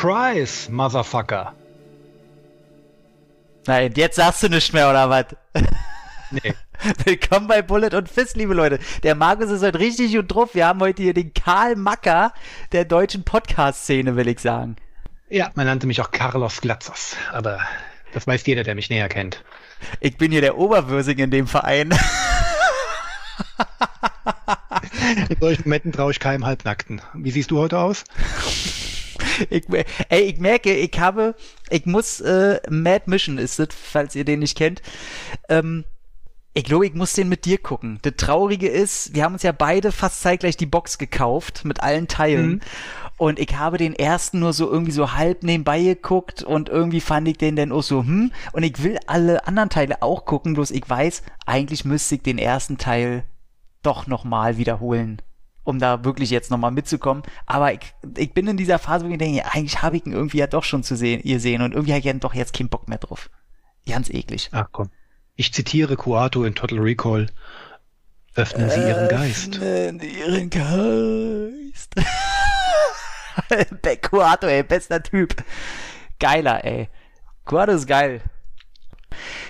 [0.00, 1.59] Surprise, Motherfucker.
[3.66, 5.26] Nein, jetzt sagst du nicht mehr, oder was?
[6.30, 6.54] Nee.
[7.04, 8.78] Willkommen bei Bullet und Fist, liebe Leute.
[9.02, 10.54] Der Markus ist heute richtig gut drauf.
[10.54, 12.32] Wir haben heute hier den Karl Macker
[12.72, 14.76] der deutschen Podcast-Szene, will ich sagen.
[15.28, 17.60] Ja, man nannte mich auch Carlos Glatzers, aber
[18.14, 19.44] das weiß jeder, der mich näher kennt.
[20.00, 21.90] Ich bin hier der Oberwürsing in dem Verein.
[25.28, 27.02] In solchen Momenten traue ich keinem Halbnackten.
[27.14, 28.04] Wie siehst du heute aus?
[29.50, 29.64] Ich,
[30.08, 31.34] ey, ich merke, ich habe,
[31.70, 34.82] ich muss, äh, Mad Mission ist es, falls ihr den nicht kennt.
[35.48, 35.84] Ähm,
[36.52, 38.00] ich glaube, ich muss den mit dir gucken.
[38.02, 42.08] Das Traurige ist, wir haben uns ja beide fast zeitgleich die Box gekauft mit allen
[42.08, 42.50] Teilen.
[42.50, 42.60] Mhm.
[43.16, 47.28] Und ich habe den ersten nur so irgendwie so halb nebenbei geguckt und irgendwie fand
[47.28, 48.32] ich den dann auch so, hm.
[48.52, 52.38] Und ich will alle anderen Teile auch gucken, bloß ich weiß, eigentlich müsste ich den
[52.38, 53.24] ersten Teil
[53.82, 55.20] doch nochmal wiederholen
[55.64, 57.22] um da wirklich jetzt nochmal mitzukommen.
[57.46, 57.80] Aber ich,
[58.16, 60.64] ich bin in dieser Phase, wo ich denke, eigentlich habe ich ihn irgendwie ja doch
[60.64, 62.98] schon zu sehen, ihr sehen und irgendwie habe ich ja doch jetzt keinen Bock mehr
[62.98, 63.30] drauf.
[63.86, 64.48] Ganz eklig.
[64.52, 64.90] Ach komm.
[65.36, 67.26] Ich zitiere Kuato in Total Recall.
[68.34, 69.56] Öffnen Sie Ihren Geist.
[69.56, 71.94] Öffnen Ihren Geist.
[74.02, 75.34] Kuato, ey, bester Typ.
[76.18, 76.88] Geiler, ey.
[77.44, 78.22] Kuato ist geil.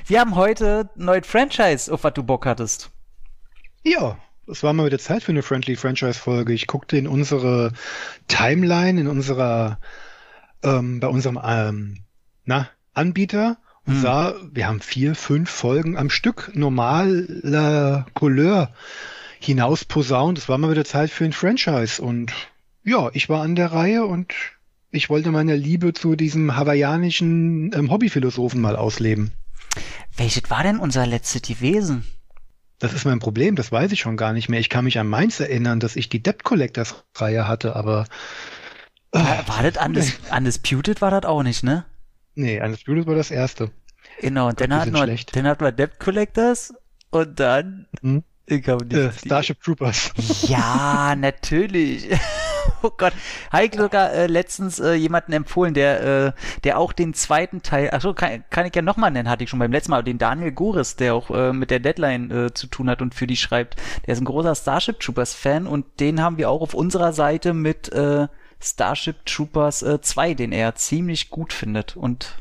[0.07, 2.91] Wir haben heute ein neues Franchise, auf was du Bock hattest.
[3.83, 4.17] Ja,
[4.51, 6.53] es war mal wieder Zeit für eine Friendly Franchise-Folge.
[6.53, 7.73] Ich guckte in unsere
[8.29, 9.79] Timeline, in unserer,
[10.63, 11.99] ähm, bei unserem ähm,
[12.45, 14.03] na, Anbieter und hm.
[14.03, 18.73] sah, wir haben vier, fünf Folgen am Stück normaler Couleur
[19.39, 20.39] hinaus posaunt.
[20.39, 22.03] Es war mal wieder Zeit für ein Franchise.
[22.03, 22.33] Und
[22.85, 24.35] ja, ich war an der Reihe und
[24.91, 29.33] ich wollte meine Liebe zu diesem hawaiianischen ähm, Hobbyphilosophen mal ausleben.
[30.17, 32.05] Welches war denn unser letztes gewesen?
[32.81, 34.59] Das ist mein Problem, das weiß ich schon gar nicht mehr.
[34.59, 38.07] Ich kann mich an meins erinnern, dass ich die Debt Collectors Reihe hatte, aber.
[39.13, 41.85] War, war das Undis Undisputed war das auch nicht, ne?
[42.35, 43.71] Nee, Undisputed war das erste.
[44.21, 46.73] Genau, und dann hatten, wir, dann hatten wir Debt Collectors
[47.11, 47.87] und dann.
[48.01, 48.25] Hm?
[48.47, 48.93] Ich nicht.
[48.95, 50.13] Äh, Starship Troopers.
[50.49, 52.09] Ja, natürlich.
[52.83, 53.13] oh Gott.
[53.53, 56.33] Habe sogar äh, letztens äh, jemanden empfohlen, der, äh,
[56.65, 59.59] der auch den zweiten Teil, achso, kann, kann ich ja nochmal nennen, hatte ich schon
[59.59, 62.91] beim letzten Mal, den Daniel Goris, der auch äh, mit der Deadline äh, zu tun
[62.91, 63.77] hat und für die schreibt.
[64.07, 67.55] Der ist ein großer Starship Troopers Fan und den haben wir auch auf unserer Seite
[67.55, 68.29] mit äh,
[68.61, 72.37] Starship Troopers äh, 2, den er ziemlich gut findet und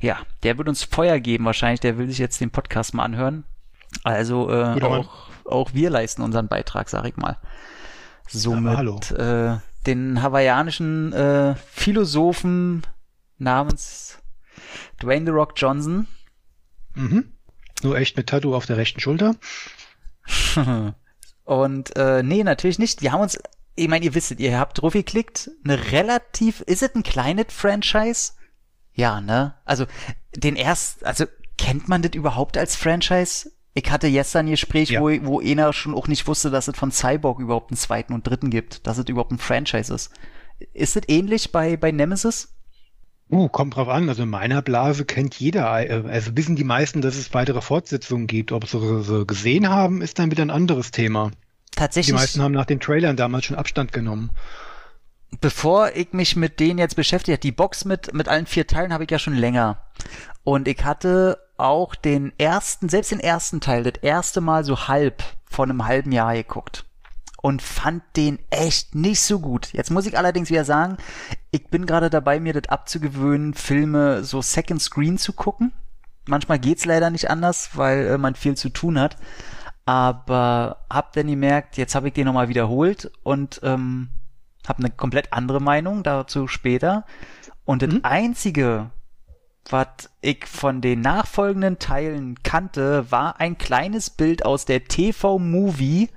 [0.00, 3.44] ja, der wird uns Feuer geben wahrscheinlich, der will sich jetzt den Podcast mal anhören.
[4.04, 7.38] Also äh, auch, auch wir leisten unseren Beitrag, sag ich mal
[8.28, 12.82] somit äh, den hawaiianischen äh, Philosophen
[13.38, 14.18] namens
[15.00, 16.06] Dwayne The Rock Johnson.
[16.94, 17.32] Mhm.
[17.82, 19.36] Nur echt mit Tattoo auf der rechten Schulter.
[21.44, 23.02] Und äh, nee, natürlich nicht.
[23.02, 23.38] Wir haben uns,
[23.76, 28.32] ich meine, ihr wisst, ihr habt drauf geklickt, eine relativ, ist es ein kleines Franchise?
[28.92, 29.54] Ja, ne?
[29.64, 29.86] Also
[30.34, 31.26] den erst, also
[31.58, 33.52] kennt man das überhaupt als Franchise?
[33.78, 35.02] Ich hatte gestern ein Gespräch, ja.
[35.02, 38.26] wo, wo einer schon auch nicht wusste, dass es von Cyborg überhaupt einen zweiten und
[38.26, 40.10] dritten gibt, dass es überhaupt ein Franchise ist.
[40.72, 42.54] Ist es ähnlich bei, bei Nemesis?
[43.30, 44.08] Uh, kommt drauf an.
[44.08, 48.26] Also in meiner Blase kennt jeder, äh, also wissen die meisten, dass es weitere Fortsetzungen
[48.26, 48.50] gibt.
[48.50, 51.32] Ob sie sie gesehen haben, ist dann wieder ein anderes Thema.
[51.72, 52.14] Tatsächlich.
[52.14, 54.30] Die meisten haben nach den Trailern damals schon Abstand genommen.
[55.42, 59.04] Bevor ich mich mit denen jetzt beschäftigt die Box mit, mit allen vier Teilen habe
[59.04, 59.82] ich ja schon länger.
[60.44, 65.22] Und ich hatte auch den ersten, selbst den ersten Teil, das erste Mal so halb
[65.44, 66.84] von einem halben Jahr geguckt
[67.46, 69.72] und fand den echt nicht so gut.
[69.72, 70.96] Jetzt muss ich allerdings wieder sagen,
[71.50, 75.72] ich bin gerade dabei, mir das abzugewöhnen, Filme so Second Screen zu gucken.
[76.26, 79.16] Manchmal geht's leider nicht anders, weil äh, man viel zu tun hat.
[79.84, 84.08] Aber hab dann gemerkt, jetzt habe ich den nochmal wiederholt und ähm,
[84.66, 87.04] habe eine komplett andere Meinung, dazu später.
[87.64, 88.00] Und das mhm.
[88.02, 88.90] einzige,
[89.70, 96.10] was ich von den nachfolgenden Teilen kannte, war ein kleines Bild aus der TV-Movie,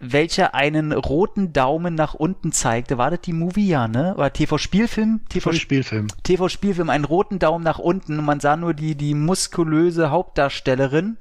[0.00, 2.98] welcher einen roten Daumen nach unten zeigte.
[2.98, 4.14] War das die Movie, ja, ne?
[4.14, 5.22] Oder TV-Spielfilm?
[5.28, 6.08] TV-Spielfilm.
[6.22, 11.18] TV-Spielfilm, einen roten Daumen nach unten und man sah nur die, die muskulöse Hauptdarstellerin.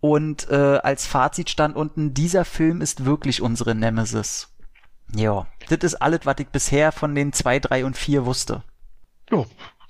[0.00, 4.48] Und äh, als Fazit stand unten, dieser Film ist wirklich unsere Nemesis.
[5.14, 8.62] Ja, das ist alles, was ich bisher von den zwei, drei und vier wusste.
[9.30, 9.46] Jo,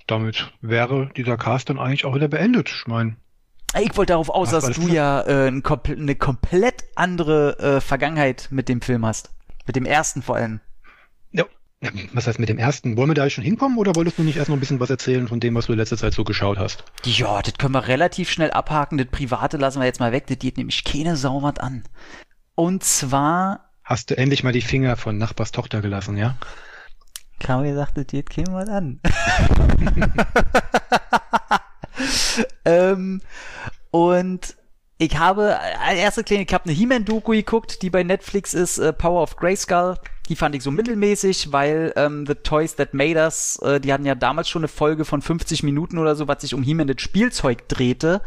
[0.06, 2.68] damit wäre dieser Cast dann eigentlich auch wieder beendet.
[2.68, 3.16] Ich meine.
[3.80, 8.48] Ich wollte darauf aus, dass du ja äh, ein kompl eine komplett andere äh, Vergangenheit
[8.50, 9.30] mit dem Film hast.
[9.66, 10.60] Mit dem ersten vor allem.
[11.32, 11.44] Ja.
[12.14, 12.96] Was heißt mit dem ersten?
[12.96, 15.28] Wollen wir da schon hinkommen oder wolltest du nicht erst noch ein bisschen was erzählen
[15.28, 16.84] von dem, was du in letzter Zeit so geschaut hast?
[17.04, 18.96] Ja, das können wir relativ schnell abhaken.
[18.96, 20.26] Das Private lassen wir jetzt mal weg.
[20.26, 21.82] Das geht nämlich keine Sau was an.
[22.54, 23.68] Und zwar.
[23.84, 26.36] Hast du endlich mal die Finger von Nachbars Tochter gelassen, ja?
[27.38, 29.00] Gesagt, das geht keinem was an.
[32.64, 33.20] ähm,
[33.90, 34.56] und
[34.98, 38.92] ich habe als erste Klinik, ich habe eine He-Man-Doku geguckt, die bei Netflix ist, äh,
[38.92, 39.96] Power of Grayskull.
[40.28, 44.06] Die fand ich so mittelmäßig, weil ähm, The Toys That Made Us, äh, die hatten
[44.06, 47.00] ja damals schon eine Folge von 50 Minuten oder so, was sich um He-Man das
[47.00, 48.22] Spielzeug drehte,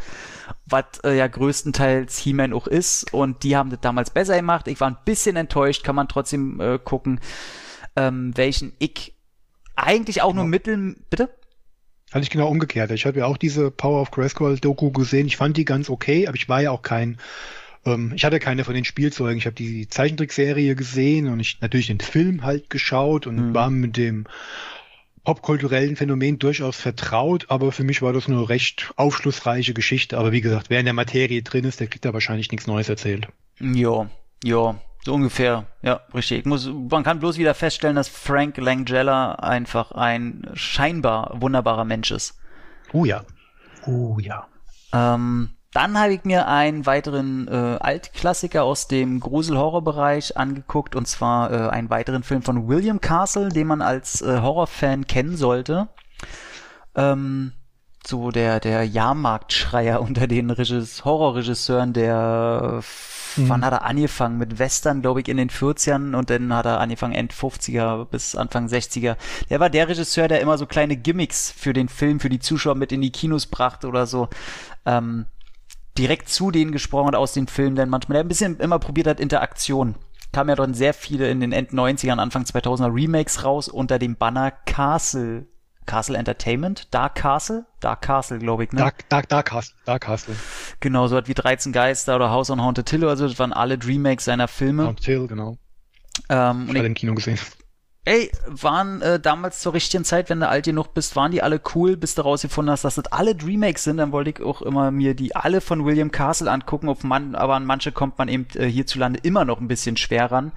[0.64, 3.12] was äh, ja größtenteils He-Man auch ist.
[3.12, 4.68] Und die haben das damals besser gemacht.
[4.68, 7.20] Ich war ein bisschen enttäuscht, kann man trotzdem äh, gucken,
[7.96, 9.14] ähm, welchen ich
[9.76, 10.96] eigentlich auch nur mittel...
[11.10, 11.30] Bitte?
[12.12, 12.90] Hatte ich genau umgekehrt.
[12.90, 15.26] Ich habe ja auch diese Power of Grayskull Doku gesehen.
[15.26, 17.18] Ich fand die ganz okay, aber ich war ja auch kein,
[17.86, 19.38] ähm, ich hatte keine von den Spielzeugen.
[19.38, 23.54] Ich habe die Zeichentrickserie gesehen und ich natürlich den Film halt geschaut und mhm.
[23.54, 24.26] war mit dem
[25.24, 30.18] popkulturellen Phänomen durchaus vertraut, aber für mich war das eine recht aufschlussreiche Geschichte.
[30.18, 32.88] Aber wie gesagt, wer in der Materie drin ist, der kriegt da wahrscheinlich nichts Neues
[32.88, 33.28] erzählt.
[33.60, 34.10] Ja,
[34.42, 34.80] ja.
[35.04, 36.44] So ungefähr, ja, richtig.
[36.44, 42.38] Muss, man kann bloß wieder feststellen, dass Frank Langella einfach ein scheinbar wunderbarer Mensch ist.
[42.92, 43.22] Oh ja.
[43.86, 44.46] Oh ja.
[44.92, 51.52] Ähm, dann habe ich mir einen weiteren äh, Altklassiker aus dem Grusel-Horror-Bereich angeguckt, und zwar
[51.52, 55.88] äh, einen weiteren Film von William Castle, den man als äh, Horrorfan kennen sollte.
[56.94, 57.52] Ähm,
[58.04, 62.80] so der, der Jahrmarktschreier unter den Regis Horrorregisseuren der
[63.36, 63.48] Mhm.
[63.48, 64.38] Wann hat er angefangen?
[64.38, 68.34] Mit Western, glaube ich, in den 40ern und dann hat er angefangen End 50er bis
[68.34, 69.16] Anfang 60er.
[69.48, 72.74] Der war der Regisseur, der immer so kleine Gimmicks für den Film, für die Zuschauer
[72.74, 74.28] mit in die Kinos brachte oder so.
[74.86, 75.26] Ähm,
[75.98, 79.06] direkt zu denen gesprochen hat aus den Filmen, denn manchmal der ein bisschen immer probiert
[79.06, 79.96] hat, Interaktion.
[80.32, 84.16] Kam ja dann sehr viele in den End 90ern, Anfang 2000er Remakes raus unter dem
[84.16, 85.46] Banner Castle
[85.86, 88.78] Castle Entertainment, Dark Castle, Dark Castle, glaube ich, ne?
[88.78, 90.36] Dark, Dark, Dark Castle, Dark Castle.
[90.80, 93.78] Genau, so hat wie 13 Geister oder House on Haunted Hill, also das waren alle
[93.82, 94.86] Remakes seiner Filme.
[94.86, 95.56] Haunted Hill, genau.
[96.28, 97.38] Ähm, ich habe im Kino gesehen.
[98.06, 101.60] Ey, waren äh, damals zur richtigen Zeit, wenn du alt genug bist, waren die alle
[101.74, 104.90] cool, bis du rausgefunden hast, dass das alle Remakes sind, dann wollte ich auch immer
[104.90, 108.46] mir die alle von William Castle angucken, auf man, aber an manche kommt man eben
[108.54, 110.52] äh, hierzulande immer noch ein bisschen schwer ran.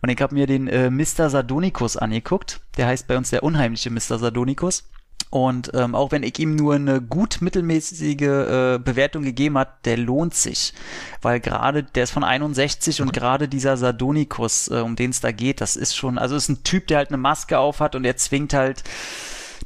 [0.00, 1.28] Und ich habe mir den äh, Mr.
[1.28, 4.18] Sardonicus angeguckt, der heißt bei uns der unheimliche Mr.
[4.18, 4.84] Sardonicus.
[5.30, 9.96] Und ähm, auch wenn ich ihm nur eine gut mittelmäßige äh, Bewertung gegeben hat, der
[9.96, 10.74] lohnt sich.
[11.22, 15.30] Weil gerade, der ist von 61 und gerade dieser Sardonikus, äh, um den es da
[15.30, 18.04] geht, das ist schon, also ist ein Typ, der halt eine Maske auf hat und
[18.04, 18.82] er zwingt halt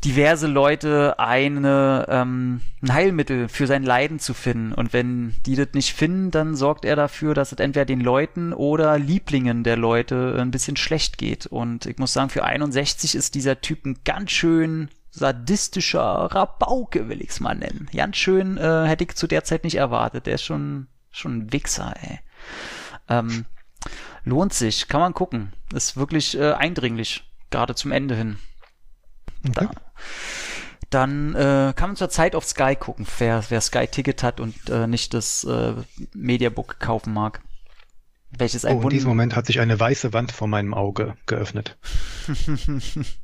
[0.05, 4.73] diverse Leute eine, ähm, ein Heilmittel für sein Leiden zu finden.
[4.73, 8.53] Und wenn die das nicht finden, dann sorgt er dafür, dass es entweder den Leuten
[8.53, 11.47] oder Lieblingen der Leute ein bisschen schlecht geht.
[11.47, 17.23] Und ich muss sagen, für 61 ist dieser Typ ein ganz schön sadistischer Rabauke, will
[17.23, 17.89] ich's mal nennen.
[17.95, 20.27] Ganz schön äh, hätte ich zu der Zeit nicht erwartet.
[20.27, 22.19] Der ist schon, schon ein Wichser, ey.
[23.09, 23.47] Ähm,
[24.25, 25.53] lohnt sich, kann man gucken.
[25.73, 28.39] Ist wirklich äh, eindringlich, gerade zum Ende hin.
[29.49, 29.69] Okay.
[29.69, 29.71] Da.
[30.91, 34.87] Dann äh, kann man zur Zeit auf Sky gucken, wer, wer Sky-Ticket hat und äh,
[34.87, 35.75] nicht das äh,
[36.13, 37.41] Mediabook kaufen mag.
[38.37, 41.79] Welches ein oh, in diesem Moment hat sich eine weiße Wand vor meinem Auge geöffnet.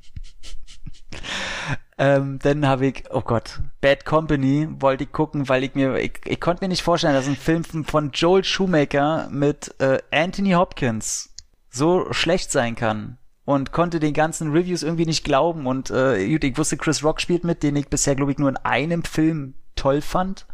[1.99, 6.13] Ähm, dann habe ich, oh Gott, Bad Company wollte ich gucken, weil ich mir, ich,
[6.25, 11.35] ich konnte mir nicht vorstellen, dass ein Film von Joel Shoemaker mit äh, Anthony Hopkins
[11.69, 13.19] so schlecht sein kann.
[13.45, 15.67] Und konnte den ganzen Reviews irgendwie nicht glauben.
[15.67, 18.57] Und äh, ich wusste, Chris Rock spielt mit, den ich bisher, glaube ich, nur in
[18.59, 20.47] einem Film toll fand.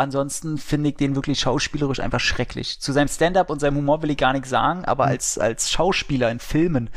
[0.00, 2.80] Ansonsten finde ich den wirklich schauspielerisch einfach schrecklich.
[2.80, 5.12] Zu seinem Stand-up und seinem Humor will ich gar nichts sagen, aber mhm.
[5.12, 6.90] als, als Schauspieler in Filmen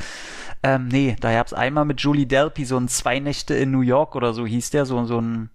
[0.63, 4.15] ähm, nee, da gab's einmal mit Julie Delpy so ein Zwei Nächte in New York
[4.15, 5.49] oder so hieß der, so, so ein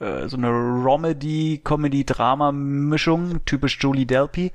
[0.00, 4.52] äh, so eine Romedy, Comedy, Drama-Mischung, typisch Julie Delpy.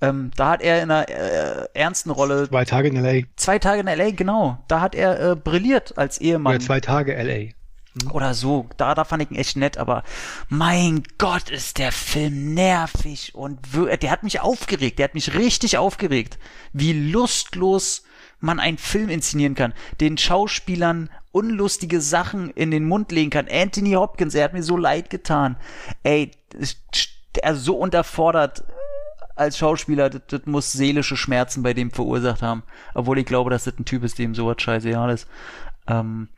[0.00, 2.48] Ähm, da hat er in einer äh, ernsten Rolle.
[2.48, 3.22] Zwei Tage in LA.
[3.36, 4.58] Zwei Tage in LA, genau.
[4.66, 6.56] Da hat er äh, brilliert als Ehemann.
[6.56, 7.52] Oder zwei Tage LA.
[8.00, 8.10] Hm.
[8.12, 8.68] Oder so.
[8.76, 10.02] Da, da fand ich ihn echt nett, aber
[10.48, 14.98] mein Gott, ist der Film nervig und der hat mich aufgeregt.
[14.98, 16.38] Der hat mich richtig aufgeregt.
[16.72, 18.04] Wie lustlos
[18.40, 23.48] man einen Film inszenieren kann, den Schauspielern unlustige Sachen in den Mund legen kann.
[23.48, 25.56] Anthony Hopkins, er hat mir so leid getan.
[26.02, 26.32] Ey,
[27.40, 28.64] er so unterfordert
[29.34, 32.64] als Schauspieler, das, das muss seelische Schmerzen bei dem verursacht haben.
[32.94, 35.26] Obwohl ich glaube, dass das ein Typ ist, dem sowas scheißegal ist.
[35.86, 36.28] Ähm,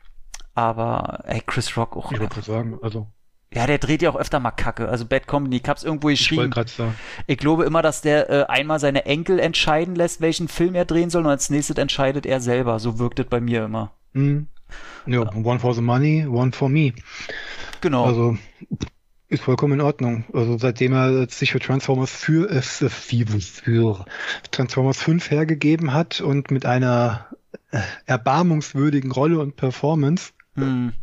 [0.55, 2.11] Aber ey, Chris Rock auch.
[2.11, 3.07] Ich wollte sagen, also.
[3.53, 4.89] Ja, der dreht ja auch öfter mal Kacke.
[4.89, 6.51] Also Bad Company, ich hab's irgendwo geschrieben.
[6.65, 6.95] Ich, sagen.
[7.27, 11.09] ich glaube immer, dass der äh, einmal seine Enkel entscheiden lässt, welchen Film er drehen
[11.09, 12.79] soll und als nächstes entscheidet er selber.
[12.79, 13.91] So wirkt es bei mir immer.
[14.13, 14.47] Mhm.
[15.05, 16.93] Ja, one for the money, one for me.
[17.81, 18.05] Genau.
[18.05, 18.37] Also
[19.27, 20.25] ist vollkommen in Ordnung.
[20.33, 24.05] Also seitdem er sich für Transformers für, äh, für
[24.51, 27.27] Transformers 5 hergegeben hat und mit einer
[27.71, 30.31] äh, erbarmungswürdigen Rolle und Performance.
[30.55, 30.93] Hm.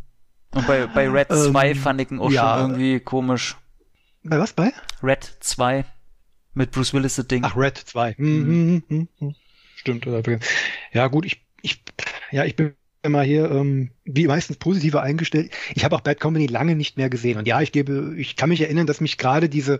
[0.51, 3.57] Und bei, bei Red 2 ähm, fand ich ihn auch ja, schon irgendwie komisch.
[4.23, 4.71] Bei was bei?
[5.01, 5.85] Red 2.
[6.53, 7.43] Mit Bruce Willis das Ding.
[7.43, 8.15] Ach, Red 2.
[8.17, 8.83] Mhm.
[8.87, 9.07] Mhm.
[9.19, 9.35] Mhm.
[9.75, 10.07] Stimmt.
[10.91, 11.83] Ja, gut, ich, ich,
[12.31, 15.51] ja, ich bin immer hier, ähm, wie meistens positiver eingestellt.
[15.75, 17.37] Ich habe auch Bad Company lange nicht mehr gesehen.
[17.37, 19.79] Und ja, ich gebe, ich kann mich erinnern, dass mich gerade diese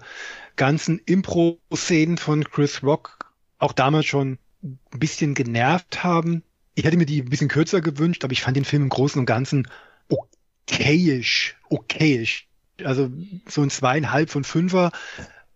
[0.55, 6.43] ganzen Impro-Szenen von Chris Rock auch damals schon ein bisschen genervt haben.
[6.75, 9.19] Ich hätte mir die ein bisschen kürzer gewünscht, aber ich fand den Film im Großen
[9.19, 9.67] und Ganzen
[10.09, 12.47] okayisch, okayisch.
[12.83, 13.11] Also
[13.47, 14.91] so ein zweieinhalb von fünfer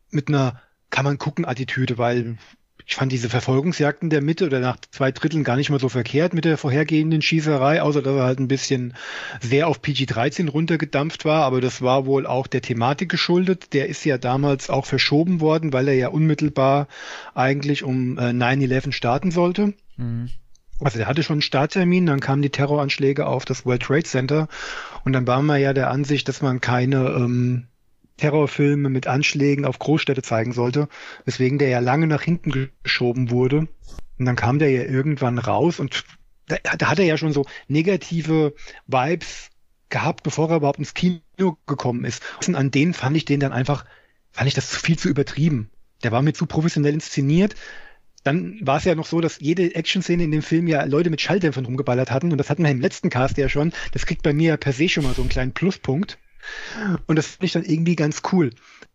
[0.09, 2.37] mit einer kann man gucken Attitüde, weil
[2.89, 6.33] ich fand diese Verfolgungsjagden der Mitte oder nach zwei Dritteln gar nicht mal so verkehrt
[6.33, 8.93] mit der vorhergehenden Schießerei, außer dass er halt ein bisschen
[9.41, 13.73] sehr auf PG-13 runtergedampft war, aber das war wohl auch der Thematik geschuldet.
[13.73, 16.87] Der ist ja damals auch verschoben worden, weil er ja unmittelbar
[17.35, 19.73] eigentlich um äh, 9-11 starten sollte.
[19.97, 20.29] Mhm.
[20.79, 24.47] Also der hatte schon einen Starttermin, dann kamen die Terroranschläge auf das World Trade Center
[25.03, 27.67] und dann waren wir ja der Ansicht, dass man keine ähm,
[28.17, 30.87] Terrorfilme mit Anschlägen auf Großstädte zeigen sollte,
[31.25, 33.67] weswegen der ja lange nach hinten geschoben wurde.
[34.19, 36.03] Und dann kam der ja irgendwann raus und
[36.47, 38.53] da, da hat er ja schon so negative
[38.87, 39.49] Vibes
[39.89, 41.21] gehabt, bevor er überhaupt ins Kino
[41.65, 42.21] gekommen ist.
[42.47, 43.85] Und an denen fand ich den dann einfach,
[44.31, 45.69] fand ich das viel zu übertrieben.
[46.03, 47.55] Der war mir zu professionell inszeniert.
[48.27, 51.21] Dann war es ja noch so, dass jede Action-Szene in dem Film ja Leute mit
[51.21, 52.33] Schalldämpfern rumgeballert hatten.
[52.33, 53.71] Und das hatten wir im letzten Cast ja schon.
[53.93, 56.17] Das kriegt bei mir ja per se schon mal so einen kleinen Pluspunkt.
[57.05, 58.51] Und das finde ich dann irgendwie ganz cool.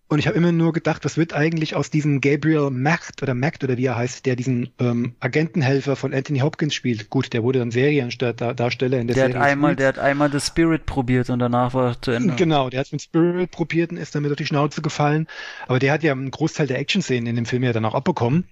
[0.08, 3.64] Und ich habe immer nur gedacht, was wird eigentlich aus diesem Gabriel Macht oder Macht
[3.64, 7.08] oder wie er heißt, der diesen ähm, Agentenhelfer von Anthony Hopkins spielt.
[7.08, 9.34] Gut, der wurde dann Seriendarsteller in der, der Serie.
[9.36, 12.34] Hat einmal, der hat einmal The Spirit probiert und danach war zu Ende.
[12.36, 15.26] Genau, der hat mit Spirit probiert und ist damit auf die Schnauze gefallen.
[15.66, 18.44] Aber der hat ja einen Großteil der Action-Szenen in dem Film ja dann auch abbekommen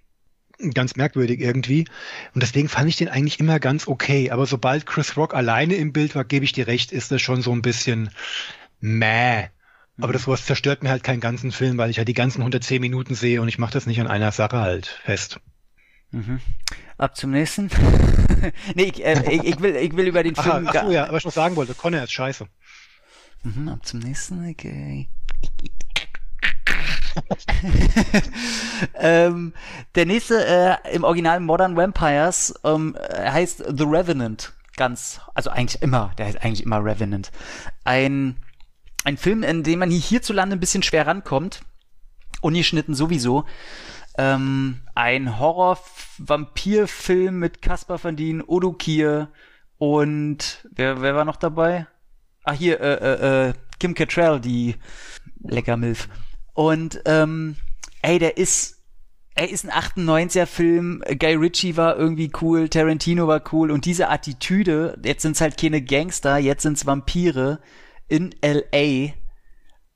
[0.74, 1.86] ganz merkwürdig irgendwie.
[2.34, 4.30] Und deswegen fand ich den eigentlich immer ganz okay.
[4.30, 7.42] Aber sobald Chris Rock alleine im Bild war, gebe ich dir recht, ist das schon
[7.42, 8.10] so ein bisschen,
[8.80, 9.48] Mäh.
[10.00, 12.80] Aber das was zerstört mir halt keinen ganzen Film, weil ich halt die ganzen 110
[12.80, 15.40] Minuten sehe und ich mache das nicht an einer Sache halt fest.
[16.10, 16.40] Mhm.
[16.96, 17.70] Ab zum nächsten.
[18.74, 20.66] nee, ich, äh, ich, ich, will, ich will über den Film.
[20.68, 22.46] Ach, ach so, ja, aber ich noch sagen wollte, Connor ist scheiße.
[23.42, 25.08] Mhm, ab zum nächsten, okay.
[28.94, 29.52] ähm,
[29.94, 34.52] der nächste äh, im Original Modern Vampires ähm, heißt The Revenant.
[34.76, 37.30] Ganz, also eigentlich immer, der heißt eigentlich immer Revenant.
[37.84, 38.36] Ein
[39.04, 41.62] ein Film, in dem man hierzulande ein bisschen schwer rankommt.
[42.42, 43.44] Ungeschnitten sowieso.
[44.18, 49.28] Ähm, ein Horror-Vampir-Film mit Caspar van Dien, Odo Kier
[49.78, 51.86] und wer, wer war noch dabei?
[52.44, 54.76] Ah, hier, äh, äh, äh, Kim Cattrall, die
[55.42, 56.08] lecker Milf.
[56.54, 57.56] Und ähm,
[58.02, 58.76] ey, der ist
[59.36, 63.70] er ist ein 98er Film, Guy Ritchie war irgendwie cool, Tarantino war cool.
[63.70, 67.60] Und diese Attitüde, jetzt sind's halt keine Gangster, jetzt sind's Vampire,
[68.08, 69.14] in LA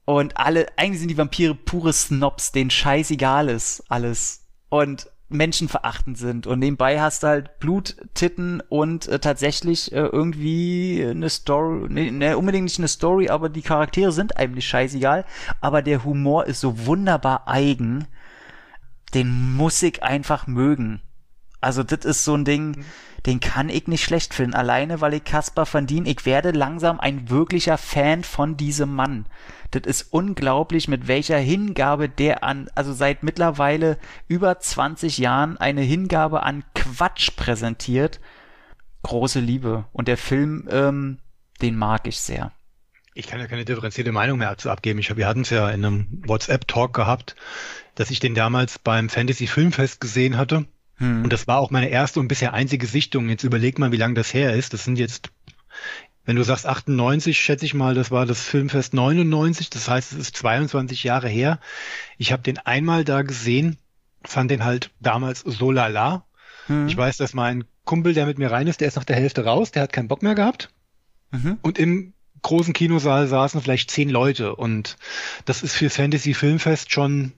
[0.06, 4.46] und alle, eigentlich sind die Vampire pure Snobs, denen scheißegal ist alles.
[4.68, 11.04] Und menschenverachtend sind und nebenbei hast du halt Blut, Titten und äh, tatsächlich äh, irgendwie
[11.09, 15.25] eine Story, ne, ne, unbedingt nicht eine Story, aber die Charaktere sind eigentlich scheißegal,
[15.61, 18.07] aber der Humor ist so wunderbar eigen,
[19.14, 21.00] den muss ich einfach mögen.
[21.61, 22.85] Also das ist so ein Ding, mhm
[23.26, 24.54] den kann ich nicht schlecht finden.
[24.54, 29.26] Alleine, weil ich Caspar van Dien, ich werde langsam ein wirklicher Fan von diesem Mann.
[29.75, 35.83] Das ist unglaublich, mit welcher Hingabe der an, also seit mittlerweile über 20 Jahren eine
[35.83, 38.21] Hingabe an Quatsch präsentiert.
[39.02, 39.87] Große Liebe.
[39.93, 41.19] Und der Film, ähm,
[41.61, 42.52] den mag ich sehr.
[43.14, 44.99] Ich kann ja keine differenzierte Meinung mehr dazu abgeben.
[44.99, 47.37] Ich hab, wir hatten es ja in einem WhatsApp-Talk gehabt,
[47.95, 50.66] dass ich den damals beim Fantasy Filmfest gesehen hatte
[50.97, 51.25] hm.
[51.25, 53.28] Und das war auch meine erste und bisher einzige Sichtung.
[53.28, 54.73] Jetzt überleg mal, wie lange das her ist.
[54.73, 55.31] Das sind jetzt,
[56.25, 59.71] wenn du sagst 98, schätze ich mal, das war das Filmfest 99.
[59.71, 61.61] Das heißt, es ist 22 Jahre her.
[62.19, 63.76] Ich habe den einmal da gesehen,
[64.23, 66.25] fand den halt damals so lala.
[66.66, 66.88] Hm.
[66.88, 69.45] Ich weiß, dass mein Kumpel, der mit mir rein ist, der ist nach der Hälfte
[69.45, 70.71] raus, der hat keinen Bock mehr gehabt.
[71.31, 71.59] Mhm.
[71.61, 74.97] Und im großen Kinosaal saßen vielleicht zehn Leute und
[75.45, 77.33] das ist für Fantasy Filmfest schon,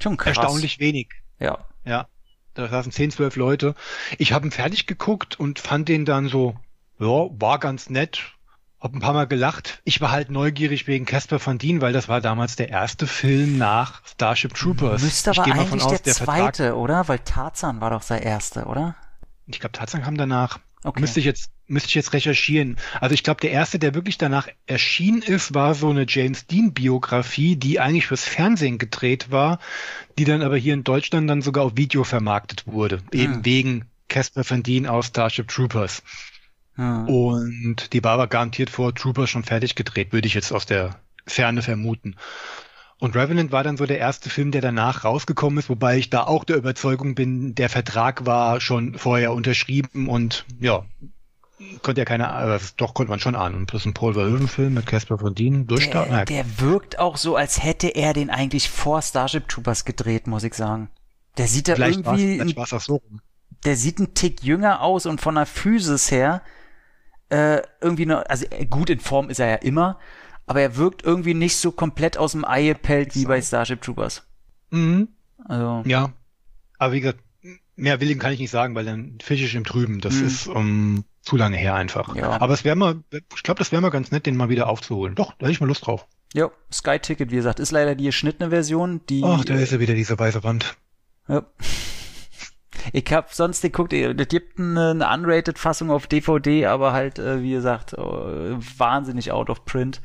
[0.00, 1.08] schon erstaunlich wenig.
[1.38, 1.64] Ja.
[1.84, 2.08] Ja.
[2.54, 3.74] Da saßen 10, 12 Leute.
[4.18, 6.56] Ich habe ihn fertig geguckt und fand den dann so,
[6.98, 8.32] ja, war ganz nett.
[8.80, 9.80] hab ein paar Mal gelacht.
[9.84, 13.58] Ich war halt neugierig wegen Casper van Dien, weil das war damals der erste Film
[13.58, 15.02] nach Starship Troopers.
[15.02, 17.08] Müsste aber eigentlich aus, der, der zweite, Vertrag, oder?
[17.08, 18.96] Weil Tarzan war doch sein erster, oder?
[19.46, 20.58] Ich glaube, Tarzan kam danach.
[20.84, 21.00] Okay.
[21.00, 22.76] Müsste ich jetzt müsste ich jetzt recherchieren.
[23.00, 26.72] Also ich glaube, der erste, der wirklich danach erschienen ist, war so eine James Dean
[26.72, 29.58] Biografie, die eigentlich fürs Fernsehen gedreht war,
[30.18, 34.48] die dann aber hier in Deutschland dann sogar auf Video vermarktet wurde, eben wegen Casper
[34.48, 36.02] Van Dien aus Starship Troopers.
[36.78, 37.04] Ah.
[37.04, 41.00] Und die war aber garantiert vor Troopers schon fertig gedreht, würde ich jetzt aus der
[41.26, 42.16] Ferne vermuten.
[43.00, 46.24] Und Revenant war dann so der erste Film, der danach rausgekommen ist, wobei ich da
[46.24, 50.84] auch der Überzeugung bin, der Vertrag war schon vorher unterschrieben und ja,
[51.82, 53.66] konnte ja keine, also doch konnte man schon ahnen.
[53.66, 56.12] Das ist ein Paul Verhoeven-Film mit Casper von Dien durchstarten.
[56.12, 60.44] Der, der wirkt auch so, als hätte er den eigentlich vor Starship Troopers gedreht, muss
[60.44, 60.88] ich sagen.
[61.36, 63.20] Der sieht da vielleicht irgendwie, war's, vielleicht war's so rum.
[63.64, 66.42] der sieht ein Tick jünger aus und von der Physis her
[67.30, 69.98] äh, irgendwie noch, also gut in Form ist er ja immer,
[70.46, 74.26] aber er wirkt irgendwie nicht so komplett aus dem Ei gepellt wie bei Starship Troopers.
[74.70, 75.08] Mhm.
[75.44, 75.82] Also.
[75.86, 76.12] Ja.
[76.78, 77.20] Aber wie gesagt,
[77.76, 80.00] mehr Willen kann ich nicht sagen, weil dann fisch ich im Trüben.
[80.00, 80.26] Das mhm.
[80.26, 82.14] ist um, ähm, zu lange her einfach.
[82.16, 82.40] Ja.
[82.40, 83.02] Aber es wäre mal,
[83.34, 85.14] ich glaube, das wäre mal ganz nett, den mal wieder aufzuholen.
[85.14, 86.06] Doch, da hätte ich mal Lust drauf.
[86.34, 89.00] Ja, Sky Ticket, wie gesagt, ist leider die geschnittene Version.
[89.08, 90.76] Die, Ach, da ist ja wieder diese weiße Wand.
[91.26, 91.44] Ja.
[92.92, 97.42] Ich hab sonst geguckt, es gibt eine, eine unrated Fassung auf DVD, aber halt, äh,
[97.42, 100.00] wie gesagt, oh, wahnsinnig out of print.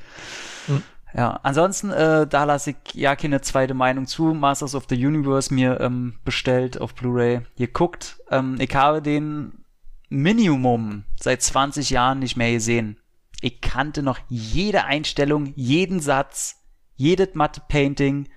[0.67, 0.83] Mhm.
[1.15, 4.33] Ja, ansonsten, äh, da lasse ich ja keine zweite Meinung zu.
[4.33, 7.41] Masters of the Universe mir ähm, bestellt auf Blu-ray.
[7.55, 9.63] Ihr guckt, ähm, ich habe den
[10.09, 12.97] Minimum seit 20 Jahren nicht mehr gesehen.
[13.41, 16.63] Ich kannte noch jede Einstellung, jeden Satz,
[16.95, 18.27] jedes Matte-Painting,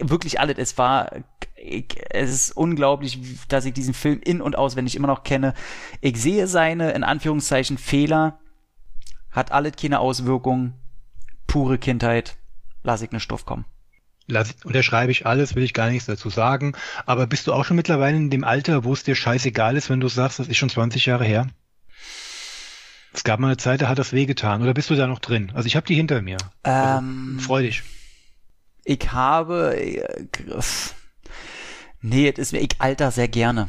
[0.00, 0.56] wirklich alles.
[0.58, 1.10] Es war,
[1.56, 3.18] ich, es ist unglaublich,
[3.48, 5.54] dass ich diesen Film in- und auswendig immer noch kenne.
[6.00, 8.38] Ich sehe seine, in Anführungszeichen, Fehler,
[9.30, 10.74] hat alles keine Auswirkungen
[11.46, 12.36] pure Kindheit,
[12.82, 13.64] lass ich einen Stoff kommen.
[14.26, 16.74] Lass, unterschreibe ich alles, will ich gar nichts dazu sagen.
[17.06, 20.00] Aber bist du auch schon mittlerweile in dem Alter, wo es dir scheißegal ist, wenn
[20.00, 21.48] du sagst, das ist schon 20 Jahre her?
[23.12, 24.62] Es gab mal eine Zeit, da hat das wehgetan.
[24.62, 25.52] Oder bist du da noch drin?
[25.54, 26.38] Also ich habe die hinter mir.
[26.62, 27.82] Also, ähm, also, freu dich.
[28.84, 29.76] Ich habe...
[29.76, 30.26] Äh,
[32.00, 33.68] nee, es ist mir, ich alter sehr gerne.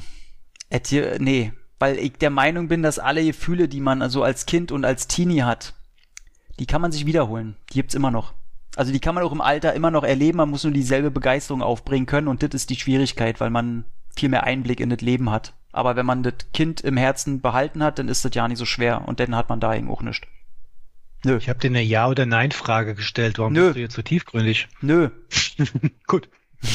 [0.69, 4.71] Et, nee, weil ich der Meinung bin, dass alle Gefühle, die man also als Kind
[4.71, 5.73] und als Teenie hat,
[6.59, 7.55] die kann man sich wiederholen.
[7.69, 8.33] Die gibt's immer noch.
[8.75, 11.61] Also die kann man auch im Alter immer noch erleben, man muss nur dieselbe Begeisterung
[11.61, 15.29] aufbringen können und das ist die Schwierigkeit, weil man viel mehr Einblick in das Leben
[15.29, 15.53] hat.
[15.71, 18.65] Aber wenn man das Kind im Herzen behalten hat, dann ist das ja nicht so
[18.65, 20.27] schwer und dann hat man da eben auch nichts.
[21.25, 21.37] Nö.
[21.37, 23.39] Ich habe dir eine Ja- oder Nein-Frage gestellt.
[23.39, 23.65] Warum Nö.
[23.65, 24.67] bist du jetzt so tiefgründig?
[24.81, 25.09] Nö.
[26.07, 26.29] Gut.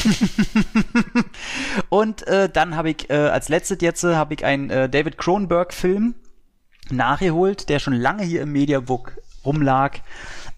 [1.88, 5.18] und äh, dann habe ich äh, als letztes jetzt äh, habe ich einen äh, David
[5.18, 6.14] Cronenberg-Film
[6.90, 10.00] nachgeholt, der schon lange hier im Mediabook rumlag.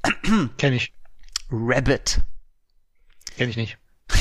[0.59, 0.93] Kenn ich.
[1.51, 2.21] Rabbit.
[3.37, 3.79] Kenn ich nicht.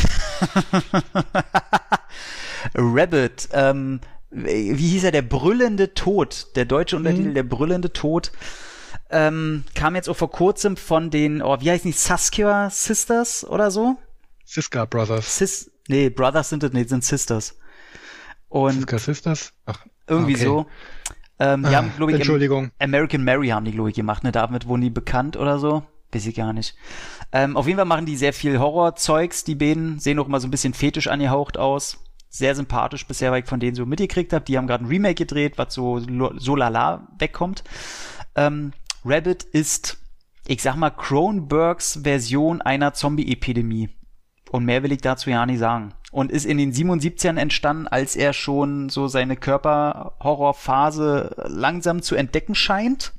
[2.75, 3.49] Rabbit.
[3.51, 4.01] Ähm,
[4.31, 5.11] wie hieß er?
[5.11, 6.47] Der brüllende Tod.
[6.55, 7.35] Der deutsche Untertitel, mhm.
[7.35, 8.31] der brüllende Tod.
[9.11, 11.97] Ähm, kam jetzt auch vor kurzem von den, oh, wie heißen die?
[11.97, 13.97] Saskia Sisters oder so?
[14.45, 15.37] Siska Brothers.
[15.37, 17.57] Sis nee, Brothers sind es nicht, sind Sisters.
[18.49, 19.53] Und Siska Sisters?
[19.65, 20.43] Ach, irgendwie okay.
[20.43, 20.65] so.
[21.39, 22.71] Ähm, die ah, haben, glaube ich, Entschuldigung.
[22.79, 24.31] American Mary haben die, glaube ich, gemacht, ne?
[24.31, 25.83] Damit wurden die bekannt oder so.
[26.11, 26.75] Weiß ich gar nicht.
[27.31, 29.99] Ähm, auf jeden Fall machen die sehr viel Horrorzeugs, die beiden.
[29.99, 31.99] Sehen auch immer so ein bisschen fetisch angehaucht aus.
[32.29, 34.45] Sehr sympathisch bisher, weil ich von denen so mitgekriegt habe.
[34.45, 35.99] Die haben gerade ein Remake gedreht, was so,
[36.37, 37.63] so lala wegkommt.
[38.35, 38.73] Ähm,
[39.09, 39.97] Rabbit ist,
[40.45, 43.89] ich sag mal, Cronenbergs Version einer Zombie-Epidemie.
[44.51, 45.93] Und mehr will ich dazu ja nicht sagen.
[46.11, 52.55] Und ist in den 77ern entstanden, als er schon so seine Körperhorrorphase langsam zu entdecken
[52.55, 53.13] scheint.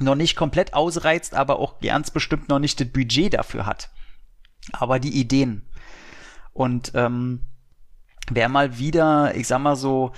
[0.00, 3.90] Noch nicht komplett ausreizt, aber auch ganz bestimmt noch nicht das Budget dafür hat.
[4.72, 5.68] Aber die Ideen.
[6.52, 7.42] Und ähm,
[8.30, 10.12] wer mal wieder, ich sag mal so,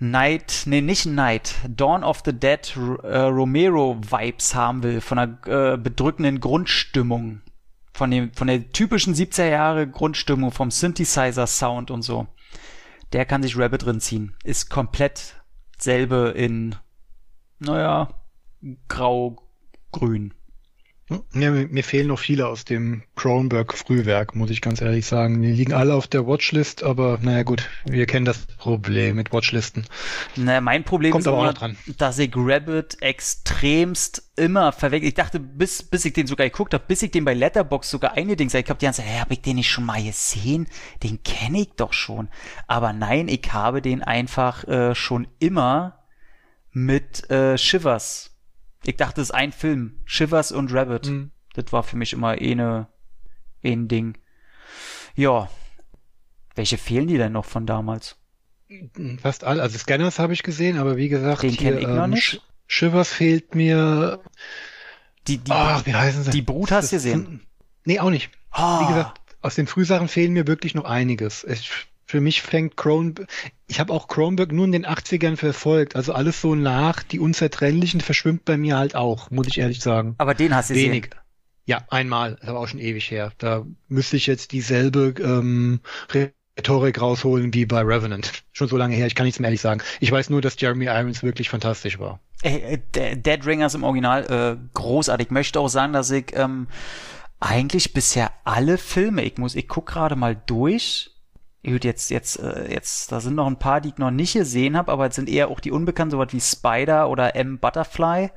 [0.00, 5.46] Night, nee, nicht Night, Dawn of the Dead äh, Romero Vibes haben will, von einer
[5.46, 7.42] äh, bedrückenden Grundstimmung,
[7.92, 12.26] von dem, von der typischen 70er Jahre Grundstimmung, vom Synthesizer Sound und so,
[13.12, 14.34] der kann sich Rabbit drin ziehen.
[14.42, 15.34] Ist komplett
[15.76, 16.76] selbe in,
[17.58, 18.08] naja,
[18.88, 20.32] grau-grün.
[21.10, 25.42] Ja, mir, mir, fehlen noch viele aus dem Cronenberg-Frühwerk, muss ich ganz ehrlich sagen.
[25.42, 29.86] Die liegen alle auf der Watchlist, aber naja gut, wir kennen das Problem mit Watchlisten.
[30.36, 35.08] Naja, mein Problem Kommt ist aber immer, dass ich Rabbit extremst immer verwechselt.
[35.08, 38.12] Ich dachte, bis, bis ich den sogar geguckt habe, bis ich den bei Letterbox sogar
[38.12, 40.68] eingedings habe, ich habe die ganze Zeit, hey, habe ich den nicht schon mal gesehen?
[41.02, 42.28] Den kenne ich doch schon.
[42.68, 46.04] Aber nein, ich habe den einfach äh, schon immer
[46.72, 48.29] mit äh, Shivers
[48.84, 50.00] Ich dachte, das ist ein Film.
[50.04, 51.06] Shivers und Rabbit.
[51.06, 51.30] Mhm.
[51.54, 52.86] Das war für mich immer eh ne,
[53.62, 54.16] eh ein Ding.
[55.14, 55.50] Ja.
[56.54, 58.16] Welche fehlen die denn noch von damals?
[59.20, 59.62] Fast alle.
[59.62, 62.34] Also Scanners habe ich gesehen, aber wie gesagt, Den hier, kenn ich noch ähm, nicht.
[62.36, 64.20] Sh- Shivers fehlt mir.
[65.26, 66.30] Die, die, Ach, wie heißen sie?
[66.30, 67.42] die Brut hast du gesehen?
[67.84, 68.30] Nee, auch nicht.
[68.50, 71.44] Ah, Wie gesagt, aus den Frühsachen fehlen mir wirklich noch einiges.
[71.44, 71.70] Ich,
[72.10, 73.28] für mich fängt Cronenberg,
[73.68, 75.94] ich habe auch Cronenberg nur in den 80ern verfolgt.
[75.96, 80.16] Also alles so nach, die Unzertrennlichen verschwimmt bei mir halt auch, muss ich ehrlich sagen.
[80.18, 80.90] aber den hast du gesehen.
[80.92, 81.10] Wenig.
[81.66, 83.32] Ja, einmal, ist aber auch schon ewig her.
[83.38, 85.80] Da müsste ich jetzt dieselbe ähm,
[86.12, 88.42] Rhetorik rausholen wie bei Revenant.
[88.52, 89.80] Schon so lange her, ich kann nichts mehr ehrlich sagen.
[90.00, 92.18] Ich weiß nur, dass Jeremy Irons wirklich fantastisch war.
[92.42, 95.28] Ey, äh, De- Dead Ringers im Original äh, großartig.
[95.28, 96.66] Ich möchte auch sagen, dass ich ähm,
[97.38, 101.10] eigentlich bisher alle Filme, ich muss, ich guck gerade mal durch.
[101.64, 104.76] Gut, jetzt, jetzt, äh, jetzt, da sind noch ein paar, die ich noch nicht gesehen
[104.76, 107.58] habe, aber es sind eher auch die Unbekannten, sowas wie Spider oder M.
[107.58, 108.30] Butterfly,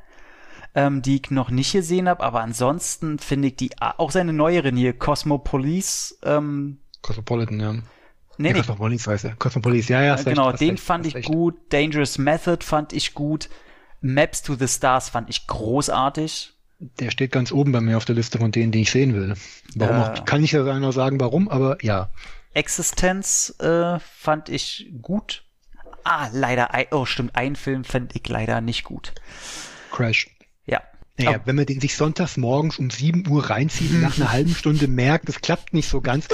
[0.76, 2.22] ähm, die ich noch nicht gesehen habe.
[2.22, 7.74] Aber ansonsten finde ich die, auch seine neueren hier, Cosmopolis, ähm, Cosmopolitan, ja.
[7.74, 7.82] nee,
[8.38, 9.36] nee, Cosmopolis heißt er.
[9.36, 10.16] Cosmopolis, ja, ja.
[10.16, 11.28] recht, genau, hast den recht, fand ich recht.
[11.30, 11.56] gut.
[11.70, 13.50] Dangerous Method fand ich gut.
[14.02, 16.54] Maps to the Stars fand ich großartig.
[17.00, 19.36] Der steht ganz oben bei mir auf der Liste von denen, die ich sehen will.
[19.76, 20.00] Warum Äh.
[20.00, 22.10] auch, kann ich ja noch sagen, warum, aber ja.
[22.54, 25.44] Existenz äh, fand ich gut.
[26.04, 29.14] Ah, leider, ein, oh stimmt, einen Film fand ich leider nicht gut.
[29.92, 30.33] Crash.
[31.20, 31.26] Ja.
[31.26, 34.56] Naja, wenn man den sich sonntags morgens um 7 Uhr reinzieht und nach einer halben
[34.56, 36.28] Stunde merkt, das klappt nicht so ganz.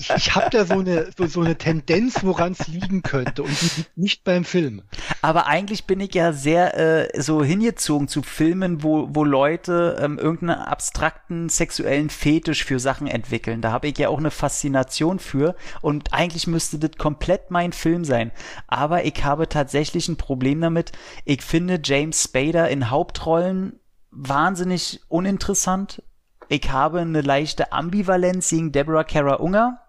[0.00, 3.60] Ich, ich habe da so eine, so, so eine Tendenz, woran es liegen könnte und
[3.60, 4.82] die liegt nicht beim Film.
[5.22, 6.76] Aber eigentlich bin ich ja sehr
[7.14, 13.06] äh, so hingezogen zu Filmen, wo, wo Leute ähm, irgendeinen abstrakten sexuellen Fetisch für Sachen
[13.06, 13.60] entwickeln.
[13.60, 18.04] Da habe ich ja auch eine Faszination für und eigentlich müsste das komplett mein Film
[18.04, 18.32] sein.
[18.66, 20.90] Aber ich habe tatsächlich ein Problem damit.
[21.24, 23.78] Ich finde James Spader in Hauptrollen
[24.14, 26.02] wahnsinnig uninteressant.
[26.48, 29.80] Ich habe eine leichte Ambivalenz gegen Deborah Kara Unger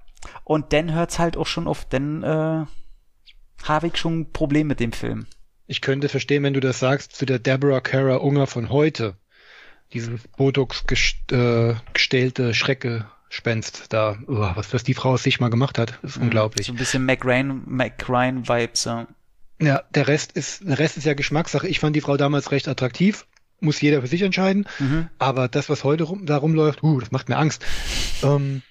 [0.43, 2.65] und dann hört's halt auch schon auf, dann äh,
[3.63, 5.27] habe ich schon ein Problem mit dem Film.
[5.67, 9.15] Ich könnte verstehen, wenn du das sagst, zu der Deborah Kara Unger von heute.
[9.93, 14.17] Dieses Botox gest äh, gestellte Schreckgespenst da.
[14.27, 16.67] Oh, was, was die Frau aus sich mal gemacht hat, ist unglaublich.
[16.67, 18.85] So ein bisschen McRain, McRain-Vibes.
[18.85, 19.07] Ja.
[19.61, 21.67] Ja, der Rest ist, der Rest ist ja Geschmackssache.
[21.67, 23.25] Ich fand die Frau damals recht attraktiv.
[23.65, 24.67] Muss jeder für sich entscheiden.
[24.79, 25.09] Mhm.
[25.19, 27.65] Aber das, was heute rum, da rumläuft, uh, das macht mir Angst.
[28.23, 28.61] Ähm,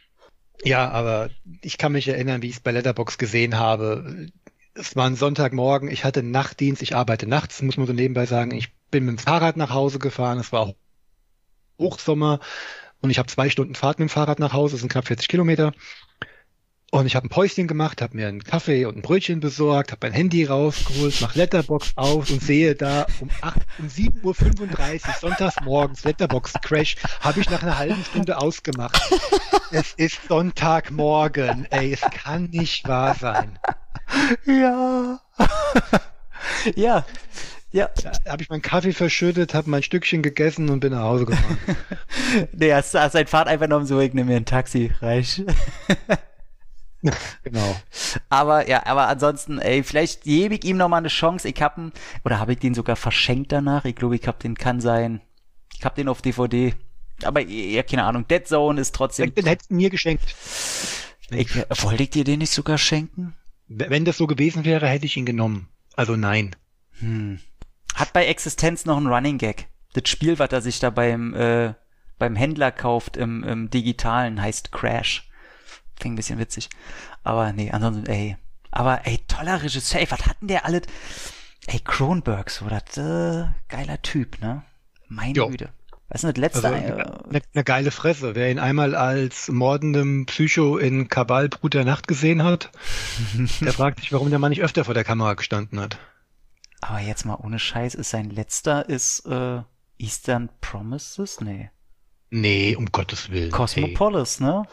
[0.64, 1.30] ja, aber
[1.60, 4.28] ich kann mich erinnern, wie ich es bei Letterbox gesehen habe.
[4.74, 8.52] Es war ein Sonntagmorgen, ich hatte Nachtdienst, ich arbeite nachts, muss man so nebenbei sagen.
[8.52, 10.74] Ich bin mit dem Fahrrad nach Hause gefahren, es war
[11.78, 12.40] Hochsommer
[13.00, 15.28] und ich habe zwei Stunden Fahrt mit dem Fahrrad nach Hause, das sind knapp 40
[15.28, 15.72] Kilometer.
[16.94, 20.06] Und ich habe ein Päuschen gemacht, habe mir einen Kaffee und ein Brötchen besorgt, habe
[20.06, 25.56] mein Handy rausgeholt, mach Letterbox auf und sehe da um 8, um 7.35 Uhr sonntags
[25.64, 28.96] morgens Letterbox Crash, habe ich nach einer halben Stunde ausgemacht.
[29.72, 33.58] es ist Sonntagmorgen, ey, es kann nicht wahr sein.
[34.46, 35.18] Ja.
[36.76, 37.04] ja.
[37.72, 37.88] Ja.
[38.24, 41.58] Da habe ich meinen Kaffee verschüttet, habe mein Stückchen gegessen und bin nach Hause gefahren.
[42.52, 45.42] Nee, hast, hast dein Fahrt einfach genommen, so, ich nehme mir ein Taxi, reich.
[47.42, 47.76] Genau.
[48.28, 51.48] Aber ja, aber ansonsten, ey, vielleicht gebe ich ihm noch mal eine Chance.
[51.48, 51.92] Ich hab ihn,
[52.24, 53.84] oder habe ich den sogar verschenkt danach?
[53.84, 55.20] Ich glaube, ich hab den, kann sein.
[55.76, 56.74] Ich hab den auf DVD.
[57.22, 58.26] Aber ja, keine Ahnung.
[58.28, 59.34] Dead Zone ist trotzdem.
[59.34, 60.34] Den hättest du mir geschenkt.
[61.30, 63.34] Ich, wollte ich dir den nicht sogar schenken?
[63.66, 65.68] Wenn das so gewesen wäre, hätte ich ihn genommen.
[65.96, 66.54] Also nein.
[66.98, 67.40] Hm.
[67.94, 69.68] Hat bei Existenz noch einen Running Gag.
[69.94, 71.74] Das Spiel, was er sich da beim, äh,
[72.18, 75.28] beim Händler kauft im, im Digitalen, heißt Crash.
[75.98, 76.68] Klingt ein bisschen witzig.
[77.22, 78.36] Aber nee, ansonsten, ey.
[78.70, 80.00] Aber ey, toller Regisseur.
[80.00, 80.82] Ey, was hatten der alles?
[81.66, 84.62] Ey, Kronberg, so, das, äh, geiler Typ, ne?
[85.08, 85.48] Meine Jo.
[85.48, 85.70] Güte.
[86.08, 86.68] Was ist denn das letzte?
[86.68, 88.34] Also äh, eine, eine geile Fresse.
[88.34, 92.70] Wer ihn einmal als mordendem Psycho in Kabal Brut der Nacht gesehen hat,
[93.60, 95.98] der fragt sich, warum der Mann nicht öfter vor der Kamera gestanden hat.
[96.82, 99.62] aber jetzt mal ohne Scheiß, ist sein letzter, ist, äh,
[99.98, 101.40] Eastern Promises?
[101.40, 101.70] Nee.
[102.30, 103.44] Nee, um Gottes Willen.
[103.44, 103.50] Hey.
[103.50, 104.64] Cosmopolis, ne?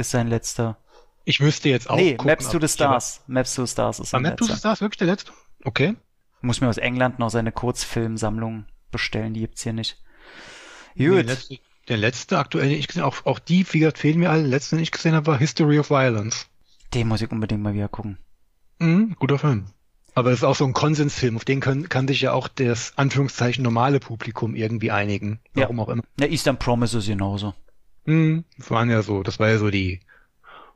[0.00, 0.78] Ist sein letzter.
[1.24, 3.22] Ich müsste jetzt auch nee, gucken, Maps to the Stars.
[3.26, 4.60] Maps to the Stars ist aber- sein War Maps to the letzter.
[4.68, 5.32] Stars wirklich der letzte?
[5.64, 5.94] Okay.
[6.40, 10.02] Muss mir aus England noch seine Kurzfilmsammlung bestellen, die gibt's hier nicht.
[10.94, 11.16] Nee, Gut.
[11.16, 11.58] der, letzte,
[11.88, 14.42] der letzte aktuell, den ich gesehen auch, auch die, wie gesagt, fehlen mir alle.
[14.42, 16.46] Der letzte, den ich gesehen habe, war History of Violence.
[16.94, 18.16] Den muss ich unbedingt mal wieder gucken.
[18.78, 19.66] Mhm, guter Film.
[20.14, 22.94] Aber es ist auch so ein Konsensfilm, auf den können, kann sich ja auch das
[22.96, 25.40] Anführungszeichen normale Publikum irgendwie einigen.
[25.54, 25.62] Ja.
[25.64, 26.02] Warum auch immer.
[26.18, 27.54] Ja, Eastern Promises genauso.
[28.04, 30.00] Mhm, das waren ja so, das war ja so die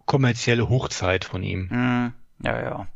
[0.06, 1.70] kommerzielle Hochzeit von ihm.
[1.70, 2.87] Hm, ja, ja.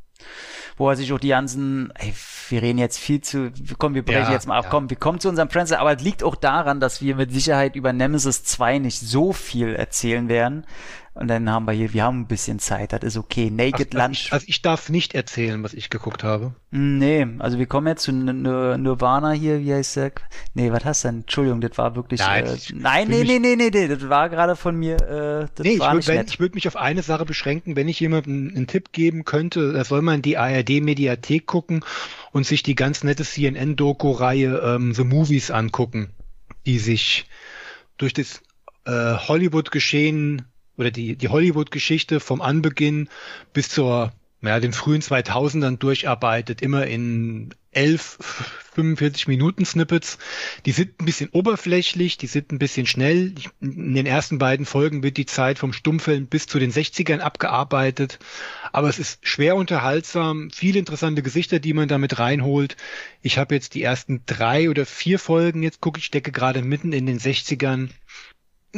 [0.76, 2.12] wo er sich auch die ganzen, ey,
[2.50, 4.70] wir reden jetzt viel zu, komm, wir brechen Ja, jetzt mal ab, ja.
[4.70, 7.76] komm, wir kommen zu unserem Friends, aber es liegt auch daran, dass wir mit Sicherheit
[7.76, 10.66] über Nemesis 2 nicht so viel erzählen werden.
[11.14, 13.50] Und dann haben wir hier, wir haben ein bisschen Zeit, das ist okay.
[13.50, 14.32] Naked Also, Lunch.
[14.32, 16.54] also ich darf nicht erzählen, was ich geguckt habe.
[16.70, 20.12] Nee, also wir kommen jetzt zu Nirvana hier, wie heißt der?
[20.54, 21.16] Nee, was hast du denn?
[21.20, 22.20] Entschuldigung, das war wirklich.
[22.20, 25.64] Nein, äh, nein, nee, nee, nee, nee, nee, das war gerade von mir, äh, das
[25.64, 29.24] Nee, ich würde würd mich auf eine Sache beschränken, wenn ich jemandem einen Tipp geben
[29.24, 31.84] könnte, da soll man in die ARD-Mediathek gucken
[32.32, 36.10] und sich die ganz nette CNN-Doku-Reihe ähm, The Movies angucken,
[36.66, 37.26] die sich
[37.96, 38.40] durch das
[38.84, 40.42] äh, Hollywood-Geschehen
[40.78, 43.08] oder die, die Hollywood-Geschichte vom Anbeginn
[43.52, 48.18] bis zur, ja, den frühen 2000ern durcharbeitet, immer in 11,
[48.74, 50.18] 45 Minuten Snippets.
[50.64, 53.34] Die sind ein bisschen oberflächlich, die sind ein bisschen schnell.
[53.60, 58.18] In den ersten beiden Folgen wird die Zeit vom Stummfilm bis zu den 60ern abgearbeitet.
[58.72, 62.76] Aber es ist schwer unterhaltsam, viele interessante Gesichter, die man damit reinholt.
[63.22, 66.92] Ich habe jetzt die ersten drei oder vier Folgen, jetzt gucke ich, stecke gerade mitten
[66.92, 67.90] in den 60ern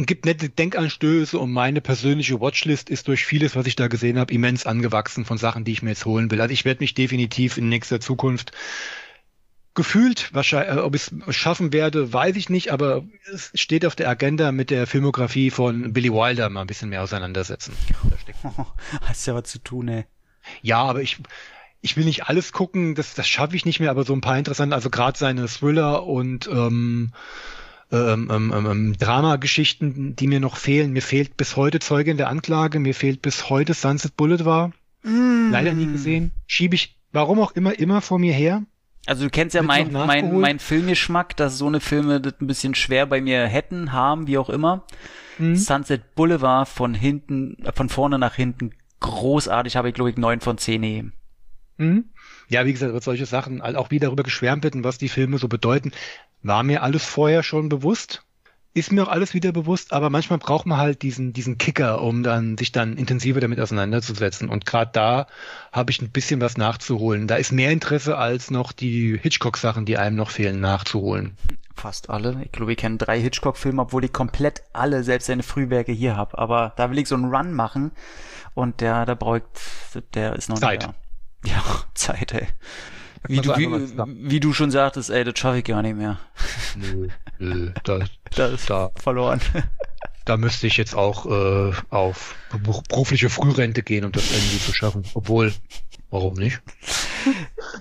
[0.06, 4.32] gibt nette Denkanstöße und meine persönliche Watchlist ist durch vieles, was ich da gesehen habe,
[4.32, 6.40] immens angewachsen von Sachen, die ich mir jetzt holen will.
[6.40, 8.52] Also ich werde mich definitiv in nächster Zukunft
[9.74, 13.96] gefühlt, wahrscheinlich, äh, ob ich es schaffen werde, weiß ich nicht, aber es steht auf
[13.96, 17.74] der Agenda mit der Filmografie von Billy Wilder mal ein bisschen mehr auseinandersetzen.
[18.08, 18.38] Da steckt
[19.02, 20.04] Hast ja was zu tun, ey.
[20.62, 21.18] ja, aber ich,
[21.80, 24.38] ich will nicht alles gucken, das, das schaffe ich nicht mehr, aber so ein paar
[24.38, 27.12] interessante, also gerade seine Thriller und ähm,
[27.92, 30.92] ähm, ähm, ähm, ähm, Dramageschichten, die mir noch fehlen.
[30.92, 34.72] Mir fehlt bis heute Zeuge in der Anklage, mir fehlt bis heute Sunset Boulevard.
[35.02, 36.32] Leider nie gesehen.
[36.46, 38.62] Schiebe ich, warum auch immer, immer vor mir her.
[39.06, 42.74] Also du kennst ja mein, mein, mein Filmgeschmack, dass so eine Filme das ein bisschen
[42.74, 44.84] schwer bei mir hätten, haben, wie auch immer.
[45.38, 45.56] Mhm.
[45.56, 50.40] Sunset Boulevard von hinten, äh, von vorne nach hinten großartig, habe ich glaube ich neun
[50.40, 51.12] von zehn gegeben.
[51.78, 52.04] Mhm.
[52.50, 55.38] Ja, wie gesagt, über solche Sachen, auch wie darüber geschwärmt wird und was die Filme
[55.38, 55.92] so bedeuten,
[56.42, 58.24] war mir alles vorher schon bewusst.
[58.74, 62.24] Ist mir auch alles wieder bewusst, aber manchmal braucht man halt diesen, diesen Kicker, um
[62.24, 64.48] dann sich dann intensiver damit auseinanderzusetzen.
[64.48, 65.26] Und gerade da
[65.72, 67.28] habe ich ein bisschen was nachzuholen.
[67.28, 71.36] Da ist mehr Interesse als noch die Hitchcock-Sachen, die einem noch fehlen, nachzuholen.
[71.74, 72.40] Fast alle.
[72.44, 76.36] Ich glaube, ich kenne drei Hitchcock-Filme, obwohl ich komplett alle, selbst seine Frühwerke hier habe.
[76.36, 77.92] Aber da will ich so einen Run machen
[78.54, 79.44] und der, der braucht,
[80.14, 80.80] der ist noch Zeit.
[80.80, 81.09] nicht da.
[81.44, 81.62] Ja,
[81.94, 82.46] Zeit, ey.
[83.28, 83.68] Wie du, wie,
[84.30, 86.18] wie du schon sagtest, ey, das schaffe ich gar nicht mehr.
[86.76, 87.98] Nö, nö, da,
[88.34, 89.40] Das ist da, verloren.
[90.24, 94.72] da müsste ich jetzt auch äh, auf beru- berufliche Frührente gehen, um das irgendwie zu
[94.72, 95.04] schaffen.
[95.14, 95.52] Obwohl,
[96.10, 96.62] warum nicht?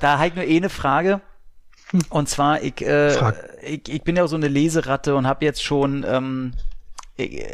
[0.02, 1.22] Da habe ich nur eh eine Frage.
[2.10, 3.16] Und zwar, ich, äh,
[3.64, 6.54] ich, ich bin ja auch so eine Leseratte und habe jetzt schon, ähm,
[7.20, 7.48] ich, äh,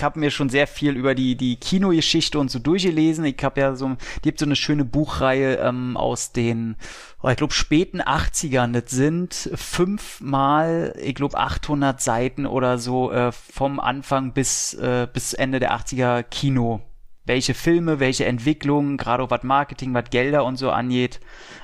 [0.00, 3.24] habe mir schon sehr viel über die, die Kinogeschichte und so durchgelesen.
[3.24, 6.76] Ich habe ja so, die gibt so eine schöne Buchreihe ähm, aus den,
[7.22, 8.72] oh, ich glaube, späten 80ern.
[8.78, 15.32] Das sind fünfmal, ich glaube, 800 Seiten oder so äh, vom Anfang bis, äh, bis
[15.32, 16.80] Ende der 80er Kino.
[17.24, 21.20] Welche Filme, welche Entwicklungen, gerade auch was Marketing, was Gelder und so angeht.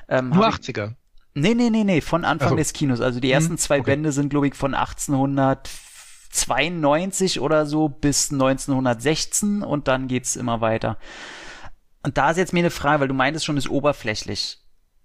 [0.09, 0.93] Ähm, Nur hab ich- 80er.
[1.35, 2.55] Nee, nee, nee, nee, von Anfang Ach so.
[2.57, 3.01] des Kinos.
[3.01, 3.91] Also die ersten Hm, zwei okay.
[3.91, 4.75] Bände sind, glaube ich, von
[6.33, 10.97] 1892 oder so bis 1916 und dann geht's immer weiter.
[12.03, 14.57] Und da ist jetzt mir eine Frage, weil du meintest schon, ist oberflächlich.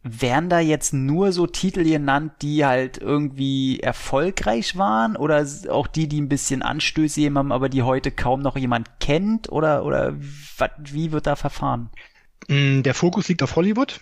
[0.03, 6.09] Wären da jetzt nur so Titel genannt, die halt irgendwie erfolgreich waren oder auch die,
[6.09, 10.15] die ein bisschen Anstöße haben, aber die heute kaum noch jemand kennt oder, oder
[10.57, 11.91] wat, wie wird da verfahren?
[12.49, 14.01] Mm, Der Fokus liegt auf Hollywood.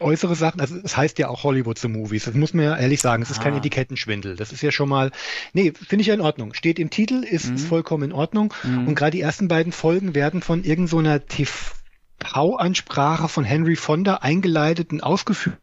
[0.00, 2.24] Äußere Sachen, also es heißt ja auch Hollywood the Movies.
[2.24, 3.22] Das muss man ja ehrlich sagen.
[3.22, 3.58] Es ist kein Ah.
[3.58, 4.36] Etikettenschwindel.
[4.36, 5.10] Das ist ja schon mal,
[5.52, 6.54] nee, finde ich ja in Ordnung.
[6.54, 7.54] Steht im Titel, ist, Mhm.
[7.56, 8.54] ist vollkommen in Ordnung.
[8.62, 8.88] Mhm.
[8.88, 15.02] Und gerade die ersten beiden Folgen werden von irgendeiner TV-Ansprache von Henry Fonda eingeleitet und
[15.02, 15.58] ausgeführt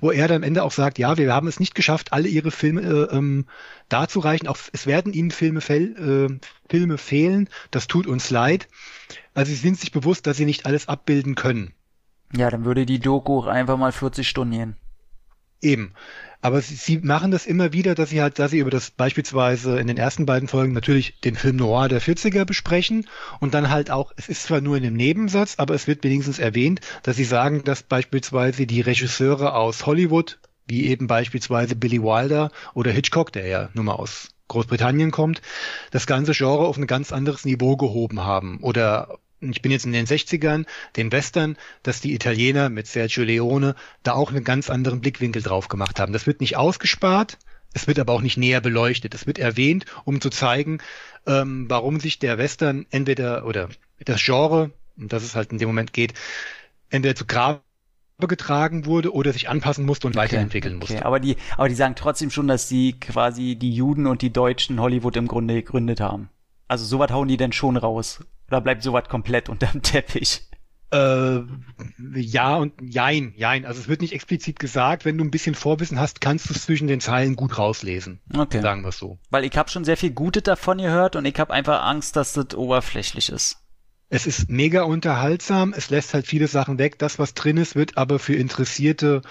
[0.00, 2.50] wo er dann am Ende auch sagt, ja, wir haben es nicht geschafft, alle ihre
[2.50, 3.44] Filme äh, ähm,
[3.90, 4.48] darzureichen.
[4.48, 7.50] Auch es werden ihnen Filme, fehl, äh, Filme fehlen.
[7.70, 8.66] Das tut uns leid.
[9.34, 11.74] Also sie sind sich bewusst, dass sie nicht alles abbilden können.
[12.34, 14.76] Ja, dann würde die Doku einfach mal 40 Stunden gehen.
[15.62, 15.92] Eben.
[16.42, 19.78] Aber sie, sie machen das immer wieder, dass sie halt, dass sie über das beispielsweise
[19.78, 23.08] in den ersten beiden Folgen natürlich den Film Noir der 40er besprechen
[23.40, 26.38] und dann halt auch, es ist zwar nur in einem Nebensatz, aber es wird wenigstens
[26.38, 32.50] erwähnt, dass sie sagen, dass beispielsweise die Regisseure aus Hollywood, wie eben beispielsweise Billy Wilder
[32.74, 35.42] oder Hitchcock, der ja nun mal aus Großbritannien kommt,
[35.90, 38.60] das ganze Genre auf ein ganz anderes Niveau gehoben haben.
[38.60, 40.64] Oder ich bin jetzt in den 60ern,
[40.96, 45.68] den Western, dass die Italiener mit Sergio Leone da auch einen ganz anderen Blickwinkel drauf
[45.68, 46.12] gemacht haben.
[46.12, 47.38] Das wird nicht ausgespart,
[47.74, 49.14] es wird aber auch nicht näher beleuchtet.
[49.14, 50.78] Es wird erwähnt, um zu zeigen,
[51.26, 53.68] ähm, warum sich der Western entweder oder
[54.02, 56.14] das Genre, um das es halt in dem Moment geht,
[56.88, 57.60] entweder zu Grabe
[58.20, 60.94] getragen wurde oder sich anpassen musste und okay, weiterentwickeln okay.
[60.94, 61.04] musste.
[61.04, 64.80] Aber die, aber die sagen trotzdem schon, dass die quasi die Juden und die Deutschen
[64.80, 66.30] Hollywood im Grunde gegründet haben.
[66.68, 68.20] Also sowas hauen die denn schon raus.
[68.48, 70.42] Oder bleibt sowas komplett unterm Teppich?
[70.92, 71.40] Äh,
[72.14, 73.64] ja und jein, jein.
[73.64, 75.04] Also es wird nicht explizit gesagt.
[75.04, 78.20] Wenn du ein bisschen Vorwissen hast, kannst du es zwischen den Zeilen gut rauslesen.
[78.32, 78.60] Okay.
[78.60, 79.18] Sagen wir es so.
[79.30, 82.34] Weil ich habe schon sehr viel Gutes davon gehört und ich habe einfach Angst, dass
[82.34, 83.58] das oberflächlich ist.
[84.08, 85.74] Es ist mega unterhaltsam.
[85.76, 87.00] Es lässt halt viele Sachen weg.
[87.00, 89.22] Das, was drin ist, wird aber für Interessierte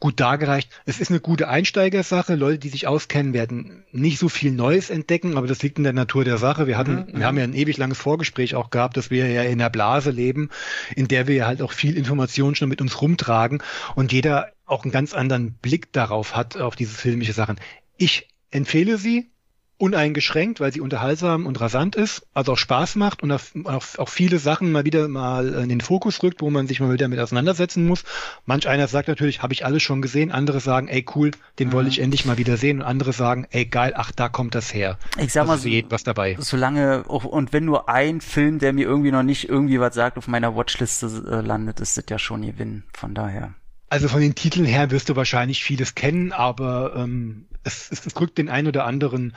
[0.00, 0.70] gut dargereicht.
[0.86, 2.34] Es ist eine gute Einsteigersache.
[2.36, 5.92] Leute, die sich auskennen, werden nicht so viel Neues entdecken, aber das liegt in der
[5.92, 6.66] Natur der Sache.
[6.66, 7.18] Wir hatten, mhm.
[7.18, 10.10] wir haben ja ein ewig langes Vorgespräch auch gehabt, dass wir ja in der Blase
[10.10, 10.50] leben,
[10.94, 13.62] in der wir ja halt auch viel Information schon mit uns rumtragen
[13.96, 17.56] und jeder auch einen ganz anderen Blick darauf hat, auf diese filmische Sachen.
[17.96, 19.30] Ich empfehle sie,
[19.78, 24.38] uneingeschränkt, weil sie unterhaltsam und rasant ist, also auch Spaß macht und auch, auch, viele
[24.38, 27.86] Sachen mal wieder mal in den Fokus rückt, wo man sich mal wieder mit auseinandersetzen
[27.86, 28.04] muss.
[28.44, 31.72] Manch einer sagt natürlich, habe ich alles schon gesehen, andere sagen, ey cool, den mhm.
[31.72, 34.74] wollte ich endlich mal wieder sehen und andere sagen, ey geil, ach da kommt das
[34.74, 34.98] her.
[35.16, 36.36] Ich sag mal, so, was dabei.
[36.40, 40.26] Solange und wenn nur ein Film, der mir irgendwie noch nicht irgendwie was sagt, auf
[40.26, 42.82] meiner Watchliste äh, landet, ist das ja schon Gewinn.
[42.92, 43.54] Von daher.
[43.90, 48.20] Also von den Titeln her wirst du wahrscheinlich vieles kennen, aber ähm, es, es, es
[48.20, 49.34] rückt den einen oder anderen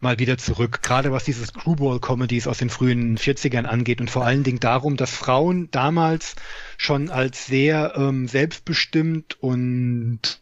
[0.00, 4.42] mal wieder zurück, gerade was diese Screwball-Comedies aus den frühen 40ern angeht und vor allen
[4.42, 6.34] Dingen darum, dass Frauen damals
[6.76, 10.40] schon als sehr ähm, selbstbestimmt und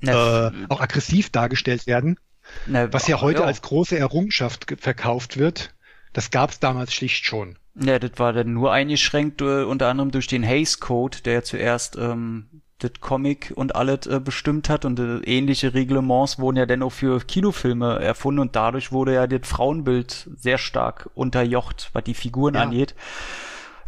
[0.00, 2.18] äh, auch aggressiv dargestellt werden,
[2.66, 3.46] Na, was ja heute ja.
[3.46, 5.74] als große Errungenschaft verkauft wird.
[6.14, 7.58] Das gab es damals schlicht schon.
[7.74, 11.96] Ja, das war dann nur eingeschränkt äh, unter anderem durch den Hays Code, der zuerst
[11.96, 16.82] ähm, das Comic und alles äh, bestimmt hat und äh, ähnliche Reglements wurden ja dann
[16.82, 22.14] auch für Kinofilme erfunden und dadurch wurde ja das Frauenbild sehr stark unterjocht, was die
[22.14, 22.62] Figuren ja.
[22.62, 22.94] angeht.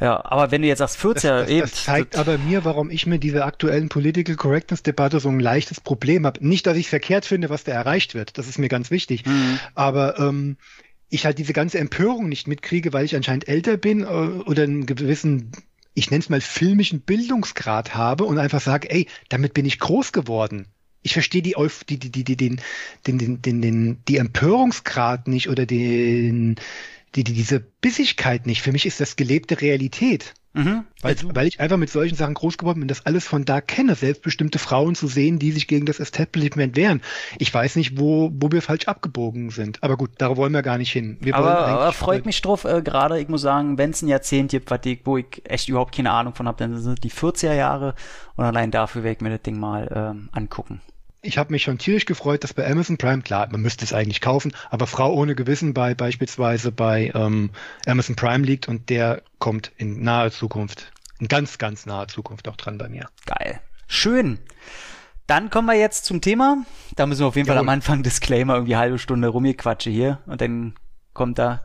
[0.00, 1.60] Ja, aber wenn du jetzt sagst 14, das, das, eben.
[1.62, 5.40] Das zeigt das, aber mir, warum ich mit dieser aktuellen Political Correctness Debatte so ein
[5.40, 6.46] leichtes Problem habe.
[6.46, 8.38] Nicht, dass ich verkehrt finde, was da erreicht wird.
[8.38, 9.26] Das ist mir ganz wichtig.
[9.26, 9.58] Mhm.
[9.74, 10.56] Aber ähm,
[11.10, 14.86] ich halt diese ganze Empörung nicht mitkriege, weil ich anscheinend älter bin äh, oder einen
[14.86, 15.50] gewissen
[15.98, 20.12] ich nenne es mal filmischen Bildungsgrad habe und einfach sage, ey, damit bin ich groß
[20.12, 20.66] geworden.
[21.02, 21.56] Ich verstehe die,
[21.88, 22.60] die, die, die, den,
[23.06, 26.56] den, den, den, den, die Empörungsgrad nicht oder den,
[27.14, 28.62] die, die, diese Bissigkeit nicht.
[28.62, 30.34] Für mich ist das gelebte Realität.
[30.58, 30.84] Mhm.
[31.02, 33.94] Weil, weil ich einfach mit solchen Sachen groß geworden bin, das alles von da kenne,
[33.94, 37.00] selbstbestimmte Frauen zu sehen, die sich gegen das Establishment wehren.
[37.38, 39.80] Ich weiß nicht, wo, wo wir falsch abgebogen sind.
[39.84, 41.16] Aber gut, darauf wollen wir gar nicht hin.
[41.20, 44.50] Wir aber, aber freut mich drauf, äh, gerade, ich muss sagen, wenn es ein Jahrzehnt
[44.50, 47.94] gibt, ich, wo ich echt überhaupt keine Ahnung von habe, dann sind die 40er Jahre
[48.34, 50.80] und allein dafür werde ich mir das Ding mal ähm, angucken
[51.20, 54.20] ich habe mich schon tierisch gefreut, dass bei Amazon Prime, klar, man müsste es eigentlich
[54.20, 57.50] kaufen, aber Frau ohne Gewissen bei beispielsweise bei ähm,
[57.86, 62.56] Amazon Prime liegt und der kommt in naher Zukunft, in ganz, ganz naher Zukunft auch
[62.56, 63.08] dran bei mir.
[63.26, 63.60] Geil.
[63.88, 64.38] Schön.
[65.26, 66.64] Dann kommen wir jetzt zum Thema.
[66.96, 67.56] Da müssen wir auf jeden Jawohl.
[67.56, 70.74] Fall am Anfang Disclaimer irgendwie halbe Stunde rumgequatsche hier und dann
[71.12, 71.64] kommt da.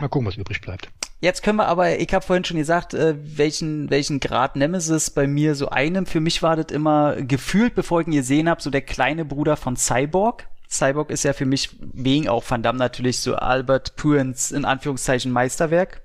[0.00, 0.88] Mal gucken, was übrig bleibt.
[1.24, 5.26] Jetzt können wir aber, ich habe vorhin schon gesagt, äh, welchen, welchen Grad Nemesis bei
[5.26, 6.04] mir so einem.
[6.04, 9.56] Für mich war das immer gefühlt, bevor ich ihn gesehen habe, so der kleine Bruder
[9.56, 10.46] von Cyborg.
[10.68, 15.32] Cyborg ist ja für mich wegen auch Van Damme natürlich so Albert Puens in Anführungszeichen
[15.32, 16.02] Meisterwerk.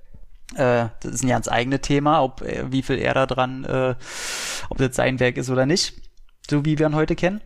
[0.56, 3.96] Äh, das ist ein ganz eigenes Thema, ob äh, wie viel er da dran, äh,
[4.70, 5.96] ob das sein Werk ist oder nicht.
[6.50, 7.42] So wie wir ihn heute kennen.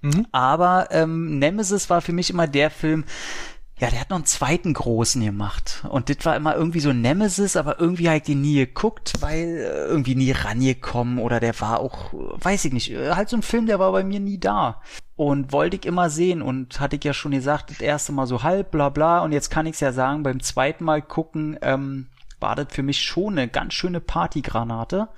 [0.00, 0.26] Mhm.
[0.32, 3.04] Aber ähm, Nemesis war für mich immer der Film,
[3.82, 5.84] ja, der hat noch einen zweiten großen gemacht.
[5.88, 9.86] Und das war immer irgendwie so Nemesis, aber irgendwie halt die nie geguckt, weil äh,
[9.86, 13.66] irgendwie nie rangekommen oder der war auch, weiß ich nicht, äh, halt so ein Film,
[13.66, 14.80] der war bei mir nie da.
[15.16, 18.44] Und wollte ich immer sehen und hatte ich ja schon gesagt, das erste Mal so
[18.44, 19.18] halb, bla bla.
[19.24, 22.06] Und jetzt kann ich es ja sagen, beim zweiten Mal gucken, ähm,
[22.38, 25.08] war das für mich schon eine ganz schöne Partygranate.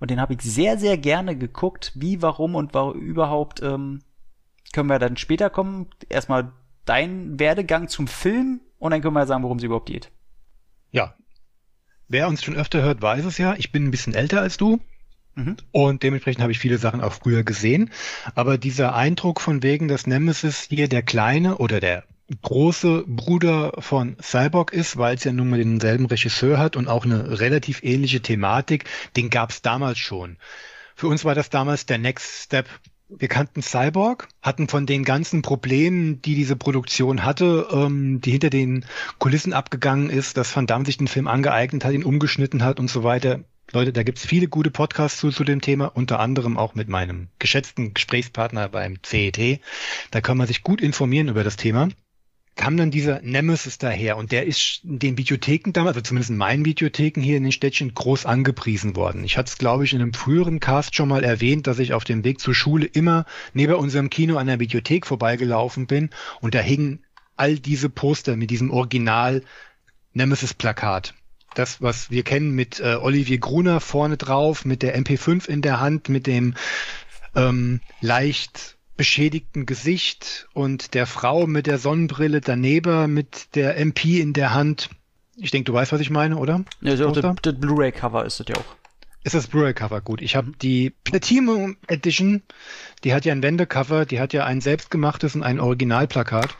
[0.00, 1.92] Und den habe ich sehr, sehr gerne geguckt.
[1.94, 4.00] Wie, warum und warum überhaupt, ähm,
[4.72, 5.90] können wir dann später kommen.
[6.08, 6.52] Erstmal
[6.84, 10.10] dein Werdegang zum Film und dann können wir sagen, worum es überhaupt geht.
[10.90, 11.14] Ja.
[12.08, 13.54] Wer uns schon öfter hört, weiß es ja.
[13.56, 14.80] Ich bin ein bisschen älter als du.
[15.34, 15.56] Mhm.
[15.72, 17.90] Und dementsprechend habe ich viele Sachen auch früher gesehen.
[18.34, 22.04] Aber dieser Eindruck von wegen, dass Nemesis hier der kleine oder der
[22.42, 27.04] große Bruder von Cyborg ist, weil es ja nun mal denselben Regisseur hat und auch
[27.04, 28.84] eine relativ ähnliche Thematik,
[29.16, 30.38] den gab es damals schon.
[30.94, 32.66] Für uns war das damals der Next Step
[33.08, 38.50] wir kannten Cyborg, hatten von den ganzen Problemen, die diese Produktion hatte, ähm, die hinter
[38.50, 38.84] den
[39.18, 42.88] Kulissen abgegangen ist, dass Van Damme sich den Film angeeignet hat, ihn umgeschnitten hat und
[42.88, 43.40] so weiter.
[43.72, 47.28] Leute, da gibt's viele gute Podcasts zu, zu dem Thema, unter anderem auch mit meinem
[47.38, 49.60] geschätzten Gesprächspartner beim CET.
[50.10, 51.88] Da kann man sich gut informieren über das Thema.
[52.56, 56.36] Kam dann dieser Nemesis daher und der ist in den Videotheken damals, also zumindest in
[56.36, 59.24] meinen Videotheken hier in den Städtchen groß angepriesen worden.
[59.24, 62.04] Ich hatte es, glaube ich, in einem früheren Cast schon mal erwähnt, dass ich auf
[62.04, 66.60] dem Weg zur Schule immer neben unserem Kino an der Videothek vorbeigelaufen bin und da
[66.60, 67.00] hingen
[67.36, 69.42] all diese Poster mit diesem Original
[70.12, 71.14] Nemesis-Plakat.
[71.54, 75.80] Das, was wir kennen mit äh, Olivier Gruner vorne drauf, mit der MP5 in der
[75.80, 76.54] Hand, mit dem
[77.34, 84.32] ähm, leicht beschädigten Gesicht und der Frau mit der Sonnenbrille daneben mit der MP in
[84.32, 84.90] der Hand.
[85.36, 86.64] Ich denke, du weißt, was ich meine, oder?
[86.80, 88.76] Ja, ist auch das, das Blu-ray-Cover ist das ja auch.
[89.24, 90.22] Ist das Blu-ray-Cover gut?
[90.22, 92.42] Ich habe die Platinum Edition,
[93.02, 96.56] die hat ja ein Wendecover, die hat ja ein selbstgemachtes und ein Originalplakat.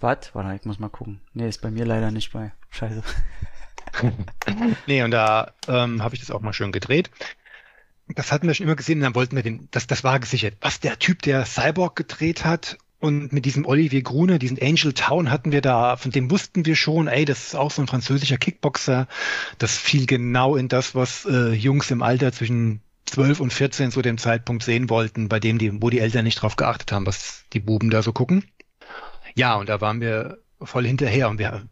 [0.00, 0.34] Was?
[0.34, 1.20] Warte, ich muss mal gucken.
[1.34, 2.52] Nee, ist bei mir leider nicht bei.
[2.70, 3.02] Scheiße.
[4.86, 7.10] nee, und da ähm, habe ich das auch mal schön gedreht
[8.08, 10.56] das hatten wir schon immer gesehen und dann wollten wir den, das, das war gesichert.
[10.60, 15.30] Was der Typ, der Cyborg gedreht hat und mit diesem Olivier Gruner, diesen Angel Town
[15.30, 18.38] hatten wir da, von dem wussten wir schon, ey, das ist auch so ein französischer
[18.38, 19.08] Kickboxer.
[19.58, 24.02] Das fiel genau in das, was äh, Jungs im Alter zwischen 12 und 14 zu
[24.02, 27.44] dem Zeitpunkt sehen wollten, bei dem die, wo die Eltern nicht drauf geachtet haben, was
[27.52, 28.44] die Buben da so gucken.
[29.34, 31.68] Ja, und da waren wir voll hinterher und wir,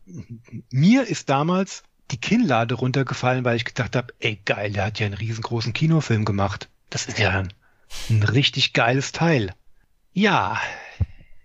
[0.71, 1.83] mir ist damals
[2.13, 6.25] die Kinnlade runtergefallen, weil ich gedacht habe, ey geil, der hat ja einen riesengroßen Kinofilm
[6.25, 6.69] gemacht.
[6.91, 7.53] Das ist ja ein,
[8.11, 9.55] ein richtig geiles Teil.
[10.13, 10.61] Ja,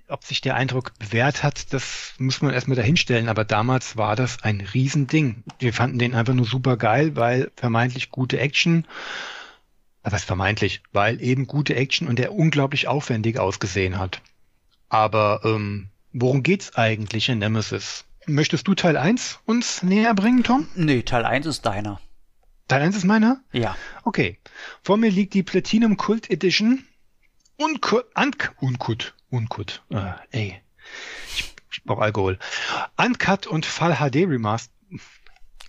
[0.09, 4.43] ob sich der Eindruck bewährt hat, das muss man erstmal dahinstellen, aber damals war das
[4.43, 5.43] ein Riesending.
[5.59, 8.85] Wir fanden den einfach nur super geil, weil vermeintlich gute Action,
[10.03, 14.21] was vermeintlich, weil eben gute Action und der unglaublich aufwendig ausgesehen hat.
[14.89, 18.06] Aber ähm, worum geht's eigentlich in Nemesis?
[18.29, 20.67] Möchtest du Teil 1 uns näher bringen, Tom?
[20.75, 22.01] Nee, Teil 1 ist deiner.
[22.67, 23.39] Teil 1 ist meiner?
[23.53, 23.77] Ja.
[24.03, 24.37] Okay.
[24.83, 26.85] Vor mir liegt die Platinum Cult Edition.
[27.55, 30.61] Unkut, Uncut, Unkut, Unkut, äh, ey.
[31.29, 32.37] Ich, ich brauche Alkohol.
[32.97, 34.73] Uncut und Fall HD Remastered.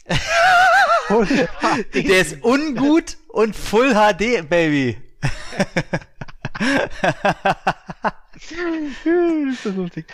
[1.95, 5.01] Der ist ungut und Full HD, Baby.
[9.53, 10.07] ist das lustig.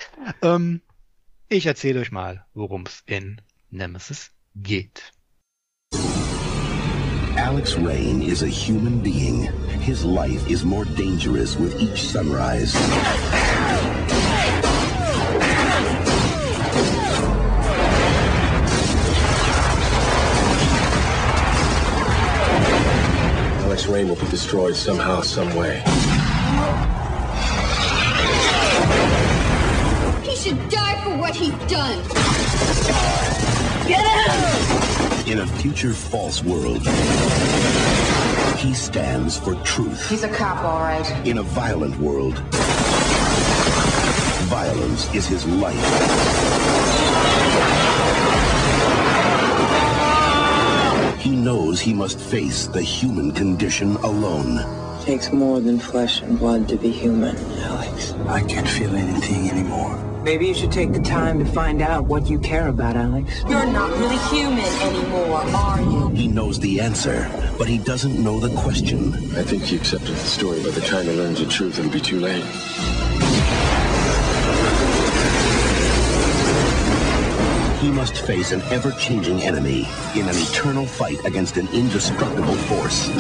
[0.43, 0.83] Ähm,
[1.49, 3.41] ich erzähle euch mal, worum es in
[3.71, 5.13] Nemesis geht.
[7.37, 9.49] Alex Rain is a human being.
[9.81, 12.75] His life is more dangerous with each sunrise.
[23.65, 25.83] Alex Rain will be destroyed somehow, some way.
[30.23, 32.03] He should die for what he's done.
[33.87, 35.33] Get him!
[35.33, 36.87] In a future false world,
[38.59, 40.09] he stands for truth.
[40.09, 41.27] He's a cop, all right.
[41.27, 42.39] In a violent world,
[44.49, 45.75] violence is his life.
[51.21, 54.59] He knows he must face the human condition alone.
[55.01, 58.13] It takes more than flesh and blood to be human, Alex.
[58.27, 60.14] I can't feel anything anymore.
[60.25, 63.43] Maybe you should take the time to find out what you care about, Alex.
[63.47, 66.09] You're not really human anymore, are you?
[66.17, 69.13] He knows the answer, but he doesn't know the question.
[69.37, 70.63] I think he accepted the story.
[70.63, 72.43] By the time he learns the truth, it'll be too late.
[77.83, 83.11] He must face an ever-changing enemy in an eternal fight against an indestructible force.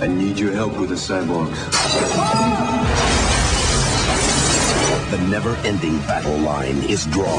[0.00, 1.58] I need your help with the cyborgs.
[1.72, 3.15] Oh!
[5.10, 7.38] The never-ending battle line is drawn.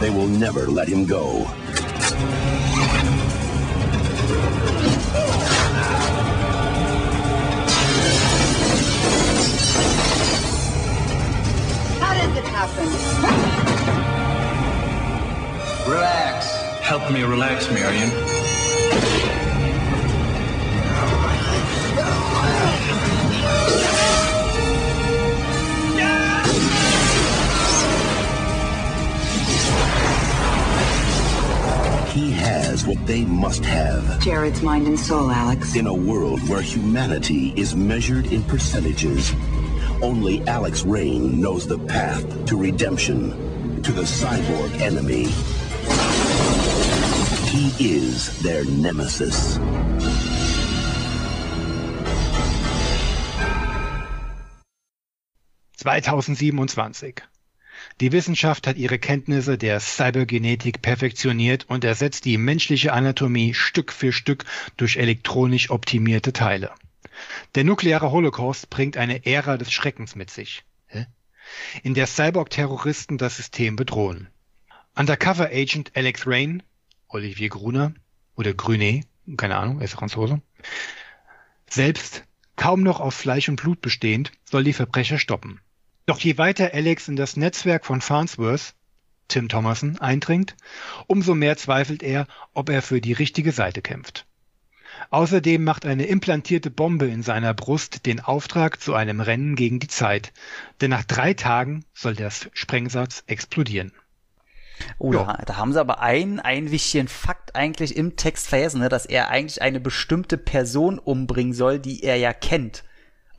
[0.00, 1.44] They will never let him go.
[12.00, 12.88] How did it happen?
[15.90, 16.46] Relax.
[16.80, 19.43] Help me relax, Marion.
[32.14, 35.74] He has what they must have Jared's mind and soul, Alex.
[35.74, 39.32] in a world where humanity is measured in percentages.
[40.00, 45.24] Only Alex Rain knows the path to redemption, to the cyborg enemy.
[47.50, 49.58] He is their nemesis.
[55.78, 57.33] ...2027.
[58.00, 64.12] Die Wissenschaft hat ihre Kenntnisse der Cybergenetik perfektioniert und ersetzt die menschliche Anatomie Stück für
[64.12, 64.44] Stück
[64.76, 66.72] durch elektronisch optimierte Teile.
[67.54, 70.64] Der nukleare Holocaust bringt eine Ära des Schreckens mit sich,
[71.84, 74.28] in der Cyborg-Terroristen das System bedrohen.
[74.96, 76.62] Undercover Agent Alex Rain,
[77.08, 77.94] Olivier Gruner
[78.34, 80.42] oder Grunet, keine Ahnung, er ist Franzose,
[81.68, 82.24] selbst
[82.56, 85.60] kaum noch aus Fleisch und Blut bestehend, soll die Verbrecher stoppen.
[86.06, 88.74] Doch je weiter Alex in das Netzwerk von Farnsworth,
[89.28, 90.54] Tim Thomason, eindringt,
[91.06, 94.26] umso mehr zweifelt er, ob er für die richtige Seite kämpft.
[95.10, 99.88] Außerdem macht eine implantierte Bombe in seiner Brust den Auftrag zu einem Rennen gegen die
[99.88, 100.32] Zeit,
[100.80, 103.92] denn nach drei Tagen soll der Sprengsatz explodieren.
[104.98, 108.88] Oh, da, da haben sie aber einen, einen wichtigen Fakt eigentlich im Text vergessen, ne,
[108.88, 112.84] dass er eigentlich eine bestimmte Person umbringen soll, die er ja kennt.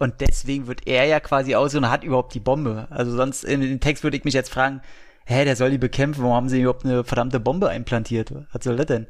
[0.05, 2.85] Und deswegen wird er ja quasi aus und hat überhaupt die Bombe.
[2.91, 4.81] Also sonst in dem Text würde ich mich jetzt fragen,
[5.25, 8.31] hä, der soll die bekämpfen, warum haben sie überhaupt eine verdammte Bombe implantiert?
[8.53, 9.07] Was soll das denn?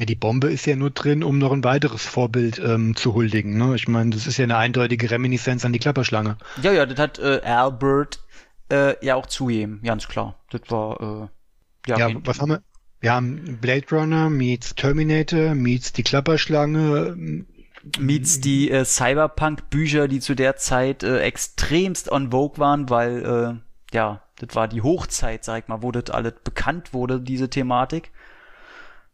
[0.00, 3.56] Ja, die Bombe ist ja nur drin, um noch ein weiteres Vorbild ähm, zu huldigen.
[3.56, 3.76] Ne?
[3.76, 6.36] Ich meine, das ist ja eine eindeutige Reminiszenz an die Klapperschlange.
[6.60, 8.18] Ja, ja, das hat äh, Albert
[8.72, 10.42] äh, ja auch zugegeben, ganz klar.
[10.50, 11.30] Das war,
[11.86, 12.08] äh, ja.
[12.08, 12.62] Ja, was haben wir?
[12.98, 17.44] Wir haben Blade Runner meets Terminator meets die Klapperschlange.
[17.98, 23.94] Meets die äh, Cyberpunk-Bücher, die zu der Zeit äh, extremst on vogue waren, weil, äh,
[23.94, 28.10] ja, das war die Hochzeit, sag ich mal, wo das alles bekannt wurde, diese Thematik.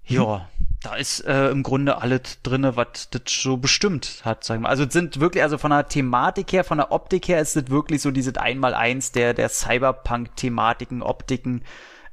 [0.05, 0.49] Ja,
[0.83, 4.71] da ist äh, im Grunde alles drinne, was das so bestimmt hat, sag ich mal.
[4.71, 7.69] Also es sind wirklich, also von der Thematik her, von der Optik her ist das
[7.69, 11.63] wirklich so dieses Einmaleins der, der Cyberpunk-Thematiken, Optiken,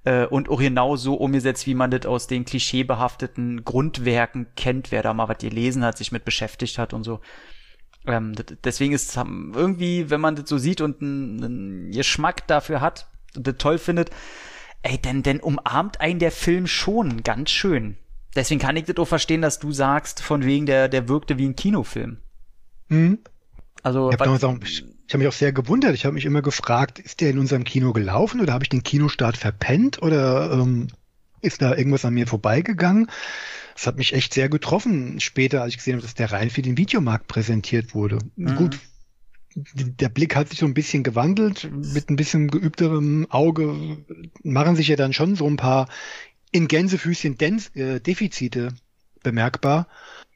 [0.07, 5.13] äh, und auch genauso umgesetzt, wie man das aus den klischeebehafteten Grundwerken kennt, wer da
[5.13, 7.19] mal was gelesen hat, sich mit beschäftigt hat und so.
[8.05, 11.91] Ähm, das, deswegen ist es haben- irgendwie, wenn man das so sieht und einen, einen
[11.91, 14.09] Geschmack dafür hat und das toll findet,
[14.83, 17.97] ey, denn, denn umarmt einen der Film schon ganz schön.
[18.35, 21.47] Deswegen kann ich das auch verstehen, dass du sagst, von wegen der, der wirkte wie
[21.49, 22.17] ein Kinofilm.
[22.89, 23.19] Hm?
[23.83, 25.95] Also, Ich habe was- damals auch, ich, ich hab mich auch sehr gewundert.
[25.95, 28.83] Ich habe mich immer gefragt, ist der in unserem Kino gelaufen oder habe ich den
[28.83, 30.87] Kinostart verpennt oder ähm,
[31.41, 33.09] ist da irgendwas an mir vorbeigegangen?
[33.75, 36.61] Das hat mich echt sehr getroffen später, als ich gesehen habe, dass der rein für
[36.63, 38.19] den Videomarkt präsentiert wurde.
[38.55, 38.79] Gut,
[39.55, 41.69] d- der Blick hat sich so ein bisschen gewandelt.
[41.71, 43.97] Mit ein bisschen geübterem Auge
[44.43, 45.87] machen sich ja dann schon so ein paar
[46.51, 47.37] in Gänsefüßchen
[47.75, 48.73] äh, Defizite
[49.23, 49.87] bemerkbar,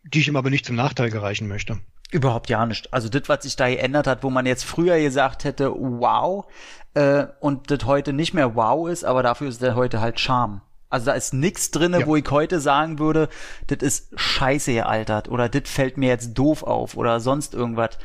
[0.03, 1.79] die ich ihm aber nicht zum Nachteil gereichen möchte.
[2.11, 2.93] Überhaupt ja nicht.
[2.93, 6.45] Also das, was sich da geändert hat, wo man jetzt früher gesagt hätte, wow,
[6.93, 10.61] äh, und das heute nicht mehr wow ist, aber dafür ist der heute halt Charme.
[10.89, 12.05] Also da ist nix drinne, Ja.
[12.07, 13.29] wo ich heute sagen würde,
[13.67, 17.97] das ist scheiße gealtert oder das fällt mir jetzt doof auf oder sonst irgendwas.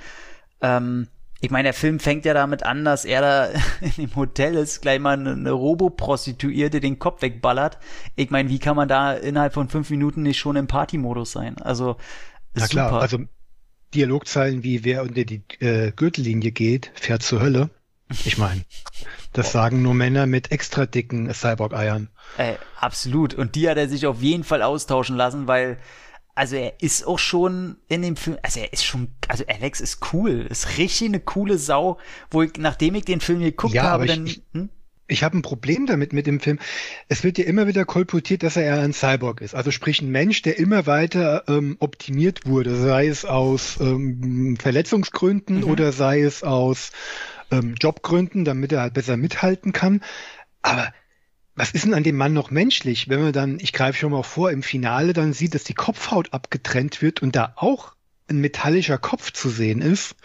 [0.60, 1.08] Ähm,
[1.40, 3.46] ich meine, der Film fängt ja damit an, dass er da
[3.80, 7.78] in dem Hotel ist, gleich mal eine, eine Robo-Prostituierte den Kopf wegballert.
[8.14, 11.56] Ich meine, wie kann man da innerhalb von fünf Minuten nicht schon im Partymodus sein?
[11.58, 11.96] Also,
[12.54, 13.02] ist Na klar, super.
[13.02, 13.18] also
[13.96, 17.70] Dialogzeilen wie wer unter die äh, Gürtellinie geht, fährt zur Hölle.
[18.24, 18.64] Ich meine,
[19.32, 22.08] das sagen nur Männer mit extra dicken Cyborg-Eiern.
[22.38, 23.34] Äh, absolut.
[23.34, 25.78] Und die hat er sich auf jeden Fall austauschen lassen, weil,
[26.36, 30.12] also er ist auch schon in dem Film, also er ist schon, also Alex ist
[30.12, 31.98] cool, ist richtig eine coole Sau,
[32.30, 34.68] wo ich, nachdem ich den Film geguckt Ja, habe, ich- dann, hm?
[35.08, 36.58] Ich habe ein Problem damit mit dem Film.
[37.08, 39.54] Es wird ja immer wieder kolportiert, dass er ein Cyborg ist.
[39.54, 45.62] Also sprich ein Mensch, der immer weiter ähm, optimiert wurde, sei es aus ähm, Verletzungsgründen
[45.62, 46.90] oder sei es aus
[47.52, 50.02] ähm, Jobgründen, damit er halt besser mithalten kann.
[50.62, 50.92] Aber
[51.54, 54.24] was ist denn an dem Mann noch menschlich, wenn man dann, ich greife schon mal
[54.24, 57.94] vor, im Finale dann sieht, dass die Kopfhaut abgetrennt wird und da auch
[58.28, 60.16] ein metallischer Kopf zu sehen ist?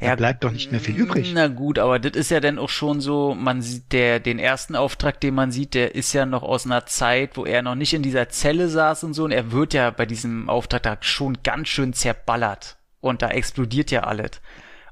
[0.00, 1.32] Da bleibt doch nicht mehr viel übrig.
[1.34, 4.76] Na gut, aber das ist ja dann auch schon so, man sieht der, den ersten
[4.76, 7.94] Auftrag, den man sieht, der ist ja noch aus einer Zeit, wo er noch nicht
[7.94, 11.38] in dieser Zelle saß und so, und er wird ja bei diesem Auftrag da schon
[11.42, 12.76] ganz schön zerballert.
[13.00, 14.30] Und da explodiert ja alles.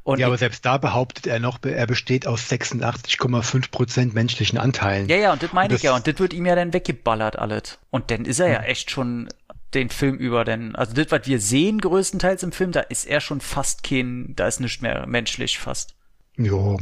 [0.03, 5.09] Und Ja, aber selbst da behauptet er noch, er besteht aus 86,5 Prozent menschlichen Anteilen.
[5.09, 5.97] Ja, ja, und das meine Und ich ja.
[5.97, 7.79] Und das wird ihm ja dann weggeballert alles.
[7.91, 9.29] Und dann ist er ja echt schon
[9.75, 13.21] den Film über, denn, also das, was wir sehen größtenteils im Film, da ist er
[13.21, 15.95] schon fast kein, da ist nicht mehr menschlich fast.
[16.37, 16.79] Jo.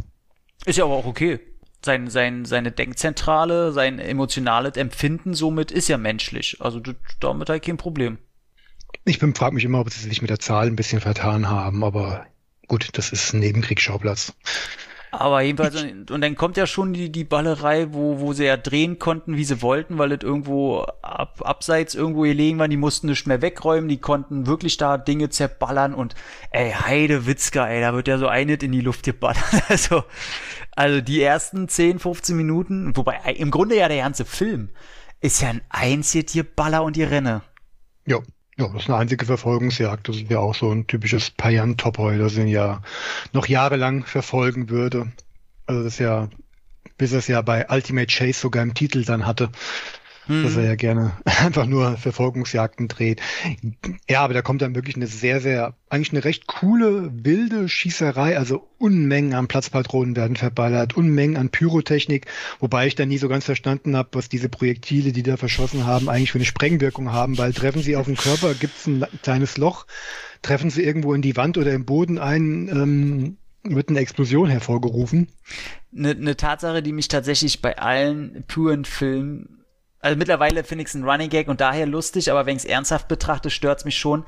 [0.67, 1.41] Ist ja aber auch okay.
[1.85, 6.57] Sein, sein, seine Denkzentrale, sein emotionales Empfinden somit ist ja menschlich.
[6.61, 8.19] Also das, damit halt kein Problem.
[9.05, 11.85] Ich bin, frage mich immer, ob sie sich mit der Zahl ein bisschen vertan haben,
[11.85, 12.27] aber
[12.69, 14.35] gut, das ist ein Nebenkriegsschauplatz.
[15.21, 18.57] Aber jedenfalls, und und dann kommt ja schon die, die Ballerei, wo, wo sie ja
[18.57, 23.09] drehen konnten, wie sie wollten, weil es irgendwo ab, abseits irgendwo gelegen war, die mussten
[23.09, 26.15] nicht mehr wegräumen, die konnten wirklich da Dinge zerballern und
[26.51, 29.45] ey, Heide Witzka, ey, da wird ja so einet in die Luft geballert.
[29.69, 30.05] Also,
[30.77, 34.71] also die ersten 10, 15 Minuten, wobei im Grunde ja der ganze Film
[35.21, 37.43] ist ja ein einziges Baller und die Renne.
[38.07, 38.23] Jo.
[38.57, 40.09] Ja, das ist eine einzige Verfolgungsjagd.
[40.09, 42.83] Das ist ja auch so ein typisches Payan-Topoi, das ihn ja
[43.33, 45.13] noch jahrelang verfolgen würde.
[45.67, 46.29] Also das ist ja,
[46.97, 49.51] bis es ja bei Ultimate Chase sogar im Titel dann hatte,
[50.29, 53.21] dass er ja gerne einfach nur Verfolgungsjagden dreht.
[54.09, 58.39] Ja, aber da kommt dann wirklich eine sehr, sehr, eigentlich eine recht coole, wilde Schießerei.
[58.39, 62.27] Also Unmengen an Platzpatronen werden verballert, Unmengen an Pyrotechnik,
[62.61, 66.09] wobei ich da nie so ganz verstanden habe, was diese Projektile, die da verschossen haben,
[66.09, 69.87] eigentlich für eine Sprengwirkung haben, weil treffen sie auf den Körper, gibt's ein kleines Loch,
[70.43, 75.29] treffen sie irgendwo in die Wand oder im Boden ein, ähm, wird eine Explosion hervorgerufen.
[75.97, 79.64] Eine ne Tatsache, die mich tatsächlich bei allen puren Filmen
[80.05, 82.69] also mittlerweile finde ich es ein Running Gag und daher lustig, aber wenn ich es
[82.69, 84.25] ernsthaft betrachte, stört es mich schon,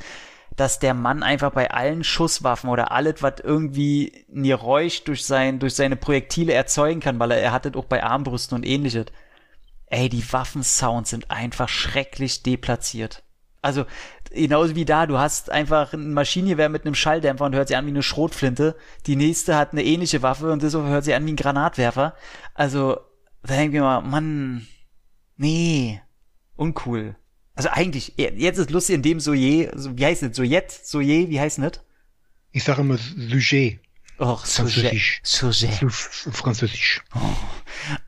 [0.56, 5.58] dass der Mann einfach bei allen Schusswaffen oder alles, was irgendwie ein Geräusch durch, sein,
[5.58, 9.04] durch seine Projektile erzeugen kann, weil er, er hat das auch bei Armbrüsten und ähnliches.
[9.88, 13.22] Ey, die Waffensounds sind einfach schrecklich deplatziert.
[13.60, 13.84] Also,
[14.30, 17.84] genauso wie da, du hast einfach ein Maschinengewehr mit einem Schalldämpfer und hört sich an
[17.84, 18.76] wie eine Schrotflinte.
[19.06, 22.14] Die nächste hat eine ähnliche Waffe und das hört sich an wie ein Granatwerfer.
[22.54, 22.96] Also,
[23.42, 24.66] da denke ich mir mal, Mann,
[25.36, 26.00] Nee,
[26.56, 27.16] uncool.
[27.54, 30.36] Also eigentlich, jetzt ist lustig in dem Soje, wie heißt es?
[30.36, 30.70] Sojet?
[30.70, 31.80] Soje, wie heißt es?
[32.52, 33.80] Ich sage immer Sujet.
[34.18, 35.20] Och, Sujet.
[35.22, 35.74] Sujet.
[35.90, 37.02] Französisch.
[37.14, 37.18] Oh.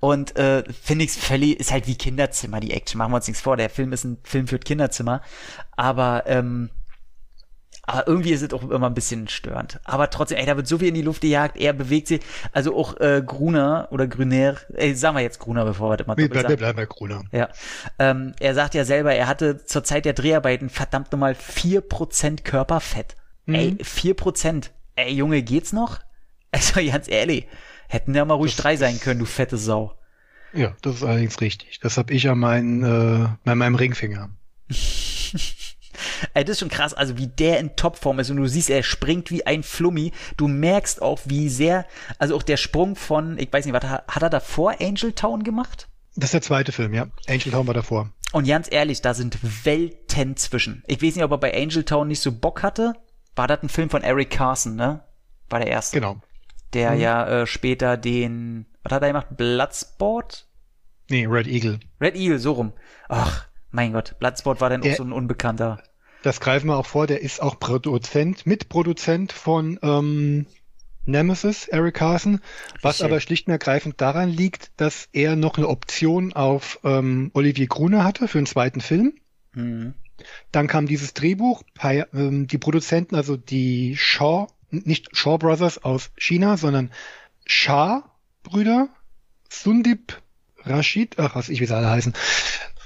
[0.01, 2.99] Und äh, finde ich völlig, ist halt wie Kinderzimmer, die Action.
[2.99, 3.59] Machen wir uns nichts vor.
[3.59, 5.20] Der Film ist ein Film für Kinderzimmer.
[5.76, 6.70] Aber ähm,
[7.89, 9.80] aber irgendwie ist es auch immer ein bisschen störend.
[9.84, 12.20] Aber trotzdem, ey, da wird so viel in die Luft gejagt, er bewegt sich.
[12.53, 16.14] Also auch äh, Gruner oder Gruner, ey, sagen wir jetzt Gruner, bevor wir das mal
[16.18, 17.24] Wir bleiben, bleiben bei Gruner.
[17.32, 17.49] Ja.
[17.99, 22.45] Ähm, er sagt ja selber, er hatte zur Zeit der Dreharbeiten verdammt nochmal vier Prozent
[22.45, 23.16] Körperfett.
[23.47, 23.55] Mhm.
[23.55, 24.70] Ey, vier Prozent.
[24.95, 25.99] Ey, Junge, geht's noch?
[26.51, 27.47] Also ganz ehrlich,
[27.89, 29.95] hätten ja mal ruhig das, drei sein können, du fette Sau.
[30.55, 31.80] Ja, das ist allerdings richtig.
[31.80, 34.30] Das hab ich an meinen, äh, bei meinem Ringfinger.
[36.34, 38.82] Ey, das ist schon krass, also wie der in Topform ist und du siehst, er
[38.82, 40.12] springt wie ein Flummi.
[40.36, 41.86] Du merkst auch, wie sehr,
[42.18, 45.88] also auch der Sprung von, ich weiß nicht, was hat er davor Angel Town gemacht?
[46.16, 47.07] Das ist der zweite Film, ja.
[47.28, 48.12] Angel Town war davor.
[48.32, 50.82] Und ganz ehrlich, da sind Welten zwischen.
[50.86, 52.94] Ich weiß nicht, ob er bei Angel Town nicht so Bock hatte.
[53.36, 55.05] War das ein Film von Eric Carson, ne?
[55.49, 55.99] War der erste.
[55.99, 56.20] Genau.
[56.74, 57.01] Der mhm.
[57.01, 59.28] ja äh, später den, was hat er gemacht?
[59.36, 60.46] Bloodsport?
[61.09, 61.80] Nee, Red Eagle.
[62.01, 62.72] Red Eagle, so rum.
[63.09, 65.82] Ach, mein Gott, Bloodsport war dann auch so ein Unbekannter
[66.23, 70.47] das greifen wir auch vor, der ist auch Produzent, Mitproduzent von ähm,
[71.09, 72.41] Nemesis, Eric Carson,
[72.83, 77.66] was aber schlicht und ergreifend daran liegt, dass er noch eine Option auf ähm, Olivier
[77.66, 79.14] Gruner hatte für einen zweiten Film.
[79.55, 79.95] Mhm.
[80.53, 86.57] Dann kam dieses Drehbuch, ähm, die Produzenten, also die Shaw, nicht Shaw Brothers aus China,
[86.57, 86.91] sondern
[87.47, 88.11] Shah
[88.43, 88.89] Brüder,
[89.49, 90.21] Sundip
[90.64, 92.12] Rashid, ach was ich wie sie alle heißen,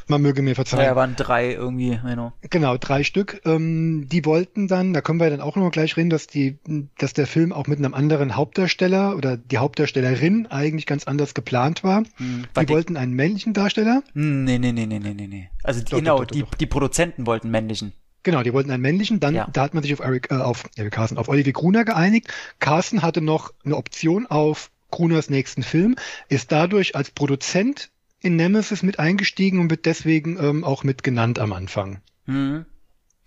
[0.06, 0.84] man möge mir verzeihen.
[0.84, 2.32] Ja, waren drei irgendwie, genau.
[2.50, 3.40] Genau, drei Stück.
[3.44, 6.58] Ähm, die wollten dann, da können wir dann auch noch gleich reden, dass die,
[6.98, 11.84] dass der Film auch mit einem anderen Hauptdarsteller oder die Hauptdarstellerin eigentlich ganz anders geplant
[11.84, 12.04] war.
[12.16, 14.02] Hm, die, wollten einen männlichen Darsteller.
[14.14, 15.50] Hm, nee, nee, nee, nee, nee, nee.
[15.62, 17.92] Also doch, genau, doch, doch, die, die Produzenten wollten männlichen.
[18.22, 19.20] Genau, die wollten einen männlichen.
[19.20, 19.48] Dann, ja.
[19.52, 22.28] da hat man sich auf Eric, äh, auf Eric Carson, auf Olivier Gruner geeinigt.
[22.60, 25.96] Carson hatte noch eine Option auf Gruners nächsten Film,
[26.28, 27.90] ist dadurch als Produzent
[28.22, 32.00] in Nemesis mit eingestiegen und wird deswegen ähm, auch mit genannt am Anfang.
[32.26, 32.64] Hm.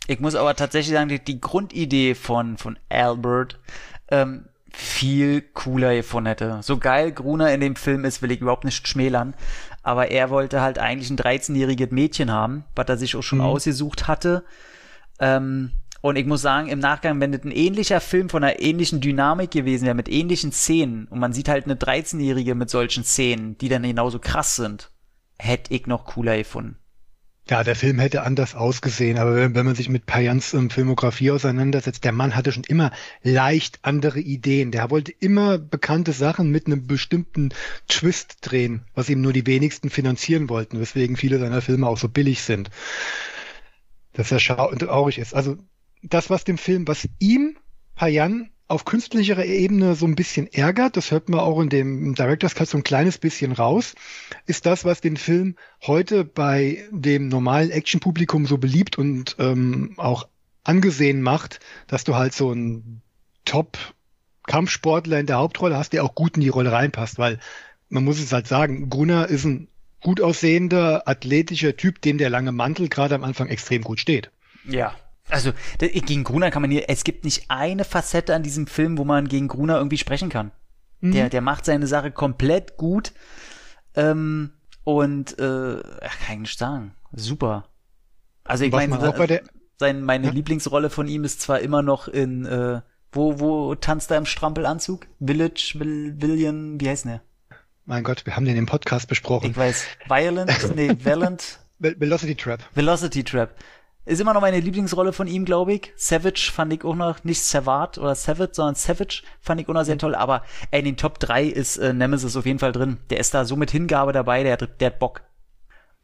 [0.07, 3.59] Ich muss aber tatsächlich sagen, die, die Grundidee von, von Albert
[4.09, 6.59] ähm, viel cooler gefunden hätte.
[6.61, 9.33] So geil Gruner in dem Film ist, will ich überhaupt nicht schmälern.
[9.83, 13.45] Aber er wollte halt eigentlich ein 13-jähriges Mädchen haben, was er sich auch schon mhm.
[13.45, 14.43] ausgesucht hatte.
[15.19, 15.71] Ähm,
[16.05, 19.49] und ich muss sagen, im Nachgang, wenn das ein ähnlicher Film von einer ähnlichen Dynamik
[19.49, 23.69] gewesen wäre, mit ähnlichen Szenen, und man sieht halt eine 13-Jährige mit solchen Szenen, die
[23.69, 24.91] dann genauso krass sind,
[25.39, 26.77] hätte ich noch cooler gefunden.
[27.49, 31.31] Ja, der Film hätte anders ausgesehen, aber wenn, wenn man sich mit Payans ähm, Filmografie
[31.31, 32.91] auseinandersetzt, der Mann hatte schon immer
[33.23, 34.69] leicht andere Ideen.
[34.69, 37.49] Der wollte immer bekannte Sachen mit einem bestimmten
[37.87, 42.09] Twist drehen, was ihm nur die wenigsten finanzieren wollten, weswegen viele seiner Filme auch so
[42.09, 42.69] billig sind.
[44.13, 45.33] Dass er traurig ist.
[45.33, 45.57] Also
[46.09, 47.57] das, was dem Film, was ihm,
[47.95, 52.55] Payan, auf künstlicherer Ebene so ein bisschen ärgert, das hört man auch in dem Director's
[52.55, 53.93] Cut so ein kleines bisschen raus,
[54.47, 60.27] ist das, was den Film heute bei dem normalen Action-Publikum so beliebt und ähm, auch
[60.63, 63.01] angesehen macht, dass du halt so ein
[63.45, 67.39] Top-Kampfsportler in der Hauptrolle hast, der auch gut in die Rolle reinpasst, weil
[67.89, 69.67] man muss es halt sagen, Gunnar ist ein
[70.01, 74.31] gut aussehender, athletischer Typ, dem der lange Mantel gerade am Anfang extrem gut steht.
[74.67, 74.95] Ja,
[75.29, 79.03] also gegen Gruner kann man hier, es gibt nicht eine Facette an diesem Film, wo
[79.05, 80.51] man gegen Gruner irgendwie sprechen kann.
[81.01, 81.11] Mhm.
[81.13, 83.13] Der, der macht seine Sache komplett gut.
[83.95, 84.51] Ähm,
[84.83, 86.93] und äh, kann ich nicht sagen.
[87.13, 87.65] Super.
[88.43, 89.41] Also ich meine, der
[89.77, 90.31] Sein, meine Ja.
[90.33, 95.07] Lieblingsrolle von ihm ist zwar immer noch in, äh, wo, wo tanzt er im Strampelanzug?
[95.25, 97.21] Village, Will, William, wie heißt der?
[97.85, 99.51] Mein Gott, wir haben den im Podcast besprochen.
[99.51, 99.85] Ich weiß.
[100.07, 102.59] Violent, nee, Valiant, Vel- Velocity Trap.
[102.73, 103.55] Velocity Trap.
[104.05, 105.91] Ist immer noch meine Lieblingsrolle von ihm, glaube ich.
[105.95, 109.83] Savage fand ich auch noch, nicht Savard oder Savage, sondern Savage fand ich auch noch
[109.83, 110.13] sehr toll.
[110.13, 112.97] Aber ey, in den Top 3 ist äh, Nemesis auf jeden Fall drin.
[113.09, 115.23] Der ist da so mit Hingabe dabei, der, hat- der hat Bock.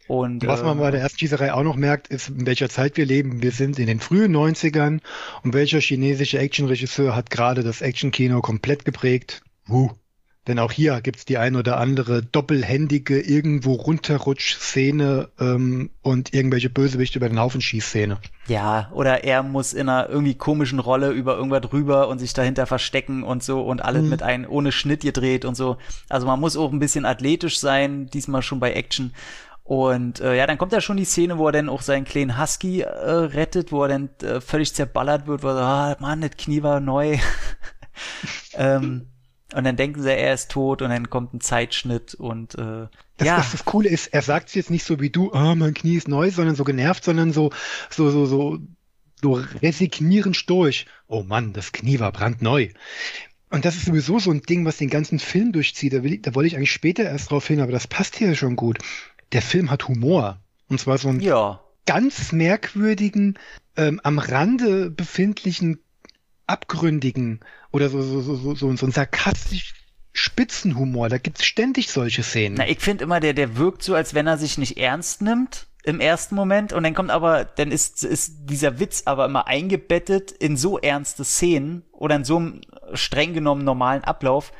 [0.08, 3.06] Und Was man bei der ersten Schießerei auch noch merkt, ist, in welcher Zeit wir
[3.06, 3.41] leben.
[3.43, 4.99] Wir sind in den frühen 90ern
[5.43, 9.41] und welcher chinesische Actionregisseur hat gerade das Actionkino komplett geprägt?
[9.68, 9.91] Wu.
[10.48, 17.20] Denn auch hier gibt's die ein oder andere doppelhändige irgendwo runterrutsch-Szene ähm, und irgendwelche Bösewichte
[17.20, 18.18] über den Haufen Schießszene.
[18.48, 22.66] Ja, oder er muss in einer irgendwie komischen Rolle über irgendwas drüber und sich dahinter
[22.66, 24.10] verstecken und so und alles Mhm.
[24.10, 25.78] mit einem ohne Schnitt gedreht und so.
[26.10, 29.14] Also man muss auch ein bisschen athletisch sein, diesmal schon bei Action.
[29.64, 32.42] Und äh, ja, dann kommt ja schon die Szene, wo er dann auch seinen kleinen
[32.42, 36.22] Husky äh, rettet, wo er dann äh, völlig zerballert wird, wo er so, ah, Mann,
[36.22, 37.20] das Knie war neu.
[38.56, 39.08] ähm,
[39.54, 42.88] und dann denken sie, er ist tot und dann kommt ein Zeitschnitt und äh,
[43.18, 45.56] Das, ja, das, das Coole ist, er sagt es jetzt nicht so wie du, ah,
[45.56, 47.52] mein Knie ist neu, sondern so genervt, sondern so,
[47.89, 48.60] so, so, so,
[49.22, 50.86] so resignierend stoisch.
[51.08, 52.70] Oh Mann, das Knie war brandneu.
[53.49, 55.93] Und das ist sowieso so ein Ding, was den ganzen Film durchzieht.
[55.93, 58.34] Da, will ich, da wollte ich eigentlich später erst drauf hin, aber das passt hier
[58.36, 58.80] schon gut.
[59.34, 60.39] Der Film hat Humor.
[60.70, 63.38] Und zwar so einen ja, ganz merkwürdigen,
[63.76, 65.80] ähm, am Rande befindlichen,
[66.48, 67.39] abgründigen
[67.72, 69.74] oder so, so, so, so, so, so ein sarkastisch
[70.14, 71.10] Spitzenhumor.
[71.10, 72.58] Da gibt's ständig solche Szenen.
[72.58, 75.68] Na, ich finde immer, der, der wirkt so, als wenn er sich nicht ernst nimmt
[75.84, 80.32] im ersten Moment und dann kommt aber, dann ist, ist dieser Witz aber immer eingebettet
[80.32, 82.62] in so ernste Szenen oder in so einem
[82.94, 84.52] streng genommen normalen Ablauf,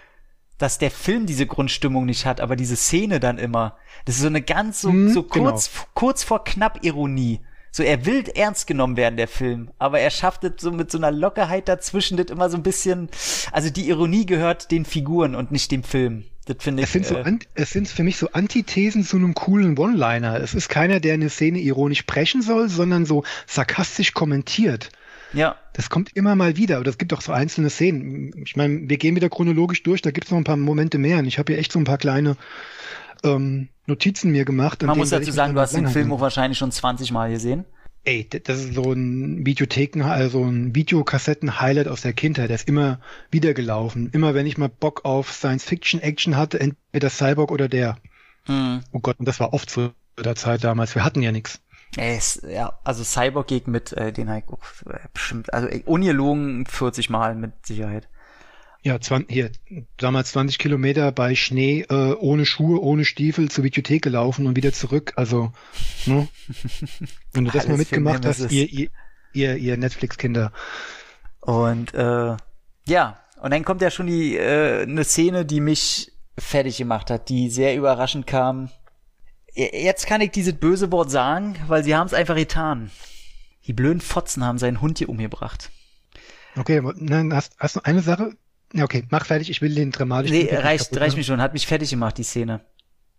[0.58, 3.78] dass der Film diese Grundstimmung nicht hat, aber diese Szene dann immer.
[4.06, 5.52] Das ist so eine ganz so, Hm, so genau.
[5.52, 7.42] kurz, kurz vor knapp Ironie.
[7.74, 10.98] So, er will ernst genommen werden, der Film, aber er schafft es so mit so
[10.98, 13.10] einer Lockerheit dazwischen, das immer so ein bisschen,
[13.54, 16.26] also die Ironie gehört den Figuren und nicht dem Film.
[16.46, 16.88] Das finde ich.
[16.88, 20.42] Es sind, so, äh, es sind für mich so Antithesen zu einem coolen One-Liner.
[20.42, 24.90] Es ist keiner, der eine Szene ironisch brechen soll, sondern so sarkastisch kommentiert.
[25.34, 25.56] ja.
[25.74, 26.82] Das kommt immer mal wieder.
[26.82, 28.34] Oder es gibt auch so einzelne Szenen.
[28.44, 31.20] Ich meine, wir gehen wieder chronologisch durch, da gibt es noch ein paar Momente mehr.
[31.20, 32.36] Und ich habe hier echt so ein paar kleine
[33.24, 34.82] ähm, Notizen mir gemacht.
[34.84, 35.88] an Man muss dazu ich sagen, du hast den.
[35.88, 37.66] Film auch wahrscheinlich schon 20 Mal gesehen.
[38.04, 42.50] Ey, das ist so ein Videotheken, also ein Videokassetten-Highlight aus der Kindheit.
[42.50, 44.10] Der ist immer wieder gelaufen.
[44.12, 47.98] Immer wenn ich mal Bock auf Science-Fiction-Action hatte, entweder Cyborg oder der.
[48.46, 48.82] Hm.
[48.92, 50.96] Oh Gott, und das war oft zu der Zeit damals.
[50.96, 51.60] Wir hatten ja nichts.
[51.98, 56.66] Ey, es, ja, also Cyborg geht mit, äh, den halt auch, äh, bestimmt, also ungelogen
[56.66, 58.08] 40 Mal mit Sicherheit.
[58.84, 59.52] Ja, 20, hier,
[59.98, 64.74] damals 20 Kilometer bei Schnee, äh, ohne Schuhe, ohne Stiefel zur Videothek gelaufen und wieder
[64.74, 65.14] zurück.
[65.18, 65.52] Also,
[66.08, 66.28] ne?
[67.34, 68.90] Wenn du das mal Alles mitgemacht hast, ihr, ihr,
[69.34, 70.52] ihr, ihr Netflix-Kinder.
[71.42, 72.38] Und äh,
[72.88, 77.30] ja, und dann kommt ja schon die äh, eine Szene, die mich fertig gemacht hat,
[77.30, 78.70] die sehr überraschend kam.
[79.54, 82.90] Jetzt kann ich dieses böse Wort sagen, weil sie haben es einfach getan.
[83.68, 85.70] Die blöden Fotzen haben seinen Hund hier umgebracht.
[86.56, 88.34] Okay, dann hast, hast du eine Sache?
[88.74, 90.38] Ja, okay, mach fertig, ich will den dramatischen.
[90.38, 92.62] Nee, reicht, reicht mich schon, hat mich fertig gemacht, die Szene.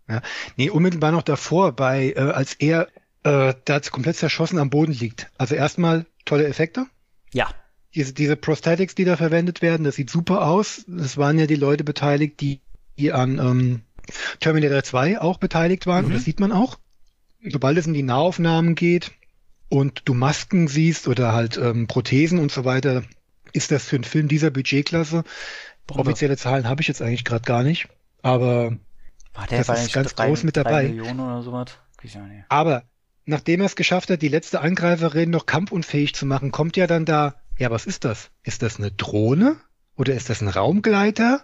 [0.09, 0.21] Ja.
[0.57, 2.87] Nee, unmittelbar noch davor, bei, äh, als er
[3.23, 5.29] äh, da komplett zerschossen am Boden liegt.
[5.37, 6.85] Also erstmal tolle Effekte.
[7.33, 7.49] Ja.
[7.95, 10.85] Diese, diese Prosthetics, die da verwendet werden, das sieht super aus.
[10.99, 12.59] Es waren ja die Leute beteiligt, die,
[12.97, 13.81] die an ähm,
[14.39, 16.05] Terminator 2 auch beteiligt waren.
[16.05, 16.79] Und das sieht man auch.
[17.47, 19.11] Sobald es in die Nahaufnahmen geht
[19.69, 23.03] und du Masken siehst oder halt ähm, Prothesen und so weiter,
[23.53, 25.23] ist das für einen Film dieser Budgetklasse.
[25.87, 26.01] Bombe.
[26.01, 27.87] Offizielle Zahlen habe ich jetzt eigentlich gerade gar nicht.
[28.21, 28.77] Aber
[29.33, 30.83] War der Das ist ganz drei- groß mit dabei.
[30.89, 31.77] Millionen oder sowas?
[32.49, 32.83] Aber
[33.25, 37.05] nachdem er es geschafft hat, die letzte Angreiferin noch kampfunfähig zu machen, kommt ja dann
[37.05, 38.29] da, ja, was ist das?
[38.43, 39.55] Ist das eine Drohne?
[39.95, 41.43] Oder ist das ein Raumgleiter?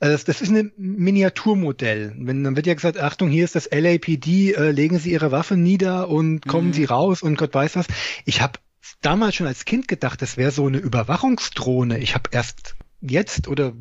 [0.00, 2.14] Äh, Das, das ist ein Miniaturmodell.
[2.18, 5.56] Wenn, dann wird ja gesagt, Achtung, hier ist das LAPD, äh, legen Sie Ihre Waffe
[5.56, 6.72] nieder und kommen Mhm.
[6.74, 7.86] Sie raus und Gott weiß was.
[8.24, 8.58] Ich habe
[9.00, 11.98] damals schon als Kind gedacht, das wäre so eine Überwachungsdrohne.
[11.98, 13.72] Ich habe erst jetzt oder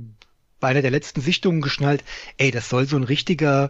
[0.59, 2.03] bei einer der letzten Sichtungen geschnallt,
[2.37, 3.69] ey, das soll so ein richtiger,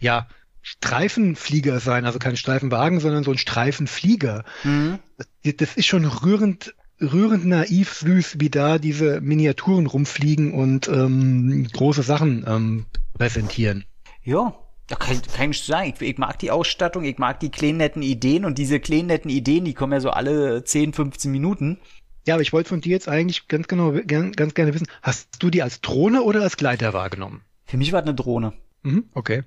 [0.00, 0.28] ja,
[0.62, 4.44] Streifenflieger sein, also kein Streifenwagen, sondern so ein Streifenflieger.
[4.64, 4.98] Mhm.
[5.42, 12.02] Das- ist schon rührend, rührend naiv süß, wie da diese Miniaturen rumfliegen und ähm, große
[12.02, 12.86] Sachen ähm,
[13.18, 13.84] präsentieren.
[14.22, 14.54] Ja,
[14.92, 15.94] da kann, kann ich sagen.
[15.94, 19.30] Ich, ich mag die Ausstattung, ich mag die kleinen netten Ideen und diese kleinen netten
[19.30, 21.78] Ideen, die kommen ja so alle 10, 15 Minuten.
[22.26, 25.50] Ja, aber ich wollte von dir jetzt eigentlich ganz genau, ganz gerne wissen, hast du
[25.50, 27.40] die als Drohne oder als Gleiter wahrgenommen?
[27.64, 28.52] Für mich war das eine Drohne.
[28.82, 29.44] Mhm, okay.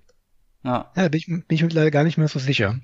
[0.63, 0.91] Ja.
[0.95, 2.79] Ja, bin ich, bin ich mir leider gar nicht mehr so sicher.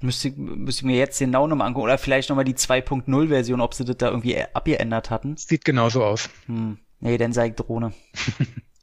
[0.00, 1.84] Müsste, müsste ich mir jetzt genau nochmal angucken.
[1.84, 5.36] Oder vielleicht nochmal die 2.0-Version, ob sie das da irgendwie abgeändert hatten.
[5.36, 6.30] Sieht genauso aus.
[6.46, 6.78] Hm.
[7.00, 7.92] Nee, dann sag ich Drohne.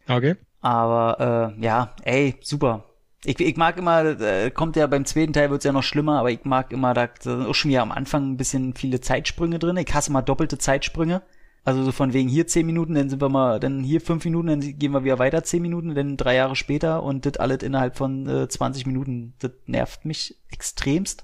[0.05, 0.35] Okay.
[0.59, 2.92] Aber äh, ja, ey, super.
[3.25, 6.31] Ich, ich mag immer, äh, kommt ja beim zweiten Teil wird's ja noch schlimmer, aber
[6.31, 9.59] ich mag immer, da, da sind auch schon wieder am Anfang ein bisschen viele Zeitsprünge
[9.59, 9.77] drin.
[9.77, 11.21] Ich hasse mal doppelte Zeitsprünge.
[11.65, 14.47] Also so von wegen hier zehn Minuten, dann sind wir mal, dann hier fünf Minuten,
[14.47, 17.95] dann gehen wir wieder weiter zehn Minuten, dann drei Jahre später und das alles innerhalb
[17.95, 19.33] von äh, 20 Minuten.
[19.39, 21.23] Das nervt mich extremst.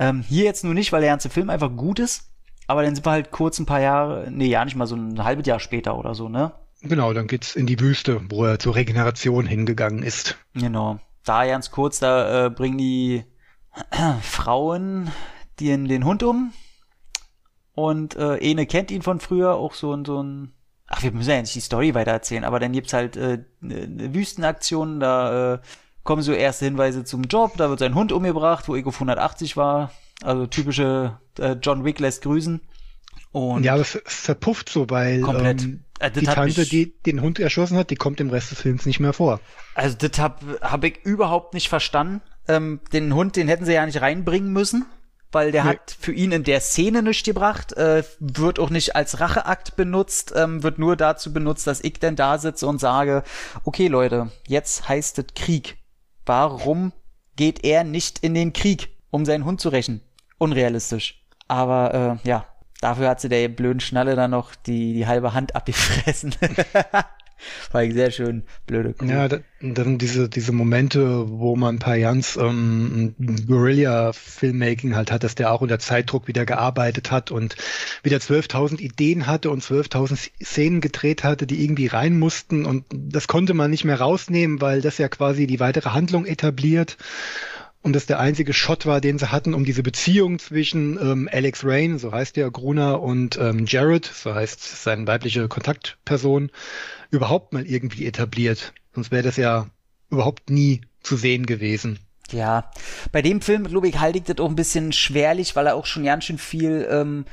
[0.00, 2.32] Ähm, hier jetzt nur nicht, weil der ganze Film einfach gut ist,
[2.66, 5.22] aber dann sind wir halt kurz ein paar Jahre, nee, ja nicht mal so ein
[5.22, 6.52] halbes Jahr später oder so, ne?
[6.84, 10.36] Genau, dann geht's in die Wüste, wo er zur Regeneration hingegangen ist.
[10.54, 11.00] Genau.
[11.24, 13.24] Da ganz kurz, da äh, bringen die
[14.22, 15.10] Frauen
[15.60, 16.52] den, den Hund um.
[17.74, 20.52] Und äh, Ene kennt ihn von früher, auch so ein, so ein.
[20.86, 24.14] Ach, wir müssen ja nicht die Story weiter erzählen, aber dann gibt's halt äh, eine
[24.14, 25.58] Wüstenaktion, da äh,
[26.04, 29.90] kommen so erste Hinweise zum Job, da wird sein Hund umgebracht, wo Ego 180 war.
[30.22, 32.60] Also typische äh, John Wick lässt grüßen.
[33.32, 35.62] Und ja, es verpufft so, weil Komplett.
[35.62, 38.60] Ähm, Das die Tante, mich- die den Hund erschossen hat, die kommt im Rest des
[38.60, 39.40] Films nicht mehr vor.
[39.74, 42.20] Also das hab, hab ich überhaupt nicht verstanden.
[42.48, 44.84] Ähm, den Hund, den hätten sie ja nicht reinbringen müssen,
[45.32, 45.70] weil der Nee.
[45.70, 50.32] hat für ihn in der Szene nichts gebracht, äh, wird auch nicht als Racheakt benutzt,
[50.36, 53.22] ähm, wird nur dazu benutzt, dass ich denn da sitze und sage,
[53.64, 55.78] okay Leute, jetzt heißt es Krieg.
[56.26, 56.92] Warum
[57.36, 60.00] geht er nicht in den Krieg, um seinen Hund zu rächen?
[60.38, 61.24] Unrealistisch.
[61.48, 62.46] Aber äh, ja,
[62.84, 66.34] dafür hat sie der blöden Schnalle dann noch die, die halbe Hand abgefressen.
[67.72, 69.06] War ich sehr schön blöde Kuh.
[69.06, 75.52] Ja, da, dann diese, diese Momente, wo man Jans ähm, Guerilla-Filmmaking halt hat, dass der
[75.52, 77.56] auch unter Zeitdruck wieder gearbeitet hat und
[78.02, 83.28] wieder 12.000 Ideen hatte und 12.000 Szenen gedreht hatte, die irgendwie rein mussten und das
[83.28, 86.96] konnte man nicht mehr rausnehmen, weil das ja quasi die weitere Handlung etabliert
[87.84, 91.64] und das der einzige Shot war, den sie hatten, um diese Beziehung zwischen ähm, Alex
[91.64, 96.50] Rain, so heißt der Gruner, und ähm, Jared, so heißt seine weibliche Kontaktperson,
[97.10, 98.72] überhaupt mal irgendwie etabliert.
[98.94, 99.66] Sonst wäre das ja
[100.08, 101.98] überhaupt nie zu sehen gewesen.
[102.30, 102.70] Ja,
[103.12, 105.84] bei dem Film, glaube ich, halte ich das auch ein bisschen schwerlich, weil er auch
[105.84, 107.26] schon ganz schön viel, ähm,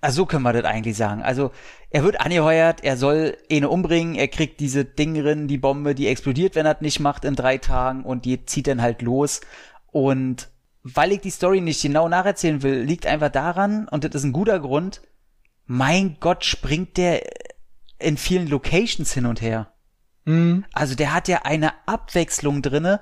[0.00, 1.20] also so können wir das eigentlich sagen.
[1.20, 1.50] Also
[1.90, 6.54] er wird angeheuert, er soll eine umbringen, er kriegt diese Dingerin, die Bombe, die explodiert,
[6.54, 9.42] wenn er das nicht macht in drei Tagen und die zieht dann halt los.
[9.92, 10.48] Und
[10.82, 14.32] weil ich die Story nicht genau nacherzählen will, liegt einfach daran, und das ist ein
[14.32, 15.02] guter Grund,
[15.66, 17.22] mein Gott, springt der
[17.98, 19.72] in vielen Locations hin und her.
[20.24, 20.64] Mhm.
[20.72, 23.00] Also der hat ja eine Abwechslung drinne.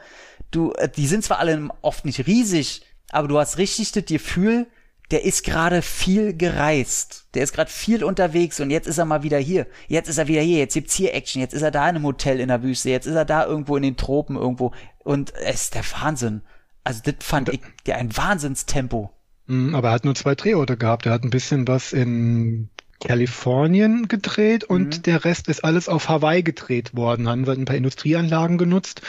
[0.51, 4.66] Du, äh, die sind zwar alle oft nicht riesig, aber du hast richtig das Gefühl,
[5.11, 7.28] der ist gerade viel gereist.
[7.32, 9.66] Der ist gerade viel unterwegs und jetzt ist er mal wieder hier.
[9.86, 10.59] Jetzt ist er wieder hier.
[10.59, 11.41] Jetzt gibt's hier Action.
[11.41, 12.91] Jetzt ist er da in einem Hotel in der Wüste.
[12.91, 14.72] Jetzt ist er da irgendwo in den Tropen irgendwo.
[14.99, 16.43] Und es ist der Wahnsinn.
[16.89, 19.11] Also das fand ich ja ein Wahnsinnstempo.
[19.47, 21.05] Mhm, Aber er hat nur zwei Drehorte gehabt.
[21.05, 26.43] Er hat ein bisschen was in Kalifornien gedreht und der Rest ist alles auf Hawaii
[26.43, 27.28] gedreht worden.
[27.28, 29.03] Haben wir ein paar Industrieanlagen genutzt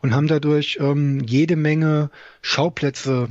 [0.00, 2.10] und haben dadurch ähm, jede Menge
[2.40, 3.30] Schauplätze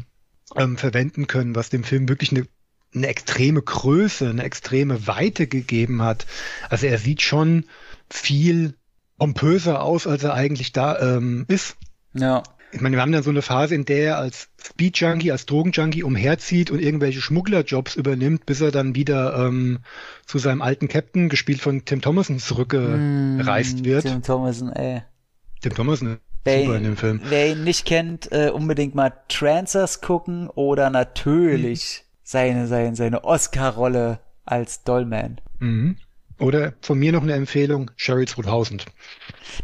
[0.57, 2.45] ähm, verwenden können, was dem Film wirklich eine,
[2.93, 6.27] eine extreme Größe, eine extreme Weite gegeben hat.
[6.69, 7.63] Also er sieht schon
[8.09, 8.75] viel
[9.17, 11.77] pompöser aus, als er eigentlich da ähm, ist.
[12.13, 12.43] Ja.
[12.73, 16.03] Ich meine, wir haben dann so eine Phase, in der er als Speed-Junkie, als Drogenjunkie
[16.03, 19.79] umherzieht und irgendwelche Schmugglerjobs übernimmt, bis er dann wieder ähm,
[20.25, 24.03] zu seinem alten Captain, gespielt von Tim Thomason, zurückgereist wird.
[24.03, 25.03] Tim Thomason, ey.
[25.61, 27.21] Tim Thomason, Wer, super in dem Film.
[27.23, 34.19] wer ihn nicht kennt, äh, unbedingt mal Trancers gucken oder natürlich seine, seine, seine Oscar-Rolle
[34.45, 35.39] als Dollman.
[35.59, 35.97] Mhm.
[36.43, 38.85] Oder von mir noch eine Empfehlung, Sherry 2000.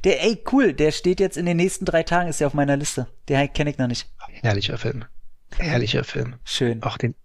[0.06, 2.78] Der, ey, cool, der steht jetzt in den nächsten drei Tagen, ist ja auf meiner
[2.78, 3.08] Liste.
[3.28, 4.08] Den kenne ich noch nicht.
[4.42, 5.04] Herrlicher Film.
[5.58, 6.36] Herrlicher Film.
[6.46, 6.82] Schön.
[6.84, 7.16] Auch den...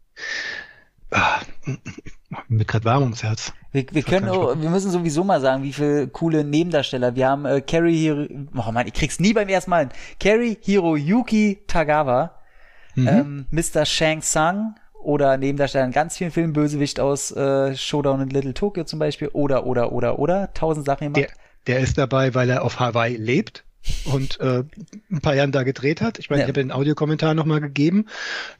[1.13, 1.41] Ah,
[2.49, 3.53] mir gerade warm ums Herz.
[3.71, 7.15] Wir, wir können, auch, wir müssen sowieso mal sagen, wie viele coole Nebendarsteller.
[7.15, 8.27] Wir haben äh, Carrie Hiro,
[8.57, 9.89] oh Mann, ich krieg's nie beim ersten Mal hin.
[10.19, 12.41] Carrie Hiroyuki Tagawa,
[12.97, 13.09] Mhm.
[13.09, 13.85] ähm, Mr.
[13.87, 14.75] Shang Tsung
[15.05, 19.29] oder Nebendarsteller in ganz vielen Filmen, Bösewicht aus äh, Showdown in Little Tokyo zum Beispiel
[19.29, 21.39] oder, oder, oder, oder, tausend Sachen Der, gemacht.
[21.67, 23.65] der ist dabei, weil er auf Hawaii lebt
[24.07, 24.65] und äh,
[25.11, 26.19] ein paar Jahren da gedreht hat.
[26.19, 26.47] Ich meine, Ja.
[26.47, 28.07] ich habe den Audiokommentar nochmal gegeben.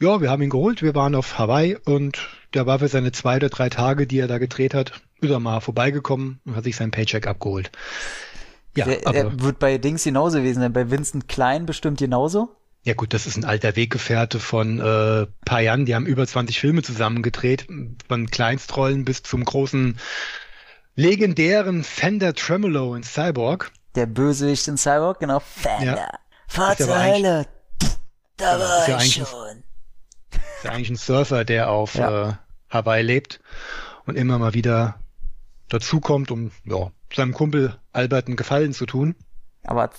[0.01, 3.37] Ja, wir haben ihn geholt, wir waren auf Hawaii und der war für seine zwei
[3.37, 6.77] oder drei Tage, die er da gedreht hat, ist er mal vorbeigekommen und hat sich
[6.77, 7.71] seinen Paycheck abgeholt.
[8.77, 12.51] Ja, der, aber, der wird bei Dings genauso gewesen sein, bei Vincent Klein bestimmt genauso.
[12.85, 16.83] Ja gut, das ist ein alter Weggefährte von äh, Payan, die haben über 20 Filme
[16.83, 17.67] zusammen gedreht,
[18.09, 19.99] von Kleinstrollen bis zum großen
[20.95, 23.73] legendären Fender Tremolo in Cyborg.
[23.95, 25.41] Der Bösewicht in Cyborg, genau.
[25.41, 25.97] Fender.
[25.97, 26.09] Ja.
[26.47, 27.47] Fahr zur Hölle.
[28.37, 29.63] Da ist war ja ich eigentlich- schon.
[30.31, 32.29] ist ja eigentlich ein Surfer, der auf Ja.
[32.29, 32.33] äh,
[32.71, 33.41] Hawaii lebt
[34.07, 35.01] und immer mal wieder
[35.69, 39.15] dazukommt, um ja, seinem Kumpel Albert einen Gefallen zu tun.
[39.65, 39.91] Aber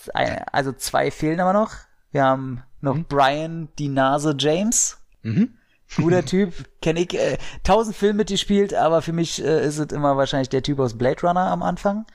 [0.52, 1.72] also zwei fehlen aber noch.
[2.12, 4.98] Wir haben noch Brian die Nase James.
[5.24, 5.50] Mhm.
[5.98, 7.14] Guter Typ, kenne ich.
[7.14, 10.98] Äh, tausend Filme mitgespielt, aber für mich äh, ist es immer wahrscheinlich der Typ aus
[10.98, 12.06] Blade Runner am Anfang.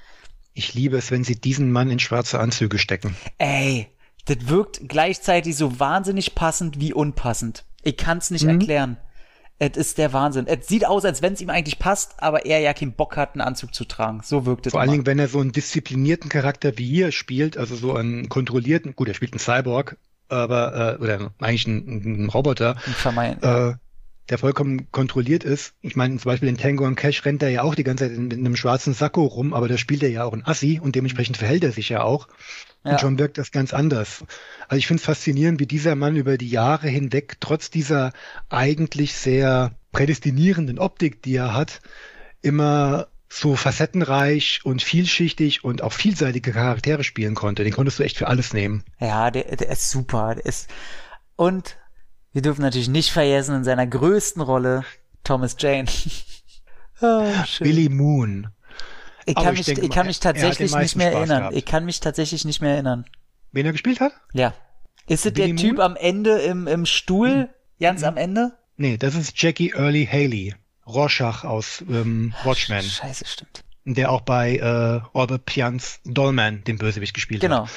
[0.55, 3.15] Ich liebe es, wenn sie diesen Mann in schwarze Anzüge stecken.
[3.39, 3.87] Ey,
[4.25, 7.65] das wirkt gleichzeitig so wahnsinnig passend wie unpassend.
[7.83, 8.51] Ich kann's nicht Mhm.
[8.61, 8.97] erklären.
[9.63, 10.47] Es ist der Wahnsinn.
[10.47, 13.35] Es sieht aus, als wenn es ihm eigentlich passt, aber er ja keinen Bock hat,
[13.35, 14.21] einen Anzug zu tragen.
[14.25, 14.91] So wirkt es Vor allen.
[14.91, 19.09] Dingen, wenn er so einen disziplinierten Charakter wie hier spielt, also so einen kontrollierten, gut,
[19.09, 19.99] er spielt einen Cyborg,
[20.31, 22.93] aber, äh, oder eigentlich einen, einen Roboter, Ein
[23.43, 23.75] äh,
[24.31, 25.75] der vollkommen kontrolliert ist.
[25.83, 28.17] Ich meine, zum Beispiel in Tango und Cash rennt er ja auch die ganze Zeit
[28.17, 30.95] in, in einem schwarzen Sakko rum, aber da spielt er ja auch ein Assi und
[30.95, 32.29] dementsprechend verhält er sich ja auch.
[32.85, 32.93] Ja.
[32.93, 34.25] Und schon wirkt das ganz anders.
[34.69, 38.13] Also ich finde es faszinierend, wie dieser Mann über die Jahre hinweg, trotz dieser
[38.49, 41.81] eigentlich sehr prädestinierenden Optik, die er hat,
[42.41, 47.63] immer so facettenreich und vielschichtig und auch vielseitige Charaktere spielen konnte.
[47.63, 48.85] Den konntest du echt für alles nehmen.
[48.99, 50.35] Ja, der, der ist super.
[50.35, 50.69] Der ist
[51.37, 51.77] und
[52.33, 54.85] wir dürfen natürlich nicht vergessen in seiner größten Rolle
[55.23, 55.87] Thomas Jane.
[57.47, 57.65] schön.
[57.65, 58.49] Billy Moon.
[59.27, 61.39] ich kann ich mich, denke ich kann mich tatsächlich nicht mehr Spaß erinnern.
[61.39, 61.57] gehabt.
[61.57, 63.05] Ich kann mich tatsächlich nicht mehr erinnern.
[63.53, 64.13] Wen er gespielt hat?
[64.33, 64.55] Ja.
[65.07, 65.81] Ist es der Billy Typ Moon?
[65.81, 67.49] am Ende im, im Stuhl?
[67.81, 68.59] Ganz am Ende?
[68.77, 70.55] Nee, das ist Jackie Early Haley.
[70.95, 73.65] Rorschach aus ähm, Watchmen, Scheiße, stimmt.
[73.85, 77.65] der auch bei äh, Albert Pians Dollman den Bösewicht gespielt Genau.
[77.65, 77.71] hat.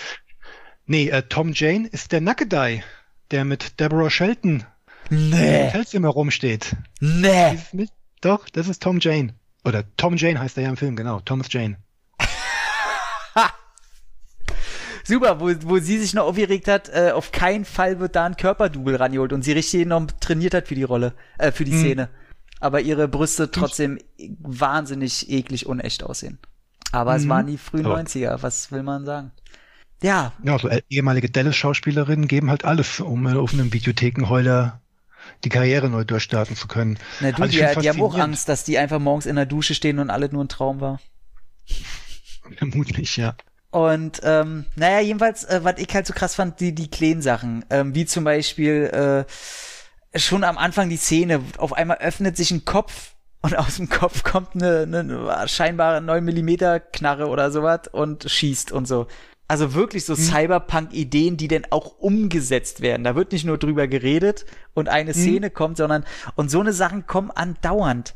[0.86, 2.84] Nee, äh, Tom Jane ist der Nackedei,
[3.32, 4.66] der mit Deborah Shelton
[5.10, 5.68] im Nee.
[5.68, 6.76] Hotelzimmer rumsteht.
[7.00, 7.58] Nee.
[7.72, 7.90] Mit-
[8.22, 9.34] Doch, das ist Tom Jane.
[9.66, 11.20] Oder Tom Jane heißt er ja im Film, genau.
[11.22, 11.78] Thomas Jane.
[15.06, 18.38] Super, wo, wo sie sich noch aufgeregt hat, äh, auf keinen Fall wird da ein
[18.38, 21.80] Körperdouble rangeholt und sie richtig noch trainiert hat für die Rolle, äh, für die Mhm.
[21.82, 22.10] Szene.
[22.64, 24.00] Aber ihre Brüste trotzdem
[24.40, 26.40] wahnsinnig eklig unecht aussehen.
[26.94, 27.30] Aber es Mhm.
[27.30, 29.32] waren die frühen Aber- 90er, was will man sagen?
[30.02, 34.80] Ja, Ja, so äh, ehemalige Dallas-Schauspielerinnen geben halt alles, um äh, auf einem Videothekenheuler
[35.44, 36.98] die Karriere neu durchstarten zu können.
[37.20, 38.18] na du, Also die, die haben auch.
[38.18, 41.02] Angst, dass die einfach morgens in der Dusche stehen und alles nur ein Traum war.
[42.58, 43.36] Vermutlich, ja.
[43.72, 47.66] Und ähm, naja, jedenfalls, äh, was ich halt so krass fand, die, die kleinen Sachen,
[47.70, 49.32] ähm, wie zum Beispiel äh,
[50.16, 54.24] schon am Anfang die Szene, auf einmal öffnet sich ein Kopf und aus dem Kopf
[54.24, 56.56] kommt eine, eine scheinbare 9 mm
[56.94, 59.08] Knarre oder sowas und schießt und so.
[59.48, 63.04] Also wirklich so Cyberpunk-Ideen, die denn auch umgesetzt werden.
[63.04, 66.06] Da wird nicht nur drüber geredet und eine Szene kommt, sondern
[66.36, 68.14] und so eine Sachen kommen andauernd.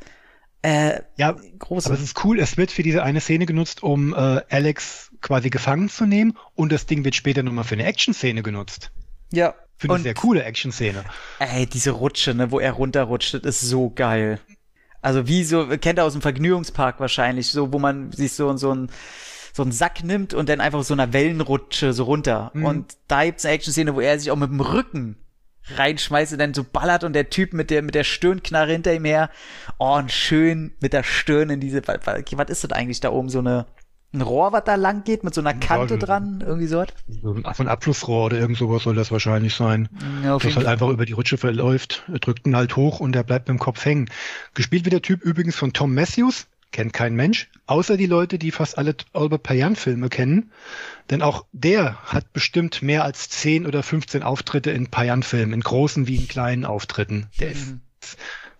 [0.62, 1.88] Äh, Ja, große.
[1.90, 5.50] aber es ist cool, es wird für diese eine Szene genutzt, um äh, Alex quasi
[5.50, 8.92] gefangen zu nehmen und das Ding wird später nochmal für eine Action-Szene genutzt.
[9.32, 9.54] ja.
[9.78, 11.04] Für eine sehr coole Action-Szene.
[11.40, 14.40] Ey, diese Rutsche, ne, wo er runterrutscht, das ist so geil.
[15.02, 18.74] Also wie so, kennt ihr aus dem Vergnügungspark wahrscheinlich, so, wo man sich so, so
[18.74, 18.90] ein
[19.58, 22.52] so einen Sack nimmt und dann einfach so einer Wellenrutsche so runter.
[22.54, 25.18] Und da gibt's eine Action-Szene, wo er sich auch mit dem Rücken
[25.76, 29.04] reinschmeißt und dann so ballert und der Typ mit der, mit der Stirnknarre hinter ihm
[29.04, 29.30] her.
[29.80, 33.30] Oh, und schön mit der Stirn in diese, was ist das eigentlich da oben?
[33.30, 33.66] So eine,
[34.14, 36.42] ein Rohr, was da lang geht mit so einer Kante so- dran?
[36.46, 36.88] Irgendwie so was?
[37.22, 37.34] So
[37.64, 39.90] ein Abflussrohr oder irgend sowas soll das wahrscheinlich sein.
[40.24, 43.24] Ja, das halt einfach über die Rutsche verläuft, er drückt ihn halt hoch und er
[43.24, 44.10] bleibt mit dem Kopf hängen.
[44.54, 48.52] Gespielt wird der Typ übrigens von Tom Matthews, kennt kein Mensch, außer die Leute, die
[48.52, 50.52] fast alle Albert Payan-Filme kennen.
[51.10, 56.08] Denn auch der hat bestimmt mehr als 10 oder 15 Auftritte in Payan-Filmen, in großen
[56.08, 57.28] wie in kleinen Auftritten.
[57.40, 57.76] Der ist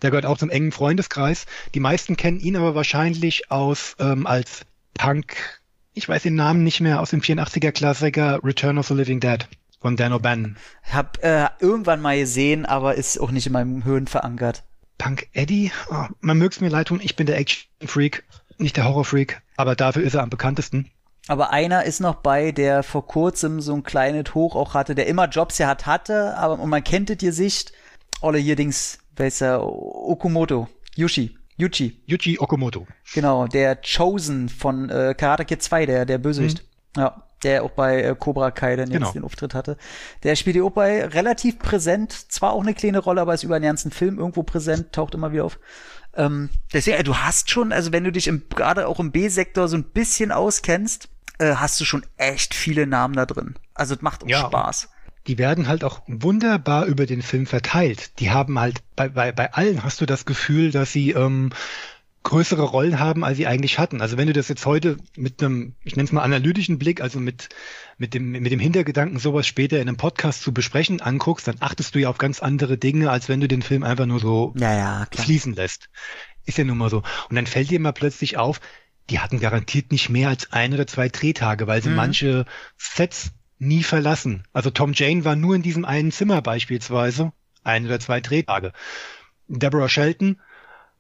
[0.02, 1.46] der gehört auch zum engen Freundeskreis.
[1.74, 4.62] Die meisten kennen ihn aber wahrscheinlich aus ähm, als
[4.98, 5.62] Punk,
[5.94, 9.48] ich weiß den Namen nicht mehr, aus dem 84er Klassiker Return of the Living Dead
[9.80, 10.56] von Dan O'Bannon.
[10.92, 14.64] Hab äh, irgendwann mal gesehen, aber ist auch nicht in meinem Hirn verankert.
[14.98, 15.72] Punk Eddie?
[15.92, 18.24] Oh, man mög's mir leid tun, ich bin der Action-Freak,
[18.58, 20.90] nicht der Horror-Freak, aber dafür ist er am bekanntesten.
[21.28, 25.08] Aber einer ist noch bei, der vor kurzem so ein kleines Hoch auch hatte, der
[25.08, 27.72] immer Jobs ja hat, hatte, aber und man kennt das Gesicht.
[28.22, 29.62] Olle hier Dings, wer ist der?
[29.64, 30.68] Okumoto.
[30.96, 31.37] Yushi.
[31.58, 32.02] Yuchi.
[32.06, 32.88] Yuji Okamoto.
[33.14, 36.64] Genau, der Chosen von äh, Karate Kid 2, der, der Bösewicht.
[36.96, 39.12] Ja, der auch bei äh, Cobra Kai dann jetzt Genau.
[39.12, 39.78] den Auftritt hatte.
[40.24, 43.60] Der spielt hier auch bei relativ präsent, zwar auch eine kleine Rolle, aber ist über
[43.60, 45.60] den ganzen Film irgendwo präsent, taucht immer wieder auf.
[46.16, 49.78] Ähm, deswegen, du hast schon, also wenn du dich im, gerade auch im B-Sektor so
[49.78, 53.56] ein bisschen auskennst, äh, hast du schon echt viele Namen da drin.
[53.76, 54.40] Also es macht auch Ja.
[54.42, 54.90] Spaß.
[55.28, 58.20] Die werden halt auch wunderbar über den Film verteilt.
[58.20, 61.52] Die haben halt, bei, bei, bei allen hast du das Gefühl, dass sie ähm,
[62.24, 64.02] größere Rollen haben, als sie eigentlich hatten.
[64.02, 67.20] Also wenn du das jetzt heute mit einem, ich nenne es mal analytischen Blick, also
[67.20, 67.50] mit,
[67.98, 71.96] mit dem, mit dem Hintergedanken, sowas später in einem Podcast zu besprechen, anguckst, dann achtest
[71.96, 74.76] du ja auf ganz andere Dinge, als wenn du den Film einfach nur so Ja,
[74.78, 75.26] ja, klar.
[75.26, 75.90] fließen lässt.
[76.46, 77.04] Ist ja nun mal so.
[77.30, 78.60] Und dann fällt dir mal plötzlich auf,
[79.10, 82.46] die hatten garantiert nicht mehr als ein oder zwei Drehtage, weil sie manche
[82.78, 84.44] Sets nie verlassen.
[84.54, 87.32] Also Tom Jane war nur in diesem einen Zimmer beispielsweise,
[87.64, 88.72] ein oder zwei Drehtage.
[89.48, 90.40] Deborah Shelton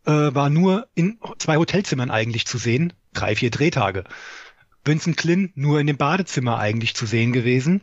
[0.06, 4.04] äh, war nur in zwei Hotelzimmern eigentlich zu sehen, drei, vier Drehtage.
[4.86, 7.82] Vincent Klin nur in dem Badezimmer eigentlich zu sehen gewesen,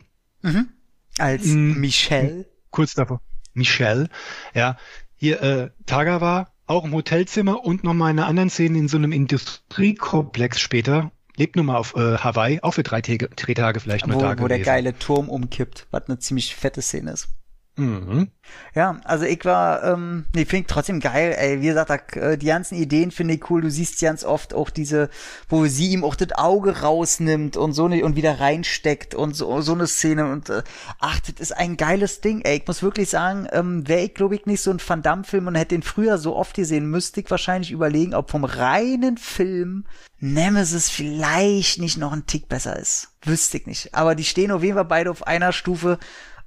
[1.17, 1.79] Als Mm.
[1.79, 2.45] Michelle.
[2.71, 3.21] kurz davor.
[3.53, 4.09] Michelle,
[4.53, 4.77] ja.
[5.15, 9.11] Hier, äh, Tagawa, auch im Hotelzimmer und nochmal in einer anderen Szene in so einem
[9.11, 11.11] Industriekomplex später.
[11.37, 14.21] Lebt nun mal auf äh, Hawaii, auch für drei Tage, drei Tage vielleicht nur Wo,
[14.21, 14.63] da wo der gewesen.
[14.65, 17.29] geile Turm umkippt, was eine ziemlich fette Szene ist.
[17.77, 18.29] Mhm.
[18.73, 21.61] Ja, also ich war, ähm, nee, finde ich trotzdem geil, ey.
[21.61, 23.61] Wie gesagt, da, äh, die ganzen Ideen finde ich cool.
[23.61, 25.09] Du siehst ganz oft auch diese,
[25.49, 29.59] wo sie ihm auch das Auge rausnimmt und so ne, und wieder reinsteckt und so,
[29.61, 30.63] so eine Szene und äh,
[30.99, 32.57] ach, das ist ein geiles Ding, ey.
[32.57, 35.55] Ich muss wirklich sagen, ähm, wäre ich, glaube ich, nicht so ein Van Damme-Film und
[35.55, 39.85] hätte den früher so oft gesehen, müsste ich wahrscheinlich überlegen, ob vom reinen Film
[40.19, 43.09] Nemesis vielleicht nicht noch ein Tick besser ist.
[43.23, 43.93] Wüsste ich nicht.
[43.93, 45.99] Aber die stehen auf jeden Fall beide auf einer Stufe.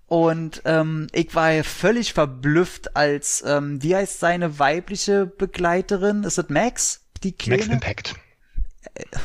[0.08, 6.24] Und ähm, ich war ja völlig verblüfft, als, ähm, wie heißt seine weibliche Begleiterin?
[6.24, 7.04] Ist das Max?
[7.22, 7.62] Die Kleine?
[7.62, 8.14] Max Impact.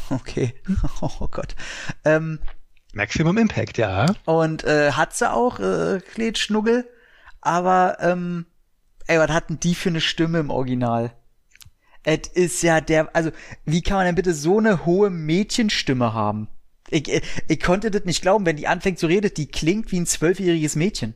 [0.10, 0.54] Okay.
[1.02, 1.56] Oh Gott.
[2.04, 2.40] Ähm,
[2.94, 4.08] Maximum Impact, ja.
[4.26, 6.88] und äh, hat sie auch, äh, Kleid Schnuggel.
[7.42, 8.46] Aber, ähm,
[9.08, 11.14] ey, was hatten die für eine Stimme im Original?
[12.04, 13.32] Es ist ja der, also,
[13.66, 16.50] wie kann man denn bitte so eine hohe Mädchenstimme haben?
[16.90, 20.00] Ich, ich, ich konnte das nicht glauben, wenn die anfängt zu reden, die klingt wie
[20.00, 21.16] ein zwölfjähriges Mädchen.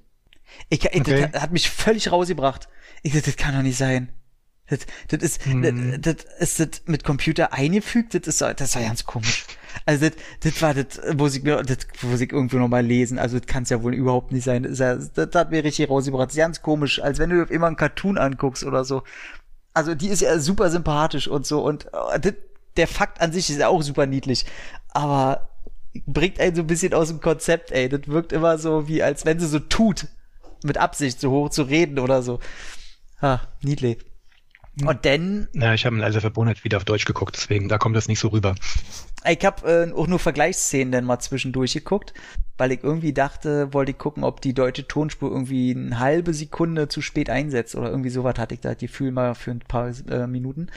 [0.70, 1.30] Ich, ich, Okay.
[1.32, 2.68] Das hat mich völlig rausgebracht.
[3.04, 4.10] Ich dachte, das kann doch nicht sein.
[4.70, 6.02] Das, das ist, Mhm.
[6.02, 9.46] das, das ist das mit Computer eingefügt, das ist, das war ganz komisch.
[9.86, 13.18] Also das, das war das, muss ich mir, das muss ich irgendwo noch mal lesen.
[13.20, 14.64] Also das kann es ja wohl überhaupt nicht sein.
[14.64, 16.28] Das, ja, das hat mir richtig rausgebracht.
[16.28, 19.04] Das ist ganz komisch, als wenn du immer einen Cartoon anguckst oder so.
[19.74, 22.34] Also die ist ja super sympathisch und so und äh, das,
[22.76, 24.46] der Fakt an sich ist ja auch super niedlich,
[24.90, 25.50] aber
[26.06, 27.90] bringt einen so ein bisschen aus dem Konzept, ey.
[27.90, 30.08] Das wirkt immer so wie, als wenn sie so tut,
[30.64, 32.40] mit Absicht so hoch zu reden oder so.
[33.20, 33.98] Ah, niedlich.
[34.86, 37.96] Und dann Ja, ich habe ihn also verbunden wieder auf Deutsch geguckt, deswegen, da kommt
[37.96, 38.54] das nicht so rüber.
[39.28, 42.14] Ich habe äh, auch nur Vergleichsszenen dann mal zwischendurch geguckt,
[42.58, 46.88] weil ich irgendwie dachte, wollte ich gucken, ob die deutsche Tonspur irgendwie eine halbe Sekunde
[46.88, 49.92] zu spät einsetzt oder irgendwie sowas hatte ich da das Gefühl mal für ein paar
[50.10, 50.68] äh, Minuten.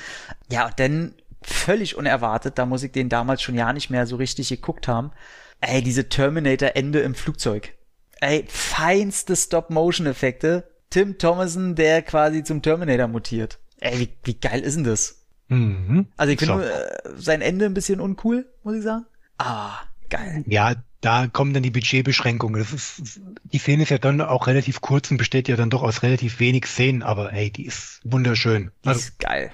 [0.51, 4.17] Ja, und dann völlig unerwartet, da muss ich den damals schon ja nicht mehr so
[4.17, 5.13] richtig geguckt haben.
[5.61, 7.75] Ey, diese Terminator-Ende im Flugzeug.
[8.21, 10.71] Ey, feinste Stop-Motion-Effekte.
[10.91, 13.59] Tim Thomason, der quasi zum Terminator mutiert.
[13.81, 15.27] Ey, wie, wie geil ist denn das?
[15.49, 16.07] Mhm.
[16.17, 19.07] Also ich finde äh, sein Ende ein bisschen uncool, muss ich sagen.
[19.39, 19.79] Ah,
[20.09, 20.45] geil.
[20.47, 22.61] Ja, da kommen dann die Budgetbeschränkungen.
[22.61, 25.83] Das ist, die Szene ist ja dann auch relativ kurz und besteht ja dann doch
[25.83, 28.71] aus relativ wenig Szenen, aber ey, die ist wunderschön.
[28.85, 29.51] Die Also, ist geil.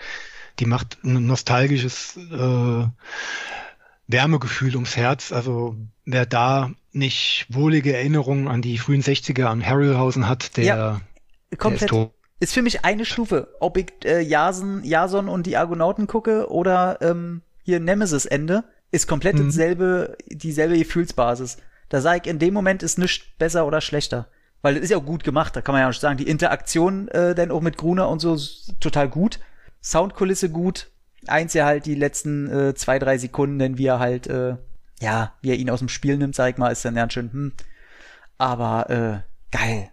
[0.59, 2.87] Die macht ein nostalgisches äh,
[4.09, 5.33] Wärmegefühl ums Herz.
[5.33, 10.77] Also wer da nicht wohlige Erinnerungen an die frühen 60er an Harryhausen hat, der, Ja,
[10.77, 11.01] der
[11.51, 11.93] ist Komplett.
[12.39, 13.49] Ist für mich eine Stufe.
[13.61, 19.09] Ob ich äh, Jason, Jason und die Argonauten gucke oder ähm, hier Nemesis Ende, ist
[19.09, 19.47] komplett Mhm.
[19.47, 21.57] dasselbe, dieselbe Gefühlsbasis.
[21.89, 24.29] Da sage ich, in dem Moment ist nichts besser oder schlechter.
[24.63, 27.09] Weil es ist ja auch gut gemacht, da kann man ja auch sagen, die Interaktion
[27.09, 29.39] äh, dann auch mit Gruner und so ist total gut.
[29.87, 30.91] Soundkulisse gut.
[31.29, 34.57] Eins ja halt die letzten äh, zwei, drei Sekunden, denn wie er halt, äh,
[35.01, 37.33] ja, wie er ihn aus dem Spiel nimmt, sag ich mal, ist dann ganz schön,
[37.33, 37.53] hm.
[38.37, 39.91] Aber äh, geil.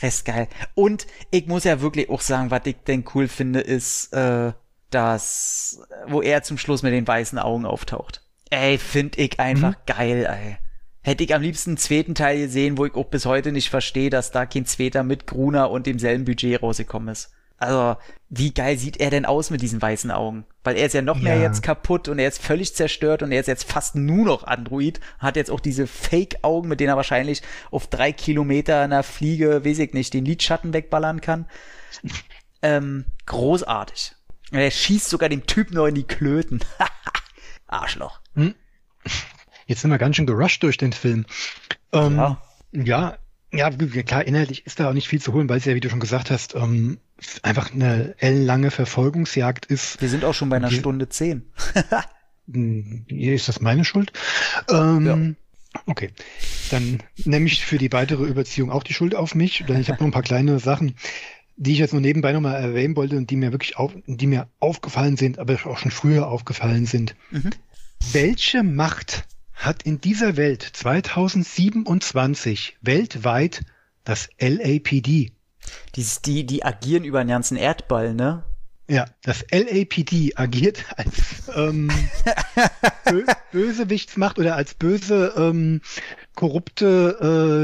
[0.00, 0.48] Rest geil.
[0.74, 4.52] Und ich muss ja wirklich auch sagen, was ich denn cool finde, ist, äh,
[4.90, 8.22] dass, wo er zum Schluss mit den weißen Augen auftaucht.
[8.50, 10.56] Ey, find ich einfach geil, ey.
[11.02, 14.10] Hätte ich am liebsten einen zweiten Teil gesehen, wo ich auch bis heute nicht verstehe,
[14.10, 17.30] dass da kein zweiter mit Gruner und demselben Budget rausgekommen ist.
[17.56, 17.96] Also,
[18.28, 20.44] wie geil sieht er denn aus mit diesen weißen Augen?
[20.64, 21.42] Weil er ist ja noch mehr Ja.
[21.42, 25.00] jetzt kaputt und er ist völlig zerstört und er ist jetzt fast nur noch Android,
[25.18, 29.78] hat jetzt auch diese Fake-Augen, mit denen er wahrscheinlich auf drei Kilometer einer Fliege, weiß
[29.78, 31.46] ich nicht, den Lidschatten wegballern kann.
[32.62, 34.12] Ähm, großartig.
[34.50, 36.60] Und Er schießt sogar dem Typen noch in die Klöten.
[37.66, 38.20] Arschloch.
[39.66, 41.26] Jetzt sind wir ganz schön gerusht durch den Film.
[41.92, 42.42] Ähm, Ja.
[42.72, 43.18] ja.
[43.52, 43.70] ja,
[44.02, 46.00] klar, inhaltlich ist da auch nicht viel zu holen, weil es ja, wie du schon
[46.00, 46.98] gesagt hast, ähm,
[47.42, 50.00] einfach eine ellenlange Verfolgungsjagd ist.
[50.00, 50.78] Wir sind auch schon bei einer Okay.
[50.78, 51.42] Stunde zehn.
[52.52, 54.12] Hm, Ist das meine Schuld?
[54.70, 55.36] Ähm,
[55.86, 56.10] Okay,
[56.70, 59.98] dann nehme ich für die weitere Überziehung auch die Schuld auf mich, denn ich habe
[60.00, 60.94] noch ein paar kleine Sachen.
[61.56, 64.48] die ich jetzt nur nebenbei nochmal erwähnen wollte und die mir wirklich auf, die mir
[64.60, 67.16] aufgefallen sind, aber auch schon früher aufgefallen sind.
[67.30, 67.48] Mhm.
[68.12, 69.24] Welche Macht
[69.54, 73.62] hat in dieser Welt 2027 weltweit
[74.04, 75.32] das LAPD?
[75.96, 78.44] Die, die, die agieren über einen ganzen Erdball, ne?
[78.86, 81.90] Ja, das LAPD agiert als ähm,
[83.06, 85.80] Bö Bösewichtsmacht oder als böse ähm,
[86.34, 87.16] korrupte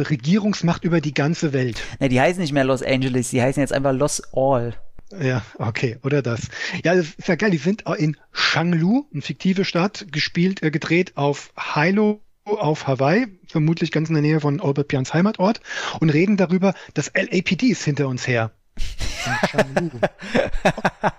[0.04, 1.82] äh, Regierungsmacht über die ganze Welt.
[1.98, 4.74] Ne, die heißen nicht mehr Los Angeles, die heißen jetzt einfach Los All.
[5.20, 6.48] Ja, okay, oder das.
[6.84, 7.50] Ja, das ist ja geil.
[7.50, 13.26] Die sind auch in Shanglu, eine fiktive Stadt, gespielt, äh, gedreht auf Hilo auf Hawaii,
[13.46, 15.60] vermutlich ganz in der Nähe von Albert Pians Heimatort,
[16.00, 18.52] und reden darüber, das LAPD ist hinter uns her.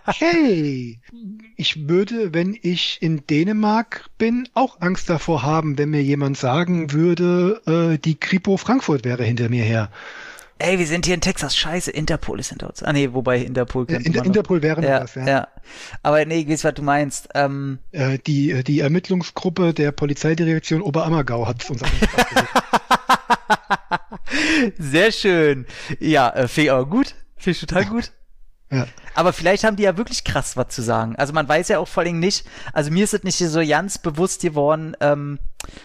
[0.08, 1.00] Okay.
[1.56, 6.92] Ich würde, wenn ich in Dänemark bin, auch Angst davor haben, wenn mir jemand sagen
[6.92, 9.90] würde, äh, die Kripo Frankfurt wäre hinter mir her.
[10.62, 11.56] Ey, wir sind hier in Texas.
[11.56, 12.84] Scheiße, Interpol ist hinter uns.
[12.84, 15.26] Ah nee, wobei Interpol könnte noch- Interpol wäre ja, was, ja.
[15.28, 15.48] ja.
[16.04, 17.30] Aber nee, ich weiß, was du meinst.
[17.36, 22.48] Ähm, Äh, die, die Ermittlungsgruppe der Polizeidirektion Oberammergau hat uns angezeigt.
[24.78, 25.66] sehr schön.
[26.00, 27.16] Ja, äh, finde ich aber gut.
[27.38, 28.12] Finde ich total gut.
[28.72, 28.88] Ja.
[29.14, 31.16] Aber vielleicht haben die ja wirklich krass was zu sagen.
[31.18, 33.98] Also man weiß ja auch vor allem nicht, also mir ist es nicht so ganz
[33.98, 35.40] bewusst geworden, ähm,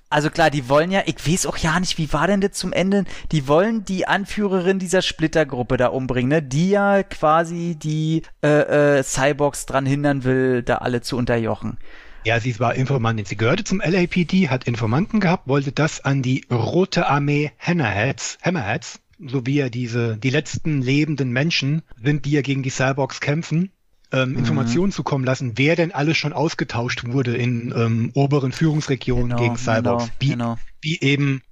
[0.08, 2.72] also klar, die wollen ja, ich weiß auch ja nicht, wie war denn das zum
[2.72, 3.04] Ende?
[3.32, 6.42] Die wollen die Anführerin dieser Splittergruppe da umbringen, ne?
[6.42, 11.78] Die ja quasi die äh, äh, Cyborgs dran hindern will, da alle zu unterjochen.
[12.24, 13.24] ja, sie war Informantin.
[13.26, 19.00] Sie gehörte zum LAPD, hat Informanten gehabt, wollte das an die Rote Armee Hammerheads, Hammerheads,
[19.18, 23.70] so wie ja diese, die letzten lebenden Menschen sind, die ja gegen die Cyborgs kämpfen,
[24.12, 29.42] ähm, Informationen zukommen lassen, wer denn alles schon ausgetauscht wurde in ähm, oberen Führungsregionen Genau,
[29.42, 30.04] gegen Cyborgs.
[30.04, 30.58] genau, wie, genau.
[30.82, 31.42] wie eben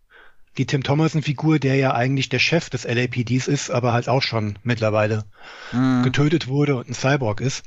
[0.56, 4.56] die Tim Thomason-Figur, der ja eigentlich der Chef des LAPDs ist, aber halt auch schon
[4.62, 5.24] mittlerweile
[5.72, 6.02] Mhm.
[6.04, 7.64] getötet wurde und ein Cyborg ist.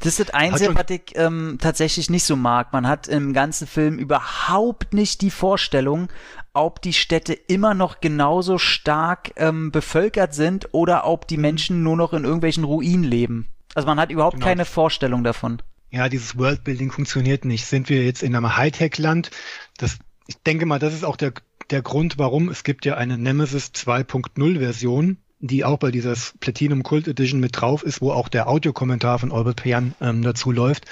[0.00, 2.72] Das ist das Einzige, was ich ähm, tatsächlich nicht so mag.
[2.72, 6.08] Man hat im ganzen Film überhaupt nicht die Vorstellung,
[6.52, 11.96] ob die Städte immer noch genauso stark ähm, bevölkert sind oder ob die Menschen nur
[11.96, 13.48] noch in irgendwelchen Ruinen leben.
[13.74, 14.46] Also man hat überhaupt Genau.
[14.46, 15.62] keine Vorstellung davon.
[15.90, 17.64] ja, dieses Worldbuilding funktioniert nicht.
[17.66, 19.30] Sind wir jetzt in einem Hightech-Land?
[19.78, 21.32] Das, ich denke mal, das ist auch der,
[21.70, 26.82] der Grund, warum es gibt ja eine Nemesis 2.0 Version, die auch bei dieser Platinum
[26.82, 30.86] Cult Edition mit drauf ist, wo auch der Audiokommentar von Albert Pian ähm, dazu läuft.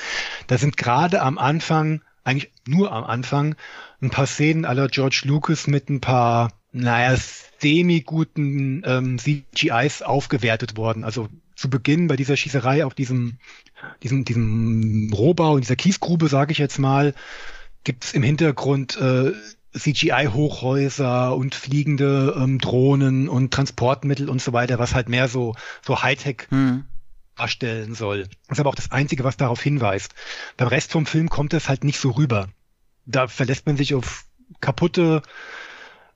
[0.46, 3.56] Da sind gerade am Anfang, eigentlich nur am Anfang,
[4.02, 7.16] ein paar Szenen aller George Lucas mit ein paar, naja,
[7.58, 11.04] semi-guten ähm, CGIs aufgewertet worden.
[11.04, 13.38] Also zu Beginn bei dieser Schießerei auf diesem,
[14.02, 17.14] diesem, diesem Rohbau, in dieser Kiesgrube, sage ich jetzt mal,
[17.84, 19.32] gibt es im Hintergrund äh,
[19.76, 26.02] CGI-Hochhäuser und fliegende ähm, Drohnen und Transportmittel und so weiter, was halt mehr so, so
[26.02, 26.84] Hightech Hm.
[27.36, 28.28] darstellen soll.
[28.48, 30.14] Das ist aber auch das Einzige, was darauf hinweist.
[30.56, 32.48] Beim Rest vom Film kommt das halt nicht so rüber.
[33.06, 34.24] Da verlässt man sich auf
[34.60, 35.22] kaputte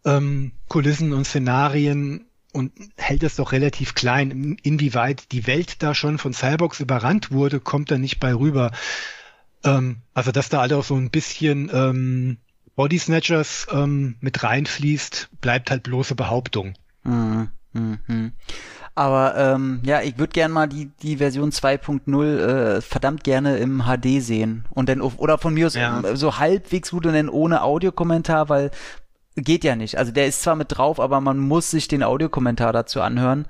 [0.04, 4.56] ähm, Kulissen und Szenarien und hält das doch relativ klein.
[4.62, 8.70] Inwieweit die Welt da schon von Cyborgs überrannt wurde, kommt da nicht bei rüber.
[9.64, 12.38] Ähm, also, dass da alle auch so ein bisschen ähm,
[12.78, 16.74] Body Snatchers ähm, mit reinfließt, bleibt halt bloße Behauptung.
[17.02, 17.48] Mhm.
[17.72, 18.32] Mhm.
[18.94, 23.82] Aber ähm, ja, ich würde gern mal die, die Version 2.0 äh, verdammt gerne im
[23.82, 24.64] HD sehen.
[24.70, 26.02] Und dann oder von mir aus Ja.
[26.04, 28.70] ähm, so halbwegs gut und dann ohne Audiokommentar, weil
[29.34, 29.98] geht ja nicht.
[29.98, 33.46] Also der ist zwar mit drauf, aber man muss sich den Audiokommentar dazu anhören.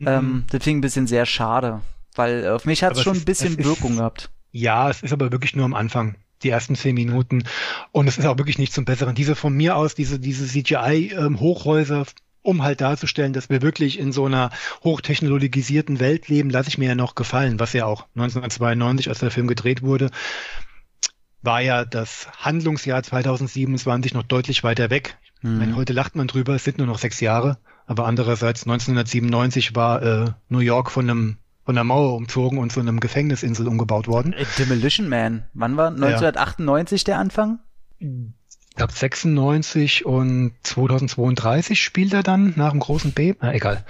[0.00, 1.80] Ähm, das finde ich ein bisschen sehr schade.
[2.14, 4.28] Weil auf mich hat es schon ein bisschen ist- Wirkung gehabt.
[4.52, 7.44] Ja, es ist aber wirklich nur am Anfang, die ersten zehn Minuten.
[7.92, 9.14] Und es ist auch wirklich nicht zum Besseren.
[9.14, 12.06] Diese von mir aus, diese, diese CGI-Hochhäuser,
[12.42, 14.50] um halt darzustellen, dass wir wirklich in so einer
[14.84, 19.30] hochtechnologisierten Welt leben, lasse ich mir ja noch gefallen, was ja auch 1992, als der
[19.30, 20.10] Film gedreht wurde,
[21.42, 25.18] war ja das Handlungsjahr 2027 noch deutlich weiter weg.
[25.40, 29.76] Ich meine, heute lacht man drüber, es sind nur noch sechs Jahre, aber andererseits 1997
[29.76, 31.38] war äh, New York von einem
[31.68, 34.32] von einer Mauer umzogen und zu einem Gefängnisinsel umgebaut worden.
[34.32, 35.44] Äh, Demolition Man.
[35.52, 37.58] Wann war 1998 der Anfang?
[37.98, 43.34] Ich glaube 96 und 2032 spielt er dann nach dem großen B.
[43.42, 43.84] Na egal.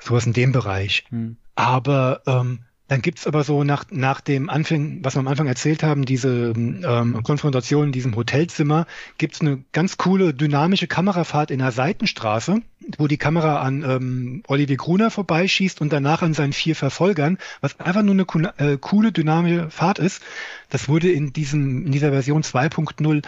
[0.00, 1.04] Sowas in dem Bereich.
[1.10, 1.36] Hm.
[1.54, 5.82] Aber ähm, dann gibt's aber so nach, nach dem Anfang, was wir am Anfang erzählt
[5.82, 8.86] haben, diese ähm, Konfrontation in diesem Hotelzimmer,
[9.16, 12.60] gibt's eine ganz coole dynamische Kamerafahrt in einer Seitenstraße,
[12.98, 17.80] wo die Kamera an ähm, Olivier Gruner vorbeischießt und danach an seinen vier Verfolgern, was
[17.80, 20.20] einfach nur eine äh, coole dynamische Fahrt ist.
[20.68, 23.24] Das wurde in diesem in dieser Version 2.0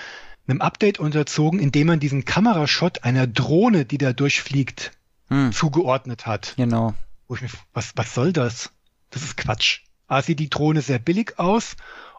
[0.46, 4.92] einem Update unterzogen, indem man diesen Kamerashot einer Drohne, die da durchfliegt,
[5.28, 5.52] Hm.
[5.52, 6.52] zugeordnet hat.
[6.58, 6.92] Genau.
[7.28, 8.73] Wo ich mir, was, was soll das?
[9.14, 9.80] Das ist Quatsch.
[10.06, 11.76] A, sieht die Drohne sehr billig aus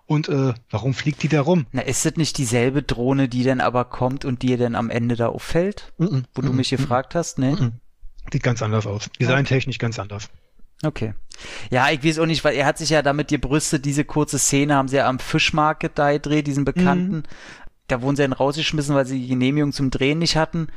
[0.08, 1.68] und äh, warum fliegt die da rum?
[1.72, 5.16] Na, ist das nicht dieselbe Drohne, die dann aber kommt und dir dann am Ende
[5.16, 5.94] da auffällt?
[5.98, 6.78] Mhm, Wo du mhm, mich mhm.
[6.78, 7.52] gefragt hast, ne?
[7.52, 7.72] Mhm.
[8.32, 9.10] Sieht ganz anders aus.
[9.20, 10.30] Designtechnisch ganz anders.
[10.84, 11.14] Okay.
[11.70, 14.76] Ja, ich weiß auch nicht, weil er hat sich ja damit gebrüstet, diese kurze Szene
[14.76, 17.24] haben sie ja am Fischmarket da gedreht, diesen Bekannten.
[17.88, 20.68] Da wurden sie dann rausgeschmissen, weil sie die Genehmigung zum Drehen nicht hatten.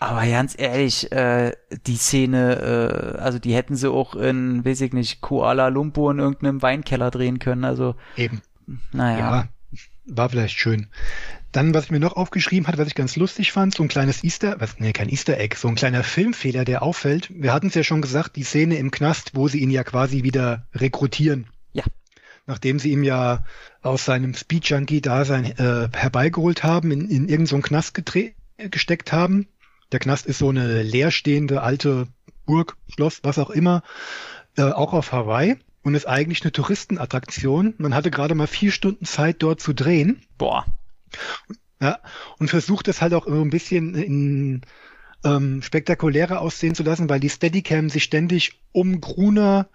[0.00, 1.52] Aber ganz ehrlich, äh,
[1.86, 6.18] die Szene, äh, also die hätten sie auch in, weiß ich nicht, Kuala Lumpur in
[6.18, 7.64] irgendeinem Weinkeller drehen können.
[7.64, 8.40] Also, Eben.
[8.92, 9.18] naja.
[9.18, 9.48] Ja,
[10.06, 10.88] war vielleicht schön.
[11.52, 14.24] Dann, was ich mir noch aufgeschrieben hatte, was ich ganz lustig fand, so ein kleines
[14.24, 17.28] Easter, was, nee, kein Easter Egg, so ein kleiner Filmfehler, der auffällt.
[17.34, 20.22] Wir hatten es ja schon gesagt, die Szene im Knast, wo sie ihn ja quasi
[20.22, 21.48] wieder rekrutieren.
[21.74, 21.84] Ja.
[22.46, 23.44] Nachdem sie ihm ja
[23.82, 28.00] aus seinem Speed-Junkie-Dasein äh, herbeigeholt haben, in, in irgendeinen so Knast
[28.56, 29.46] gesteckt haben.
[29.92, 32.06] Der Knast ist so eine leerstehende alte
[32.46, 33.82] Burg, Schloss, was auch immer,
[34.56, 37.74] äh, auch auf Hawaii und ist eigentlich eine Touristenattraktion.
[37.78, 40.22] Man hatte gerade mal vier Stunden Zeit, dort zu drehen.
[40.38, 40.66] Boah.
[41.80, 41.98] Ja,
[42.38, 44.60] und versucht es halt auch immer ein bisschen in
[45.24, 49.68] ähm, spektakulärer aussehen zu lassen, weil die Steadicam sich ständig um Gruner,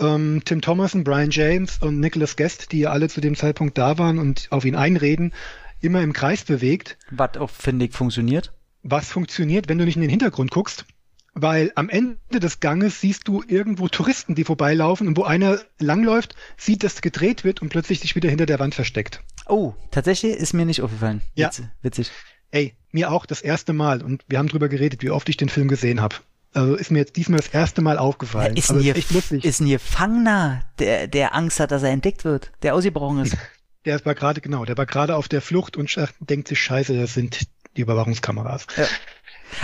[0.00, 3.98] ähm, Tim Thomason, Brian James und Nicholas Guest, die ja alle zu dem Zeitpunkt da
[3.98, 5.32] waren und auf ihn einreden,
[5.80, 6.96] immer im Kreis bewegt.
[7.10, 8.52] Was auch, finde ich, funktioniert.
[8.86, 10.84] Was funktioniert, wenn du nicht in den Hintergrund guckst?
[11.32, 16.36] Weil am Ende des Ganges siehst du irgendwo Touristen, die vorbeilaufen und wo einer langläuft,
[16.58, 19.22] sieht, dass gedreht wird und plötzlich sich wieder hinter der Wand versteckt.
[19.48, 21.22] Oh, tatsächlich ist mir nicht aufgefallen.
[21.34, 21.48] Ja.
[21.48, 22.10] Witz, witzig.
[22.50, 25.48] Ey, mir auch das erste Mal und wir haben drüber geredet, wie oft ich den
[25.48, 26.16] Film gesehen habe.
[26.52, 28.54] Also ist mir jetzt diesmal das erste Mal aufgefallen.
[28.54, 29.44] ist, Aber ein ist hier, echt lustig.
[29.44, 33.36] ist ein Gefangener, der, der Angst hat, dass er entdeckt wird, der ausgebrochen ist.
[33.86, 37.14] der war gerade, genau, der war gerade auf der Flucht und denkt sich, scheiße, das
[37.14, 38.66] sind die Überwachungskameras.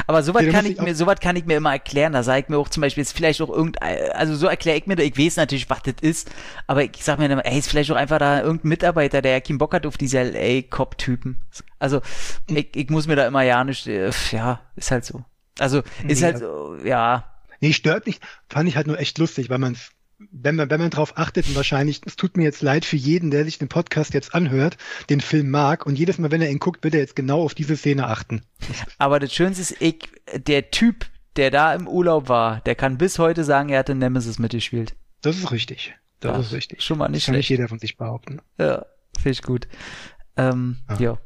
[0.07, 2.13] Aber sowas Ja, kann ich ich mir, sowas kann ich mir immer erklären.
[2.13, 4.87] Da sage ich mir auch zum Beispiel, ist vielleicht auch irgendein, also so erkläre ich
[4.87, 6.31] mir, das, ich weiß natürlich, was das ist,
[6.67, 9.41] aber ich sag mir dann, ey, ist vielleicht auch einfach da irgendein Mitarbeiter, der ja
[9.41, 11.39] keinen Bock hat auf diese LA-Cop-Typen.
[11.79, 12.03] Also,
[12.49, 15.25] ich, ich muss mir da immer ja nicht, äh, ja, ist halt so.
[15.59, 17.25] Also, ist Nee, halt so, ja,
[17.61, 18.23] Nee, stört nicht.
[18.49, 19.77] Fand ich halt nur echt lustig, weil man
[20.31, 23.31] wenn man, wenn man drauf achtet und wahrscheinlich, es tut mir jetzt leid für jeden,
[23.31, 24.77] der sich den Podcast jetzt anhört,
[25.09, 27.55] den Film mag und jedes Mal, wenn er ihn guckt, wird er jetzt genau auf
[27.55, 28.43] diese Szene achten.
[28.99, 31.07] Aber das Schönste ist, ich, der Typ,
[31.37, 34.95] der da im Urlaub war, der kann bis heute sagen, er hatte Nemesis mitgespielt.
[35.23, 35.95] Das ist richtig.
[36.21, 36.83] Das Ja, ist richtig.
[36.83, 38.41] schon mal nicht das kann nicht jeder von sich behaupten.
[38.59, 38.85] Ja,
[39.17, 39.69] finde ich gut.
[40.37, 40.97] Ähm, Ja.
[40.99, 41.19] ja.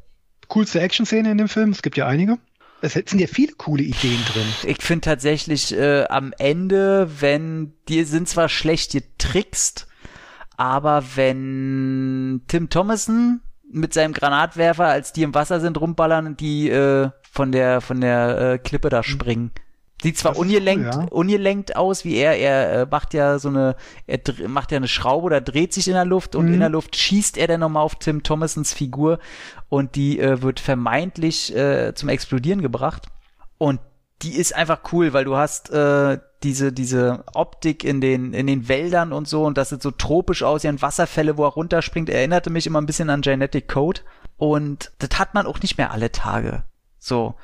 [0.49, 2.39] Coolste Action-Szene in dem Film, es gibt ja einige.
[2.85, 4.47] Es sind ja viele coole Ideen drin.
[4.65, 9.87] Ich finde tatsächlich äh, am Ende, wenn die sind zwar schlecht getrickst,
[10.59, 13.41] aber wenn Tim Thomason
[13.71, 18.03] mit seinem Granatwerfer, als die im Wasser sind, rumballern und die äh, von der von
[18.03, 19.51] der äh, Klippe da springen.
[20.03, 21.09] Sieht zwar ungelenkt, cool, ja.
[21.11, 23.77] ungelenkt aus wie er, er äh, macht ja so eine,
[24.07, 26.55] er macht ja eine Schraube oder dreht sich in der Luft und Mhm.
[26.55, 29.19] in der Luft schießt er dann nochmal auf Tim Thomasons Figur
[29.69, 33.07] und die äh, wird vermeintlich äh, zum Explodieren gebracht.
[33.57, 33.81] Und
[34.23, 38.69] die ist einfach cool, weil du hast äh, diese diese Optik in den in den
[38.69, 42.11] Wäldern und so und das sieht so tropisch aus, wie ein Wasserfälle, wo er runterspringt.
[42.11, 44.03] Erinnerte mich immer ein bisschen an Genetic Code
[44.37, 46.65] und das hat man auch nicht mehr alle Tage.
[46.99, 47.35] So,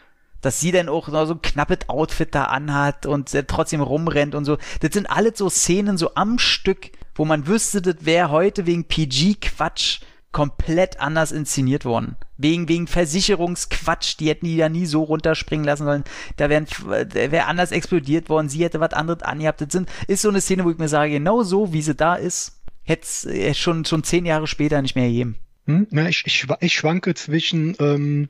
[0.41, 4.45] dass sie dann auch so ein knappes Outfit da anhat und äh, trotzdem rumrennt und
[4.45, 4.59] so.
[4.81, 8.85] Das sind alles so Szenen so am Stück, wo man wüsste, das wäre heute wegen
[8.85, 10.01] PG-Quatsch
[10.33, 12.17] komplett anders inszeniert worden.
[12.37, 16.05] Wegen, wegen Versicherungsquatsch, die hätten die da nie so runterspringen lassen sollen.
[16.37, 19.61] Da wären, wäre anders explodiert worden, sie hätte was anderes angehabt.
[19.61, 22.15] Das sind, ist so eine Szene, wo ich mir sage, genau so, wie sie da
[22.15, 25.37] ist, hätte es schon, schon zehn Jahre später nicht mehr gegeben.
[25.79, 25.87] Hm?
[25.91, 28.29] Na, ich, ich, ich schwanke zwischen, ähm,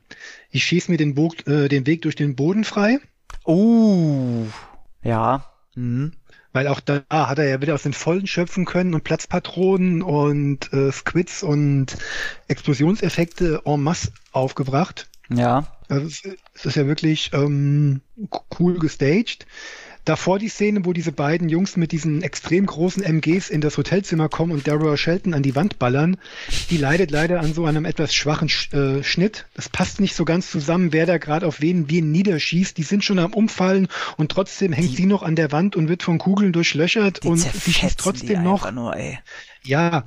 [0.50, 2.98] ich schieße mir den, Bog, äh, den Weg durch den Boden frei,
[3.46, 4.46] Uh,
[5.02, 5.44] ja,
[5.74, 6.12] mhm.
[6.52, 10.72] weil auch da hat er ja wieder aus den Vollen schöpfen können und Platzpatronen und
[10.72, 11.96] äh, Squids und
[12.48, 15.08] Explosionseffekte en masse aufgebracht.
[15.30, 18.02] ja, Also es, ist ja wirklich ähm,
[18.58, 19.46] cool gestaged.
[20.10, 24.28] Davor die Szene, wo diese beiden Jungs mit diesen extrem großen MGs in das Hotelzimmer
[24.28, 26.16] kommen und Deborah Shelton an die Wand ballern,
[26.68, 29.46] die leidet leider an so einem etwas schwachen Sch äh, Schnitt.
[29.54, 32.76] Das passt nicht so ganz zusammen, wer da gerade auf wen wen niederschießt.
[32.76, 35.88] Die sind schon am Umfallen und trotzdem hängt Die- sie noch an der Wand und
[35.88, 38.68] wird von Kugeln durchlöchert und sie schießt trotzdem noch.
[38.72, 38.96] Nur.
[39.62, 40.02] Ja,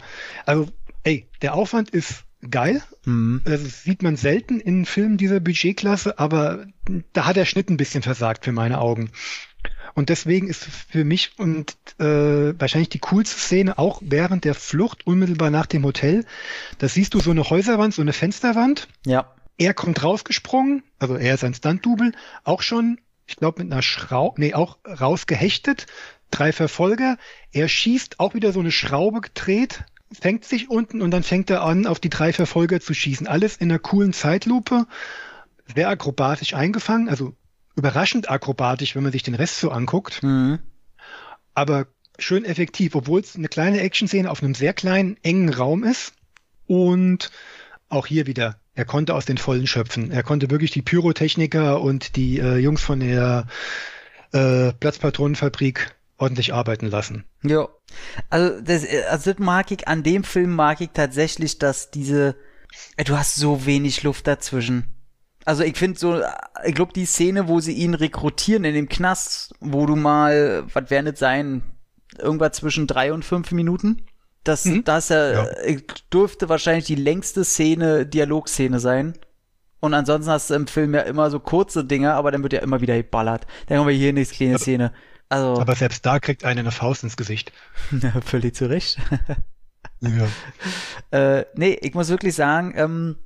[0.45, 0.67] also
[1.03, 2.84] ey, der Aufwand ist geil.
[3.05, 3.39] Mhm.
[3.45, 6.65] Also das sieht man selten in Filmen dieser Budgetklasse, aber
[7.13, 9.09] da hat der Schnitt ein bisschen versagt für meine Augen.
[9.95, 15.06] Und deswegen ist für mich und äh, wahrscheinlich die coolste Szene auch während der Flucht
[15.06, 16.26] unmittelbar nach dem Hotel.
[16.80, 18.88] Da siehst du so eine Häuserwand, so eine Fensterwand.
[19.06, 19.34] Ja.
[19.57, 22.14] Er kommt rausgesprungen, also er ist ein Stunt-Double,
[22.44, 25.86] auch schon, ich glaube mit einer Schraube, nee, auch rausgehechtet.
[26.32, 27.18] drei Verfolger,
[27.52, 31.61] er schießt auch wieder so eine Schraube gedreht, fängt sich unten und dann fängt er
[31.61, 33.28] an, auf die drei Verfolger zu schießen.
[33.28, 34.88] Alles in einer coolen Zeitlupe,
[35.76, 37.36] sehr akrobatisch eingefangen, also
[37.75, 40.21] überraschend akrobatisch, wenn man sich den Rest so anguckt.
[40.23, 40.59] Mhm.
[41.55, 41.87] aber
[42.19, 46.13] schön effektiv, obwohl es eine kleine Action-Szene auf einem sehr kleinen, engen Raum ist.
[46.67, 47.31] Und
[47.89, 50.11] auch hier wieder, er konnte aus den Vollen schöpfen.
[50.11, 53.47] Er konnte wirklich die Pyrotechniker und die äh, Jungs von der
[54.31, 57.25] äh, Platzpatronenfabrik ordentlich arbeiten lassen.
[57.43, 57.67] Ja.
[58.29, 62.35] Also das, äh, also das mag ich, an dem Film mag ich tatsächlich, dass diese,
[62.97, 64.93] äh, du hast so wenig Luft dazwischen.
[65.45, 66.22] Also ich finde so,
[66.65, 70.90] ich glaube die Szene, wo sie ihn rekrutieren in dem Knast, wo du mal, was
[70.90, 71.64] werden das sein,
[72.18, 74.06] irgendwas zwischen drei und fünf Minuten?
[74.44, 74.84] Das, Mhm.
[74.84, 75.45] das Ja.
[75.65, 75.84] ich
[76.14, 79.14] dürfte wahrscheinlich die längste Szene, Dialogszene sein.
[79.80, 82.60] Und ansonsten hast du im Film ja immer so kurze Dinge, aber dann wird ja
[82.61, 83.45] immer wieder geballert.
[83.68, 84.94] Dann haben wir hier eine kleine Szene.
[85.28, 87.52] Also, Aber selbst da kriegt einer eine Faust ins Gesicht.
[88.26, 88.98] völlig zu Recht.
[89.99, 90.28] Ja.
[91.11, 93.18] Äh, nee, ich muss wirklich sagen, ähm,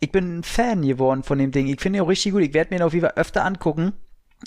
[0.00, 1.66] ich bin ein Fan geworden von dem Ding.
[1.68, 2.42] Ich finde ihn auch richtig gut.
[2.42, 3.92] Ich werde mir ihn auf jeden Fall öfter angucken.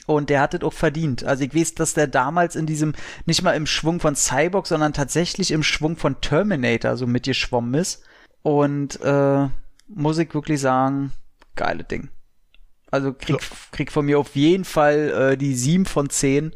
[0.06, 1.24] Und der hat es auch verdient.
[1.24, 2.94] Also ich weiß, dass der damals in diesem,
[3.26, 8.04] nicht mal im Schwung von Cyborg, sondern tatsächlich im Schwung von Terminator so mitgeschwommen ist.
[8.44, 9.48] Und äh,
[9.88, 11.12] muss ich wirklich sagen,
[11.56, 12.10] geile Ding.
[12.92, 13.38] Also krieg,
[13.72, 16.56] krieg von mir auf jeden Fall äh, die 7 von 10,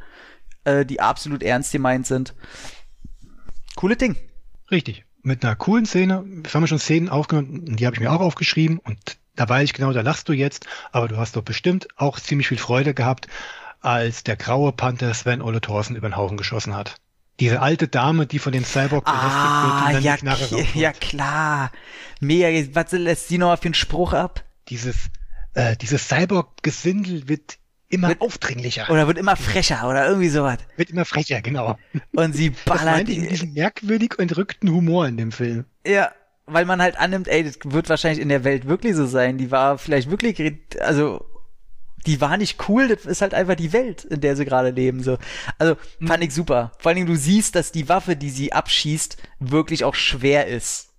[0.64, 2.36] äh, die absolut ernst gemeint sind.
[3.76, 4.16] Coole Ding.
[4.70, 5.03] Richtig.
[5.24, 6.24] Mit einer coolen Szene.
[6.26, 9.74] Wir haben schon Szenen aufgenommen, die habe ich mir auch aufgeschrieben und da weiß ich
[9.74, 13.28] genau, da lachst du jetzt, aber du hast doch bestimmt auch ziemlich viel Freude gehabt,
[13.80, 16.96] als der graue Panther Sven Ole Thorsen über den Haufen geschossen hat.
[17.40, 20.38] Diese alte Dame, die von dem Cyborg belästigt wird Ah, und dann ja, die Knarre
[20.46, 20.76] k- rausholt.
[20.76, 21.72] ja klar.
[22.20, 24.44] Mega, was lässt sie noch für einen Spruch ab?
[24.70, 24.96] Dieses,
[25.56, 27.58] äh, dieses Cyborg-Gesindel wird
[27.94, 28.90] immer Wird- aufdringlicher.
[28.90, 30.58] Oder wird immer frecher oder irgendwie sowas.
[30.78, 31.78] wird immer frecher, genau.
[32.16, 32.86] Und sie Das ballert.
[32.96, 35.66] meinte ich mit diesem merkwürdig entrückten Humor in dem Film.
[35.86, 36.12] Ja,
[36.46, 39.38] weil man halt annimmt, ey, das wird wahrscheinlich in der Welt wirklich so sein.
[39.38, 40.42] Die war vielleicht wirklich,
[40.82, 41.26] also,
[42.06, 45.02] die war nicht cool, das ist halt einfach die Welt, in der sie gerade leben,
[45.04, 45.18] so.
[45.58, 46.74] Also, fand ich super.
[46.80, 50.90] Vor allen Dingen, du siehst, dass die Waffe, die sie abschießt, wirklich auch schwer ist.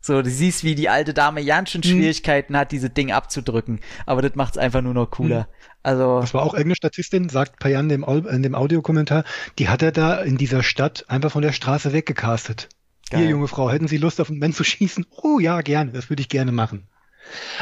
[0.00, 3.80] So, du siehst, wie die alte Dame ganz schön Schwierigkeiten hat, diese Ding abzudrücken.
[4.04, 5.48] Aber das macht's einfach nur noch cooler.
[5.84, 9.22] Also, Das war auch irgendeine Statistin, sagt Payan in dem, Audiokommentar,
[9.58, 12.68] die hat er da in dieser Stadt einfach von der Straße weggecastet.
[13.10, 13.20] Geil.
[13.20, 15.06] Hier, junge Frau, hätten Sie Lust auf einen Mann zu schießen?
[15.10, 16.88] Oh ja, gerne, das würde ich gerne machen.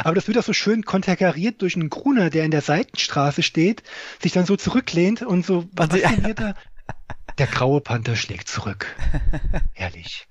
[0.02, 3.82] Aber das wird auch so schön konterkariert durch einen Gruner, der in der Seitenstraße steht,
[4.22, 6.54] sich dann so zurücklehnt und so, was Und die- passiert da?
[7.38, 8.86] Der graue Panther schlägt zurück.
[9.72, 10.26] Herrlich.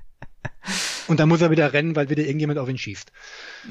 [1.08, 3.12] Und dann muss er wieder rennen, weil wieder irgendjemand auf ihn schießt.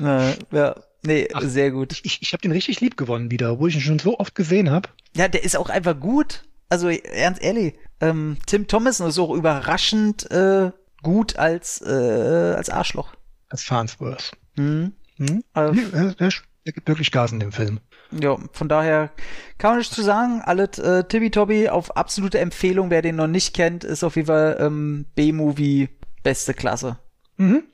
[0.02, 1.42] äh, ja, nee, Ach.
[1.42, 1.92] sehr gut.
[1.92, 4.34] Ich, ich, ich habe den richtig lieb gewonnen wieder, obwohl ich ihn schon so oft
[4.34, 4.88] gesehen habe.
[5.16, 6.44] Ja, der ist auch einfach gut.
[6.68, 10.70] Also ernst ehrlich, ähm, Tim Thomason ist auch überraschend äh,
[11.02, 13.14] gut als äh, als Arschloch.
[13.48, 14.32] Als Farnsworth.
[14.56, 14.92] Hm?
[15.16, 15.42] Hm?
[15.52, 16.30] Also, Nee, er, er,
[16.64, 17.80] er gibt wirklich Gas in dem Film.
[18.12, 19.10] ja, von daher
[19.58, 20.40] kann man nichts zu sagen.
[20.44, 22.90] Alles äh, Tibi-Tobi auf absolute Empfehlung.
[22.90, 25.88] Wer den noch nicht kennt, ist auf jeden Fall ähm, B-Movie
[26.22, 26.98] beste Klasse.
[27.36, 27.64] Mhm.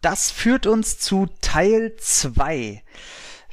[0.00, 2.82] Das führt uns zu Teil 2,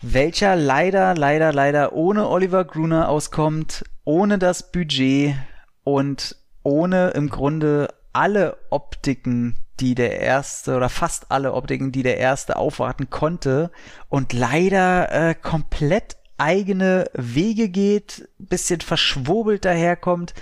[0.02, 5.36] welcher leider, leider, leider ohne Oliver Gruner auskommt, ohne das Budget
[5.84, 12.18] und ohne im Grunde alle Optiken, die der erste oder fast alle Optiken, die der
[12.18, 13.70] erste aufwarten konnte
[14.08, 20.34] und leider äh, komplett eigene Wege geht, bisschen verschwurbelt daherkommt.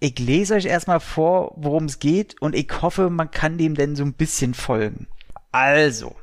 [0.00, 3.94] Ich lese euch erstmal vor, worum es geht und ich hoffe, man kann dem denn
[3.94, 5.06] so ein bisschen folgen.
[5.52, 6.14] Also,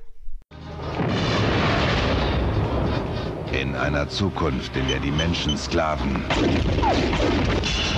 [3.52, 6.23] In einer Zukunft, in der die Menschen Sklaven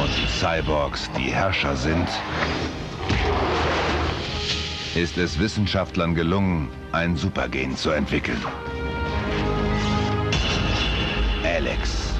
[0.01, 2.07] und die Cyborgs die Herrscher sind,
[4.95, 8.41] ist es Wissenschaftlern gelungen, ein Supergen zu entwickeln.
[11.43, 12.13] Alex.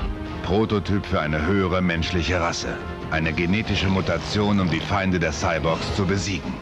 [0.44, 2.76] Prototyp für eine höhere menschliche Rasse.
[3.12, 6.54] Eine genetische Mutation, um die Feinde der Cyborgs zu besiegen.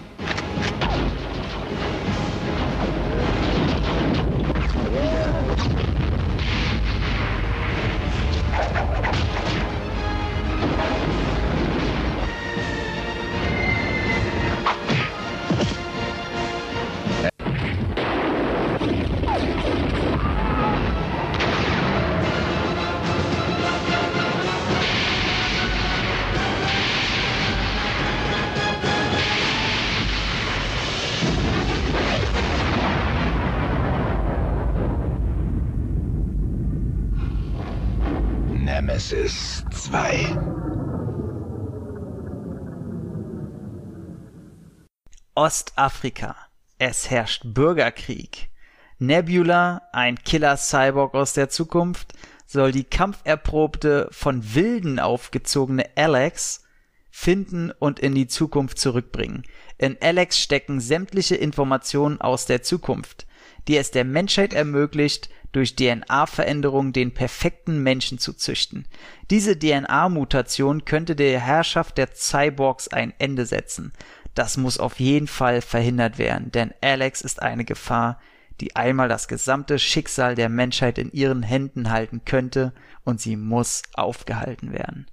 [45.45, 46.35] Ostafrika.
[46.79, 48.49] Es herrscht Bürgerkrieg.
[48.97, 52.13] Nebula, ein Killer-Cyborg aus der Zukunft,
[52.47, 56.63] soll die kampferprobte, von Wilden aufgezogene Alex
[57.11, 59.43] finden und in die Zukunft zurückbringen.
[59.77, 63.27] In Alex stecken sämtliche Informationen aus der Zukunft,
[63.67, 68.87] die es der Menschheit ermöglicht, durch DNA-Veränderung den perfekten Menschen zu züchten.
[69.29, 73.93] Diese DNA-Mutation könnte der Herrschaft der Cyborgs ein Ende setzen.
[74.35, 78.19] Das muss auf jeden Fall verhindert werden, denn Alex ist eine Gefahr,
[78.61, 83.81] die einmal das gesamte Schicksal der Menschheit in ihren Händen halten könnte und sie muss
[83.93, 85.07] aufgehalten werden.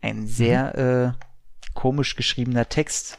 [0.00, 1.12] Ein sehr mhm.
[1.12, 1.12] äh,
[1.74, 3.18] komisch geschriebener Text.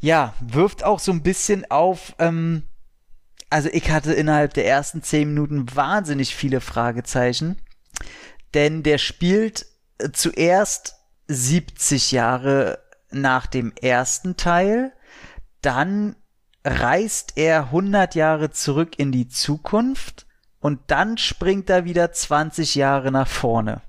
[0.00, 2.64] Ja, wirft auch so ein bisschen auf, ähm,
[3.50, 7.60] also ich hatte innerhalb der ersten zehn Minuten wahnsinnig viele Fragezeichen,
[8.52, 9.66] denn der spielt
[9.98, 10.96] äh, zuerst
[11.28, 12.83] 70 Jahre
[13.14, 14.92] nach dem ersten Teil,
[15.62, 16.16] dann
[16.64, 20.26] reist er 100 Jahre zurück in die Zukunft
[20.60, 23.82] und dann springt er wieder 20 Jahre nach vorne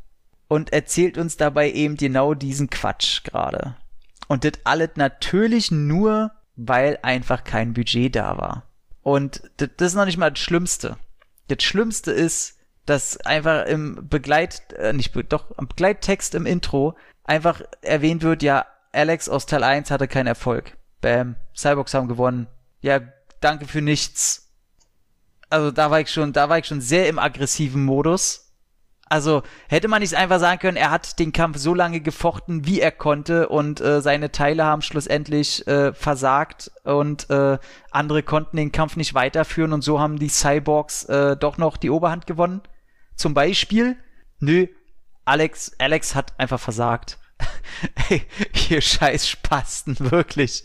[0.48, 3.76] und erzählt uns dabei eben genau diesen Quatsch gerade.
[4.28, 8.64] Und das alles natürlich nur, weil einfach kein Budget da war.
[9.02, 10.98] Und das, ist noch nicht mal das Schlimmste.
[11.48, 17.62] Das Schlimmste ist, dass einfach im Begleit, äh, nicht, doch, im Begleittext im Intro einfach
[17.82, 18.66] erwähnt wird, ja,
[18.96, 20.78] Alex aus Teil 1 hatte keinen Erfolg.
[21.02, 22.48] Bam, Cyborgs haben gewonnen,
[22.82, 23.02] ja,
[23.42, 24.52] danke für nichts.
[25.50, 28.54] Also da war ich schon, da war ich schon sehr im aggressiven Modus.
[29.08, 32.80] Also hätte man nicht einfach sagen können, er hat den Kampf so lange gefochten, wie
[32.80, 37.60] er konnte und äh, seine Teile haben schlussendlich äh, versagt und äh,
[37.92, 41.92] andere konnten den Kampf nicht weiterführen und so haben die Cyborgs äh, doch noch die
[41.92, 42.62] Oberhand gewonnen.
[43.16, 43.96] Zum Beispiel,
[44.40, 44.68] nö,
[45.24, 47.20] Alex, Alex hat einfach versagt.
[48.10, 50.64] Ey, hier scheiß Spasten, wirklich.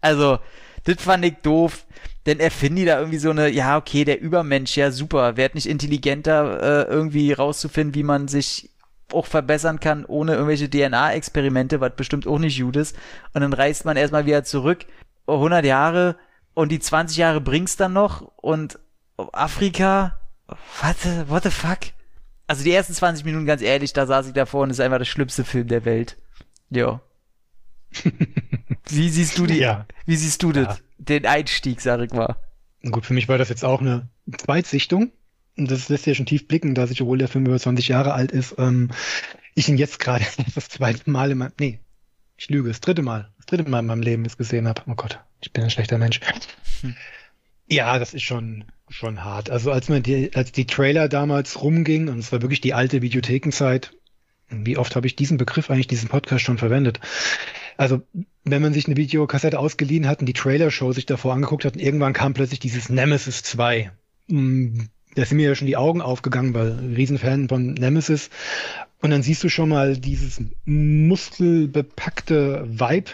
[0.00, 0.38] Also,
[0.84, 1.84] das fand ich doof.
[2.26, 5.38] Denn erfinden die da irgendwie so eine, ja, okay, der Übermensch, ja, super.
[5.38, 8.70] Werd nicht intelligenter, äh, irgendwie rauszufinden, wie man sich
[9.12, 12.96] auch verbessern kann, ohne irgendwelche DNA-Experimente, was bestimmt auch nicht gut ist.
[13.32, 14.84] Und dann reist man erstmal wieder zurück,
[15.26, 16.16] 100 Jahre,
[16.54, 18.78] und die 20 Jahre bringst dann noch, und
[19.16, 20.20] Afrika,
[20.82, 20.96] what
[21.28, 21.78] what the fuck?
[22.48, 25.04] Also die ersten 20 Minuten, ganz ehrlich, da saß ich davor und ist einfach der
[25.04, 26.16] schlimmste Film der Welt.
[26.70, 27.00] Ja.
[28.88, 29.58] Wie siehst du die?
[29.58, 29.86] Ja.
[30.06, 30.78] Wie siehst du das?
[30.78, 30.84] Ja.
[30.98, 32.36] Den Einstieg, sag ich mal.
[32.90, 35.12] Gut, für mich war das jetzt auch eine Zweitsichtung.
[35.58, 38.14] Und das lässt ja schon tief blicken, dass ich, obwohl der Film über 20 Jahre
[38.14, 38.90] alt ist, ähm,
[39.54, 41.80] ich ihn jetzt gerade das zweite Mal in meinem, nee,
[42.38, 44.82] ich lüge, das dritte Mal, das dritte Mal in meinem Leben jetzt gesehen habe.
[44.86, 46.20] Oh Gott, ich bin ein schlechter Mensch.
[46.80, 46.96] Hm.
[47.70, 49.50] Ja, das ist schon, schon hart.
[49.50, 53.02] Also als man die, als die Trailer damals rumging, und es war wirklich die alte
[53.02, 53.92] Videothekenzeit,
[54.50, 57.00] wie oft habe ich diesen Begriff eigentlich diesen Podcast schon verwendet?
[57.76, 58.02] Also,
[58.44, 61.82] wenn man sich eine Videokassette ausgeliehen hat und die Trailer-Show sich davor angeguckt hat und
[61.82, 63.90] irgendwann kam plötzlich dieses Nemesis 2.
[64.28, 64.78] Mm,
[65.14, 68.30] da sind mir ja schon die Augen aufgegangen, weil Riesenfan von Nemesis.
[69.00, 73.10] Und dann siehst du schon mal dieses muskelbepackte Vibe.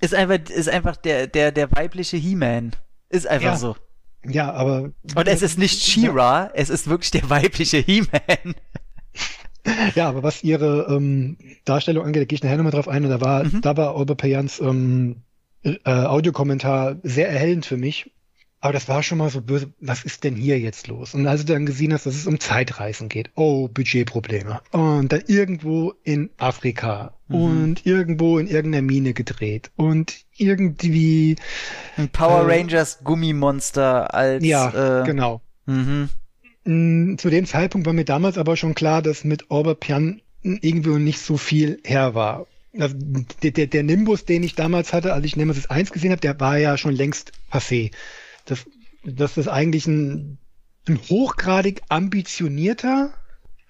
[0.00, 2.72] Ist einfach, ist einfach der, der, der weibliche He-Man.
[3.10, 3.56] Ist einfach ja.
[3.56, 3.76] so.
[4.26, 4.92] Ja, aber.
[5.14, 6.50] Und es ist nicht She-Ra, ja.
[6.54, 8.54] es ist wirklich der weibliche He-Man.
[9.94, 11.36] Ja, aber was ihre ähm,
[11.66, 13.04] Darstellung angeht, da gehe ich nachher nochmal drauf ein.
[13.04, 13.60] Und da war, mhm.
[13.60, 15.16] da war Olber Payans ähm,
[15.62, 18.10] äh, Audiokommentar sehr erhellend für mich.
[18.62, 21.14] Aber das war schon mal so böse, was ist denn hier jetzt los?
[21.14, 24.60] Und als du dann gesehen hast, dass es um Zeitreisen geht, oh, Budgetprobleme.
[24.70, 27.36] Und dann irgendwo in Afrika mhm.
[27.36, 31.36] und irgendwo in irgendeiner Mine gedreht und irgendwie
[31.96, 35.40] ein Power äh, Rangers Gummimonster als ja, äh, genau.
[35.64, 36.10] Mhm.
[36.64, 41.20] Mm, zu dem Zeitpunkt war mir damals aber schon klar, dass mit Oberpian irgendwo nicht
[41.20, 42.46] so viel her war.
[42.78, 42.94] Also
[43.42, 46.38] der, der, der Nimbus, den ich damals hatte, als ich Nemesis 1 gesehen habe, der
[46.40, 47.90] war ja schon längst passé.
[48.44, 48.66] Das,
[49.04, 50.38] dass das eigentlich ein,
[50.88, 53.12] ein hochgradig ambitionierter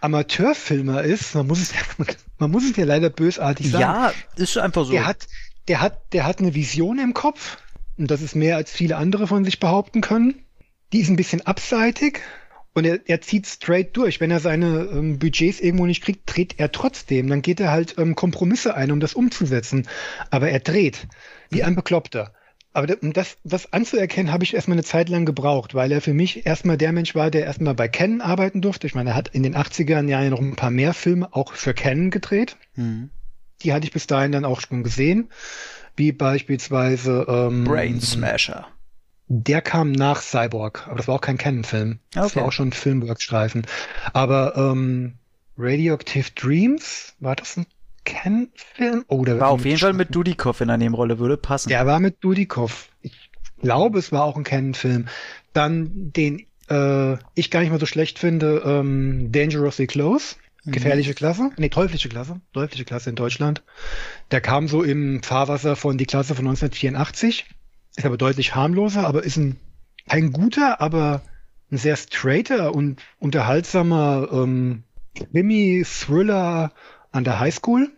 [0.01, 1.81] Amateurfilmer ist, man muss es ja,
[2.39, 3.83] man muss es ja leider bösartig sagen.
[3.83, 4.93] Ja, ist einfach so.
[4.93, 5.27] Der hat,
[5.69, 7.59] der hat, der hat eine Vision im Kopf.
[7.99, 10.43] Und das ist mehr als viele andere von sich behaupten können.
[10.93, 12.21] Die ist ein bisschen abseitig,
[12.73, 14.21] und er, er zieht straight durch.
[14.21, 17.29] Wenn er seine ähm, Budgets irgendwo nicht kriegt, dreht er trotzdem.
[17.29, 19.89] Dann geht er halt ähm, Kompromisse ein, um das umzusetzen.
[20.31, 21.09] Aber er dreht,
[21.51, 22.33] wie ein Bekloppter.
[22.73, 26.15] Aber um das, das anzuerkennen, habe ich erstmal eine Zeit lang gebraucht, weil er für
[26.15, 28.87] mich erstmal der Mensch war, der erstmal bei Canon arbeiten durfte.
[28.87, 31.75] Ich meine, er hat in den 80ern ja noch ein paar mehr Filme auch für
[31.75, 32.57] Canon gedreht.
[32.77, 33.11] Mhm.
[33.63, 35.31] Die hatte ich bis dahin dann auch schon gesehen.
[35.97, 38.69] Wie beispielsweise ähm, Brain Smasher.
[39.27, 41.99] Der kam nach Cyborg, aber das war auch kein Canon-Film.
[42.13, 42.37] Das okay.
[42.37, 43.67] war auch schon ein Filmworks-Streifen.
[44.13, 45.15] Aber ähm,
[45.59, 47.67] Radioactive Dreams, war das ein
[48.11, 49.05] Ken-Film?
[49.09, 51.69] Oh, der War auf jeden Fall mit Dudikoff in der Nebenrolle, würde passen.
[51.69, 52.89] Der war mit Dudikoff.
[53.03, 53.31] Ich
[53.63, 55.07] glaube, es war auch ein Ken-Film.
[55.53, 60.37] Dann den äh, ich gar nicht mal so schlecht finde, ähm, Dangerously Close.
[60.65, 60.73] Mhm.
[60.73, 61.51] Gefährliche Klasse?
[61.57, 62.41] Nee, teuflische Klasse.
[62.53, 63.63] Teuflische Klasse in Deutschland.
[64.31, 67.47] Der kam so im Fahrwasser von die Klasse von 1984.
[67.97, 69.57] Ist aber deutlich harmloser, aber ist ein,
[70.09, 71.23] kein guter, aber
[71.71, 74.83] ein sehr straighter und unterhaltsamer ähm,
[75.15, 76.73] Krimi-Thriller
[77.13, 77.91] an der Highschool.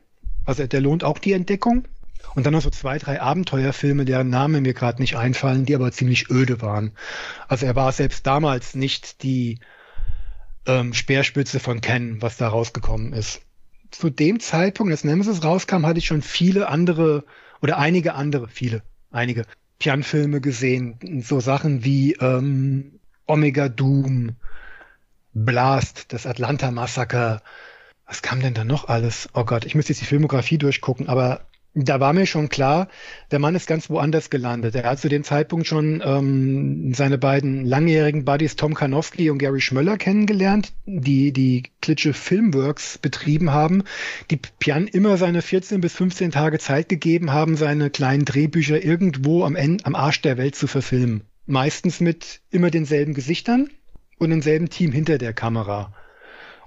[0.44, 1.86] Also der lohnt auch die Entdeckung.
[2.34, 5.92] Und dann noch so zwei, drei Abenteuerfilme, deren Namen mir gerade nicht einfallen, die aber
[5.92, 6.92] ziemlich öde waren.
[7.48, 9.58] Also er war selbst damals nicht die
[10.66, 13.42] ähm, Speerspitze von Ken, was da rausgekommen ist.
[13.90, 17.24] Zu dem Zeitpunkt, als Nemesis rauskam, hatte ich schon viele andere
[17.60, 19.44] oder einige andere, viele, einige
[19.78, 21.22] Pian-Filme gesehen.
[21.22, 24.36] So Sachen wie ähm, Omega Doom,
[25.34, 27.42] Blast, das Atlanta-Massaker.
[28.12, 29.30] Was kam denn da noch alles?
[29.32, 32.88] Oh Gott, ich müsste jetzt die Filmografie durchgucken, aber da war mir schon klar,
[33.30, 34.74] der Mann ist ganz woanders gelandet.
[34.74, 39.62] Er hat zu dem Zeitpunkt schon ähm, seine beiden langjährigen Buddies Tom Kanowski und Gary
[39.62, 43.82] Schmöller kennengelernt, die die Klitsche Filmworks betrieben haben,
[44.30, 49.42] die Pian immer seine 14 bis 15 Tage Zeit gegeben haben, seine kleinen Drehbücher irgendwo
[49.44, 51.22] am, Ende, am Arsch der Welt zu verfilmen.
[51.46, 53.70] Meistens mit immer denselben Gesichtern
[54.18, 55.94] und demselben Team hinter der Kamera.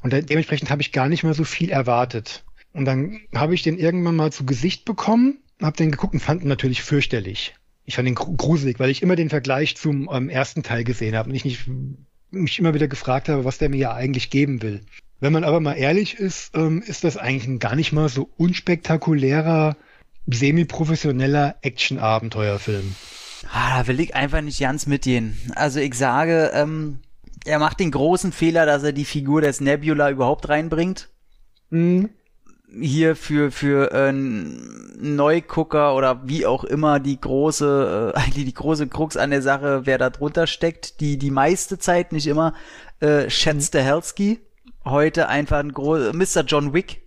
[0.06, 2.44] Und dementsprechend habe ich gar nicht mal so viel erwartet.
[2.74, 6.44] Und dann habe ich den irgendwann mal zu Gesicht bekommen, habe den geguckt und fand
[6.44, 7.56] ihn natürlich fürchterlich.
[7.86, 11.32] Ich fand ihn gruselig, weil ich immer den Vergleich zum ähm, ersten Teil gesehen habe
[11.32, 11.68] und ich nicht,
[12.30, 14.82] mich immer wieder gefragt habe, was der mir ja eigentlich geben will.
[15.22, 18.30] Wenn man aber mal ehrlich ist, ähm, ist das eigentlich ein gar nicht mal so
[18.38, 19.76] unspektakulärer,
[20.28, 22.94] semi-professioneller Action-Abenteuerfilm.
[23.52, 25.36] Ah, da will ich einfach nicht ganz mitgehen.
[25.56, 27.00] Also ich sage, ähm,
[27.46, 31.10] er macht den großen Fehler, dass er die Figur des Nebula überhaupt reinbringt.
[31.70, 32.10] Mhm
[32.80, 38.88] hier für für äh, Neugucker oder wie auch immer die große äh, eigentlich die große
[38.88, 42.54] Krux an der Sache, wer da drunter steckt, die die meiste Zeit nicht immer
[43.00, 44.40] äh, schätzt der Helsky
[44.84, 46.46] heute einfach ein großer Mr.
[46.46, 47.02] John Wick,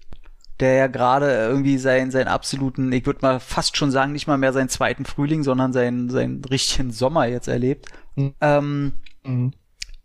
[0.60, 4.38] der ja gerade irgendwie seinen seinen absoluten, ich würde mal fast schon sagen, nicht mal
[4.38, 7.86] mehr seinen zweiten Frühling, sondern seinen seinen richtigen Sommer jetzt erlebt.
[8.16, 8.34] Mhm.
[8.40, 8.92] Ähm,
[9.24, 9.52] mhm.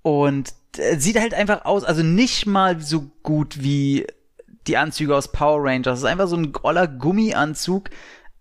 [0.03, 4.05] Und äh, sieht halt einfach aus, also nicht mal so gut wie
[4.67, 5.85] die Anzüge aus Power Rangers.
[5.85, 7.89] Das ist einfach so ein groller Gummianzug.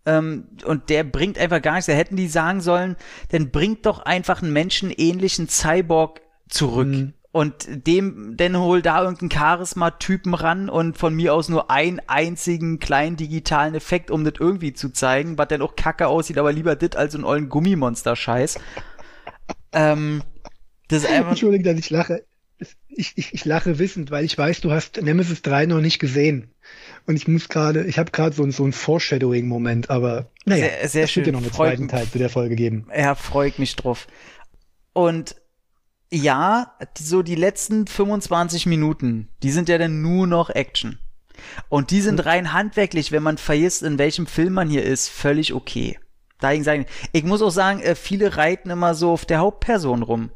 [0.04, 1.86] Ähm, und der bringt einfach gar nichts.
[1.86, 2.96] Da hätten die sagen sollen,
[3.30, 6.88] dann bringt doch einfach einen menschenähnlichen Cyborg zurück.
[6.88, 7.14] Mhm.
[7.30, 12.78] Und dem, dann hol da irgendeinen Charisma-Typen ran und von mir aus nur einen einzigen
[12.78, 16.76] kleinen digitalen Effekt, um das irgendwie zu zeigen, was dann auch kacke aussieht, aber lieber
[16.76, 18.58] das als so ein ollen Gummimonster-Scheiß.
[19.72, 20.22] ähm,
[20.92, 21.30] das ist einfach.
[21.30, 22.22] Entschuldigung, dass ich lache
[22.88, 26.50] ich, ich, ich lache wissend, weil ich weiß, du hast Nemesis 3 noch nicht gesehen.
[27.06, 31.04] Und ich muss gerade, ich habe gerade so, so ein Foreshadowing-Moment, aber naja, sehr, sehr
[31.04, 32.86] es wird ja noch einen zweiten Teil zu der Folge geben.
[32.96, 34.06] Ja, freut mich drauf.
[34.92, 35.36] Und
[36.10, 40.98] ja, so die letzten 25 Minuten, die sind ja dann nur noch Action.
[41.68, 45.54] Und die sind rein handwerklich, wenn man vergisst, in welchem Film man hier ist, völlig
[45.54, 45.98] okay.
[46.38, 50.30] Dahin sagen, ich muss auch sagen, äh, viele reiten immer so auf der Hauptperson rum.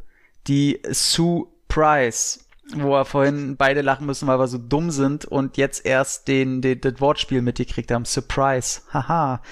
[0.48, 5.56] Die Sue Price, wo wir vorhin beide lachen müssen, weil wir so dumm sind und
[5.56, 8.04] jetzt erst den, den das Wortspiel mitgekriegt haben.
[8.04, 8.80] Surprise.
[8.92, 9.42] Haha.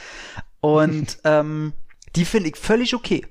[0.60, 1.72] Und ähm,
[2.16, 3.26] die finde ich völlig okay.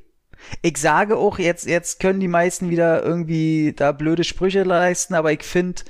[0.61, 5.31] Ich sage auch, jetzt, jetzt können die meisten wieder irgendwie da blöde Sprüche leisten, aber
[5.31, 5.83] ich finde,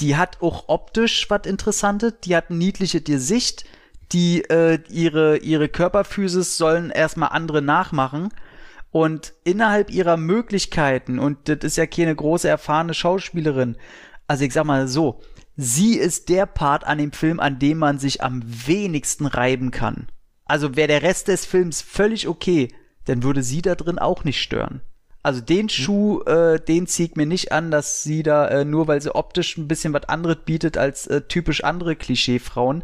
[0.00, 3.64] die hat auch optisch was Interessantes, die hat niedliche Gesicht,
[4.12, 8.28] die äh, ihre, ihre Körperphysis sollen erstmal andere nachmachen
[8.92, 13.76] und innerhalb ihrer Möglichkeiten, und das ist ja keine große erfahrene Schauspielerin,
[14.28, 15.20] also ich sag mal so,
[15.56, 20.06] sie ist der Part an dem Film, an dem man sich am wenigsten reiben kann.
[20.44, 22.68] Also wäre der Rest des Films völlig okay,
[23.06, 24.82] dann würde sie da drin auch nicht stören.
[25.22, 29.00] Also den Schuh, äh, den zieht mir nicht an, dass sie da äh, nur, weil
[29.00, 32.82] sie optisch ein bisschen was anderes bietet als äh, typisch andere Klischeefrauen.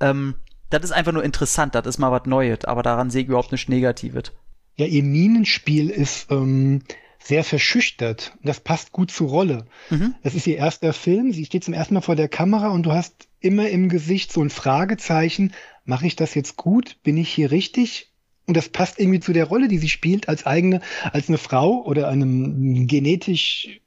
[0.00, 0.36] Ähm,
[0.70, 3.52] das ist einfach nur interessant, das ist mal was Neues, aber daran sehe ich überhaupt
[3.52, 4.32] nichts Negatives.
[4.76, 6.82] Ja, ihr Minenspiel ist ähm,
[7.18, 8.36] sehr verschüchtert.
[8.42, 9.66] Das passt gut zur Rolle.
[9.90, 10.14] Mhm.
[10.22, 11.32] Das ist ihr erster Film.
[11.32, 14.42] Sie steht zum ersten Mal vor der Kamera und du hast immer im Gesicht so
[14.42, 15.52] ein Fragezeichen.
[15.84, 16.96] Mache ich das jetzt gut?
[17.02, 18.10] Bin ich hier richtig?
[18.46, 20.80] Und das passt irgendwie zu der Rolle, die sie spielt als eigene,
[21.12, 23.80] als eine Frau oder einem genetisch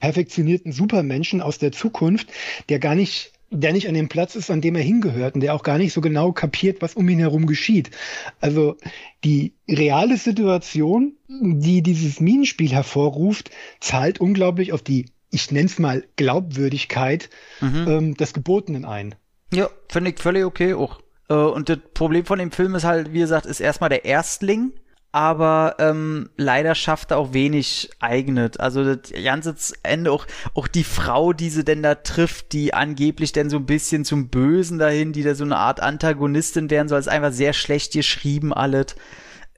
[0.00, 2.28] perfektionierten Supermenschen aus der Zukunft,
[2.68, 5.54] der gar nicht der nicht an dem Platz ist, an dem er hingehört und der
[5.54, 7.90] auch gar nicht so genau kapiert, was um ihn herum geschieht.
[8.40, 8.76] Also
[9.24, 13.50] die reale Situation, die dieses Minenspiel hervorruft,
[13.80, 17.28] zahlt unglaublich auf die, ich nenne es mal, Glaubwürdigkeit
[17.60, 17.86] mhm.
[17.88, 19.14] ähm, des Gebotenen ein.
[19.52, 21.00] Ja, finde ich völlig okay auch.
[21.28, 24.72] Äh, und das Problem von dem Film ist halt, wie gesagt, ist erstmal der Erstling,
[25.12, 28.58] aber ähm, leider schafft er auch wenig eignet.
[28.58, 33.32] Also das ganze Ende auch, auch die Frau, die sie denn da trifft, die angeblich
[33.32, 36.98] denn so ein bisschen zum Bösen dahin, die da so eine Art Antagonistin werden soll,
[36.98, 38.96] ist einfach sehr schlecht geschrieben alles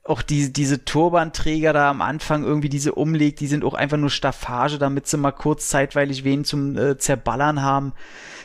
[0.05, 4.11] auch die, diese Turbanträger da am Anfang irgendwie diese umlegt, die sind auch einfach nur
[4.11, 7.93] Staffage, damit sie mal kurz zeitweilig wen zum äh, Zerballern haben.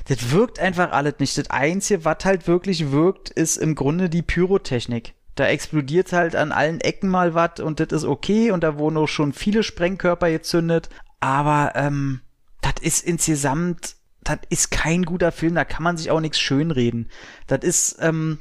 [0.08, 1.36] Das wirkt einfach alles nicht.
[1.36, 5.12] Das Einzige, was halt wirklich wirkt, ist im Grunde die Pyrotechnik.
[5.34, 8.96] Da explodiert halt an allen Ecken mal was und das ist okay und da wurden
[8.96, 10.88] auch schon viele Sprengkörper gezündet.
[11.20, 12.20] Aber ähm,
[12.60, 17.08] das ist insgesamt, das ist kein guter Film, da kann man sich auch nichts schönreden.
[17.46, 18.38] Das ist, ähm,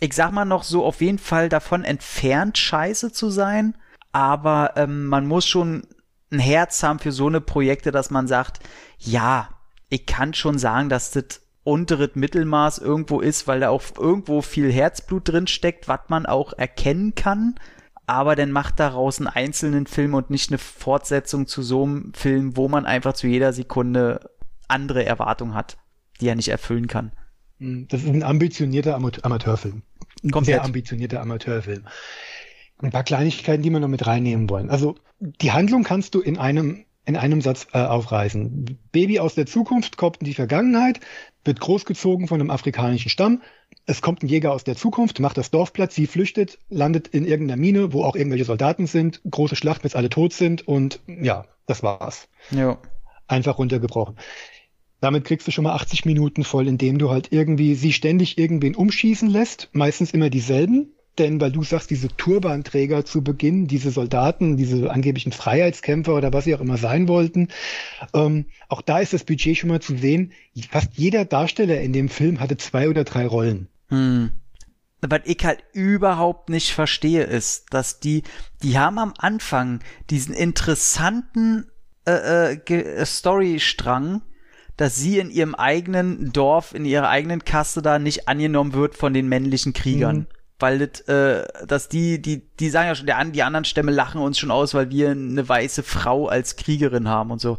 [0.00, 3.76] ich sag mal noch so auf jeden Fall davon entfernt, scheiße zu sein.
[4.12, 5.86] Aber ähm, man muss schon
[6.30, 8.60] ein Herz haben für so eine Projekte, dass man sagt,
[8.98, 9.48] ja,
[9.88, 14.72] ich kann schon sagen, dass das unteres Mittelmaß irgendwo ist, weil da auch irgendwo viel
[14.72, 17.54] Herzblut drin steckt, was man auch erkennen kann.
[18.06, 22.56] Aber dann macht daraus einen einzelnen Film und nicht eine Fortsetzung zu so einem Film,
[22.56, 24.30] wo man einfach zu jeder Sekunde
[24.66, 25.76] andere Erwartungen hat,
[26.20, 27.12] die er nicht erfüllen kann.
[27.58, 29.82] Das ist ein ambitionierter Amateurfilm.
[30.22, 30.44] Komplett.
[30.44, 31.84] sehr ambitionierter Amateurfilm.
[32.78, 34.68] Ein paar Kleinigkeiten, die wir noch mit reinnehmen wollen.
[34.68, 38.78] Also die Handlung kannst du in einem in einem Satz äh, aufreißen.
[38.92, 41.00] Baby aus der Zukunft kommt in die Vergangenheit,
[41.44, 43.42] wird großgezogen von einem afrikanischen Stamm.
[43.86, 47.24] Es kommt ein Jäger aus der Zukunft, macht das Dorf platt, sie flüchtet, landet in
[47.24, 49.20] irgendeiner Mine, wo auch irgendwelche Soldaten sind.
[49.28, 52.28] Große Schlacht, bis alle tot sind und ja, das war's.
[52.50, 52.78] Ja.
[53.26, 54.16] Einfach runtergebrochen.
[55.00, 58.76] Damit kriegst du schon mal 80 Minuten voll, indem du halt irgendwie sie ständig irgendwen
[58.76, 60.94] umschießen lässt, meistens immer dieselben.
[61.18, 66.44] Denn weil du sagst, diese Turbanträger zu Beginn, diese Soldaten, diese angeblichen Freiheitskämpfer oder was
[66.44, 67.48] sie auch immer sein wollten,
[68.14, 70.32] ähm, auch da ist das Budget schon mal zu sehen.
[70.70, 73.68] Fast jeder Darsteller in dem Film hatte zwei oder drei Rollen.
[73.88, 74.30] Hm.
[75.02, 78.22] Was ich halt überhaupt nicht verstehe, ist, dass die,
[78.62, 79.80] die haben am Anfang
[80.10, 81.66] diesen interessanten
[82.06, 84.22] äh, äh, Storystrang,
[84.76, 89.12] dass sie in ihrem eigenen Dorf, in ihrer eigenen Kaste da nicht angenommen wird von
[89.12, 90.16] den männlichen Kriegern.
[90.16, 90.26] Mhm.
[90.62, 94.20] Weil das, äh, dass die, die, die sagen ja schon, der, die anderen Stämme lachen
[94.20, 97.58] uns schon aus, weil wir eine weiße Frau als Kriegerin haben und so.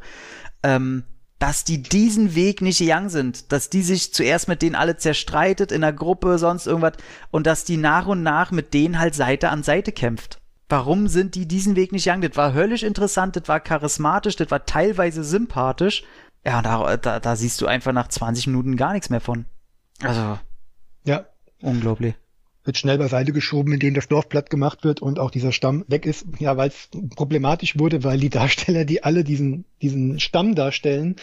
[0.64, 1.04] Ähm,
[1.38, 5.74] dass die diesen Weg nicht gegangen sind, dass die sich zuerst mit denen alle zerstreitet
[5.74, 6.94] in der Gruppe, sonst irgendwas,
[7.32, 10.40] und dass die nach und nach mit denen halt Seite an Seite kämpft.
[10.70, 12.22] Warum sind die diesen Weg nicht gegangen?
[12.22, 16.04] Das war höllisch interessant, das war charismatisch, das war teilweise sympathisch,
[16.46, 19.46] ja, da, da, da siehst du einfach nach 20 Minuten gar nichts mehr von.
[20.02, 20.40] Also.
[21.06, 21.26] Ja.
[21.62, 22.16] Unglaublich.
[22.65, 26.06] Wird schnell beiseite geschoben, indem das Dorf platt gemacht wird und auch dieser Stamm weg
[26.06, 26.26] ist.
[26.40, 31.18] Ja, weil es problematisch wurde, weil die Darsteller, die alle diesen, diesen Stamm darstellen,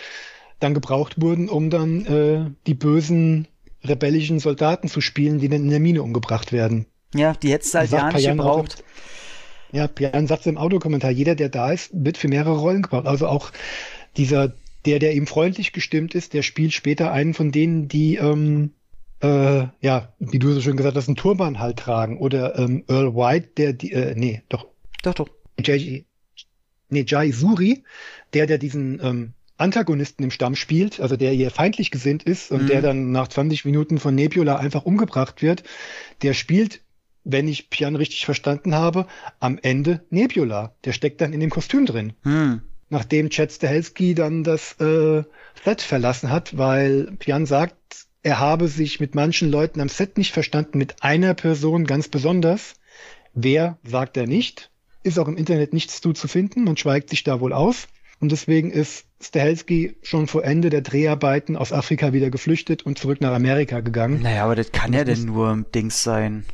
[0.58, 3.48] dann gebraucht wurden, um dann äh, die bösen
[3.82, 6.86] rebellischen Soldaten zu spielen, die dann in der Mine umgebracht werden.
[7.14, 8.84] Ja, die hättest du halt ja nicht gebraucht.
[9.72, 13.06] Ja, Jan sagt im Autokommentar, jeder, der da ist, wird für mehrere Rollen gebraucht.
[13.06, 13.52] Also auch
[14.16, 14.52] dieser
[14.86, 18.72] der, der ihm freundlich gestimmt ist, der spielt später einen von denen, die, ähm,
[19.20, 22.18] äh, ja, wie du so schön gesagt hast, einen Turban halt tragen.
[22.18, 24.66] Oder ähm, Earl White, der, die, äh, nee, doch.
[25.02, 25.28] Doch, doch.
[25.62, 26.04] Jai,
[26.88, 27.84] nee, Jai Suri,
[28.32, 32.62] der, der diesen ähm, Antagonisten im Stamm spielt, also der hier feindlich gesinnt ist und
[32.62, 32.66] mhm.
[32.68, 35.64] der dann nach 20 Minuten von Nebula einfach umgebracht wird,
[36.22, 36.80] der spielt,
[37.24, 39.06] wenn ich Pian richtig verstanden habe,
[39.38, 40.74] am Ende Nebula.
[40.84, 42.14] Der steckt dann in dem Kostüm drin.
[42.24, 45.22] Mhm nachdem Chad Stahelski dann das äh,
[45.64, 50.32] Set verlassen hat, weil Pian sagt, er habe sich mit manchen Leuten am Set nicht
[50.32, 52.74] verstanden, mit einer Person ganz besonders.
[53.32, 54.70] Wer sagt er nicht?
[55.02, 57.88] Ist auch im Internet nichts zu, zu finden und schweigt sich da wohl aus.
[58.20, 63.22] Und deswegen ist Stahelski schon vor Ende der Dreharbeiten aus Afrika wieder geflüchtet und zurück
[63.22, 64.20] nach Amerika gegangen.
[64.20, 66.44] Naja, aber das kann ja denn nur Dings sein.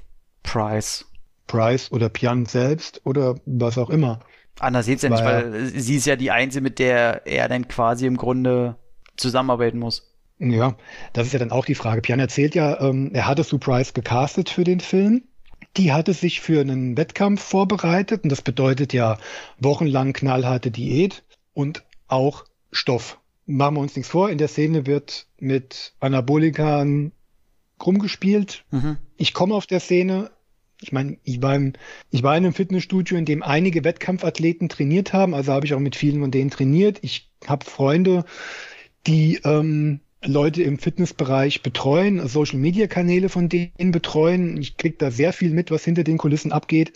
[0.44, 1.06] Price.
[1.48, 4.20] Price oder Pian selbst oder was auch immer.
[4.60, 8.06] Anders geht's ja nicht, weil sie ist ja die Einzige, mit der er dann quasi
[8.06, 8.76] im Grunde
[9.16, 10.05] zusammenarbeiten muss.
[10.38, 10.76] Ja,
[11.12, 12.02] das ist ja dann auch die Frage.
[12.02, 15.22] Pian erzählt ja, ähm, er hatte Sue Price gecastet für den Film.
[15.76, 19.18] Die hatte sich für einen Wettkampf vorbereitet und das bedeutet ja
[19.58, 23.18] wochenlang knallharte Diät und auch Stoff.
[23.46, 27.12] Machen wir uns nichts vor, in der Szene wird mit Anabolikern
[27.84, 28.64] rumgespielt.
[28.70, 28.96] Mhm.
[29.16, 30.30] Ich komme auf der Szene,
[30.80, 31.74] ich meine, ich war, im,
[32.10, 35.80] ich war in einem Fitnessstudio, in dem einige Wettkampfathleten trainiert haben, also habe ich auch
[35.80, 36.98] mit vielen von denen trainiert.
[37.02, 38.24] Ich habe Freunde,
[39.06, 44.56] die ähm, Leute im Fitnessbereich betreuen, Social-Media-Kanäle von denen betreuen.
[44.56, 46.92] Ich kriege da sehr viel mit, was hinter den Kulissen abgeht.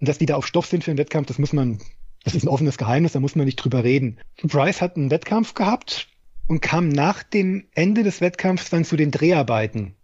[0.00, 1.78] Und dass die da auf Stoff sind für einen Wettkampf, das muss man,
[2.24, 4.18] das ist ein offenes Geheimnis, da muss man nicht drüber reden.
[4.42, 6.08] Bryce hat einen Wettkampf gehabt,
[6.48, 9.94] und kam nach dem Ende des Wettkampfs dann zu den Dreharbeiten.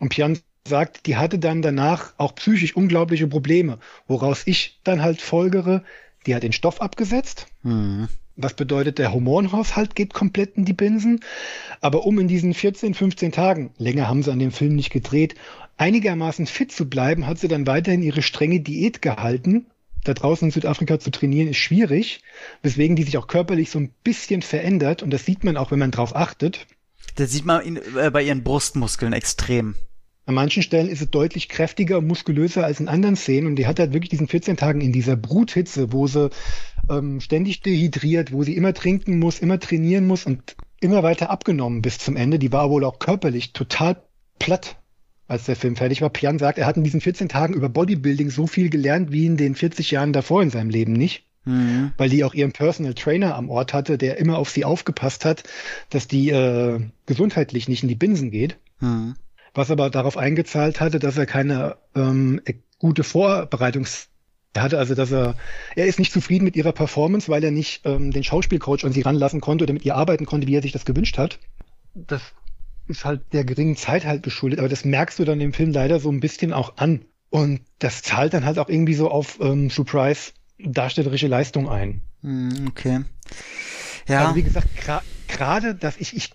[0.00, 3.78] Und Pian sagt, die hatte dann danach auch psychisch unglaubliche Probleme,
[4.08, 5.84] woraus ich dann halt folgere,
[6.26, 7.46] die hat den Stoff abgesetzt.
[7.62, 8.08] Mhm.
[8.42, 11.20] Was bedeutet, der Hormonhaushalt geht komplett in die Binsen.
[11.80, 15.34] Aber um in diesen 14, 15 Tagen, länger haben sie an dem Film nicht gedreht,
[15.76, 19.66] einigermaßen fit zu bleiben, hat sie dann weiterhin ihre strenge Diät gehalten.
[20.04, 22.20] Da draußen in Südafrika zu trainieren ist schwierig,
[22.62, 25.02] weswegen die sich auch körperlich so ein bisschen verändert.
[25.02, 26.66] Und das sieht man auch, wenn man drauf achtet.
[27.16, 29.74] Das sieht man in, äh, bei ihren Brustmuskeln extrem.
[30.30, 33.48] An manchen Stellen ist es deutlich kräftiger und muskulöser als in anderen Szenen.
[33.48, 36.30] Und die hat halt wirklich diesen 14 Tagen in dieser Bruthitze, wo sie
[36.88, 41.82] ähm, ständig dehydriert, wo sie immer trinken muss, immer trainieren muss und immer weiter abgenommen
[41.82, 42.38] bis zum Ende.
[42.38, 44.04] Die war wohl auch körperlich total
[44.38, 44.76] platt,
[45.26, 46.10] als der Film fertig war.
[46.10, 49.36] Pian sagt, er hat in diesen 14 Tagen über Bodybuilding so viel gelernt wie in
[49.36, 51.24] den 40 Jahren davor in seinem Leben nicht.
[51.44, 51.90] Mhm.
[51.96, 55.42] Weil die auch ihren Personal Trainer am Ort hatte, der immer auf sie aufgepasst hat,
[55.88, 58.58] dass die äh, gesundheitlich nicht in die Binsen geht.
[58.78, 59.16] Mhm.
[59.54, 62.40] Was aber darauf eingezahlt hatte, dass er keine ähm,
[62.78, 64.10] gute Vorbereitungs
[64.52, 65.36] er hatte also, dass er,
[65.76, 69.02] er ist nicht zufrieden mit ihrer Performance, weil er nicht ähm, den Schauspielcoach an sie
[69.02, 71.38] ranlassen konnte oder mit ihr arbeiten konnte, wie er sich das gewünscht hat.
[71.94, 72.20] Das
[72.88, 76.00] ist halt der geringen Zeit halt geschuldet, aber das merkst du dann im Film leider
[76.00, 77.04] so ein bisschen auch an.
[77.30, 82.02] Und das zahlt dann halt auch irgendwie so auf ähm, Surprise darstellerische Leistung ein.
[82.22, 83.00] Mhm, okay.
[84.08, 84.22] Ja.
[84.22, 84.68] Also wie gesagt,
[85.28, 86.30] gerade, dass ich, ich,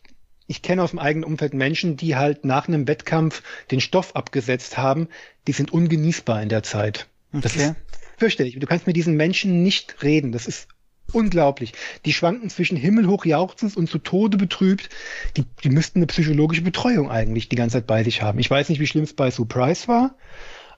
[0.48, 3.42] ich kenne aus dem eigenen Umfeld Menschen, die halt nach einem Wettkampf
[3.72, 5.08] den Stoff abgesetzt haben,
[5.48, 7.08] die sind ungenießbar in der Zeit.
[7.32, 7.70] Das Okay.
[7.70, 7.76] ist
[8.18, 8.60] fürchterlich.
[8.60, 10.32] Du kannst mit diesen Menschen nicht reden.
[10.32, 10.68] Das ist
[11.12, 11.74] unglaublich.
[12.06, 14.90] Die schwanken zwischen himmelhoch jauchzend und zu Tode betrübt.
[15.38, 18.40] Die, die müssten eine psychologische Betreuung eigentlich die ganze Zeit bei sich haben.
[18.40, 20.16] Ich weiß nicht, wie schlimm es bei Surprise war,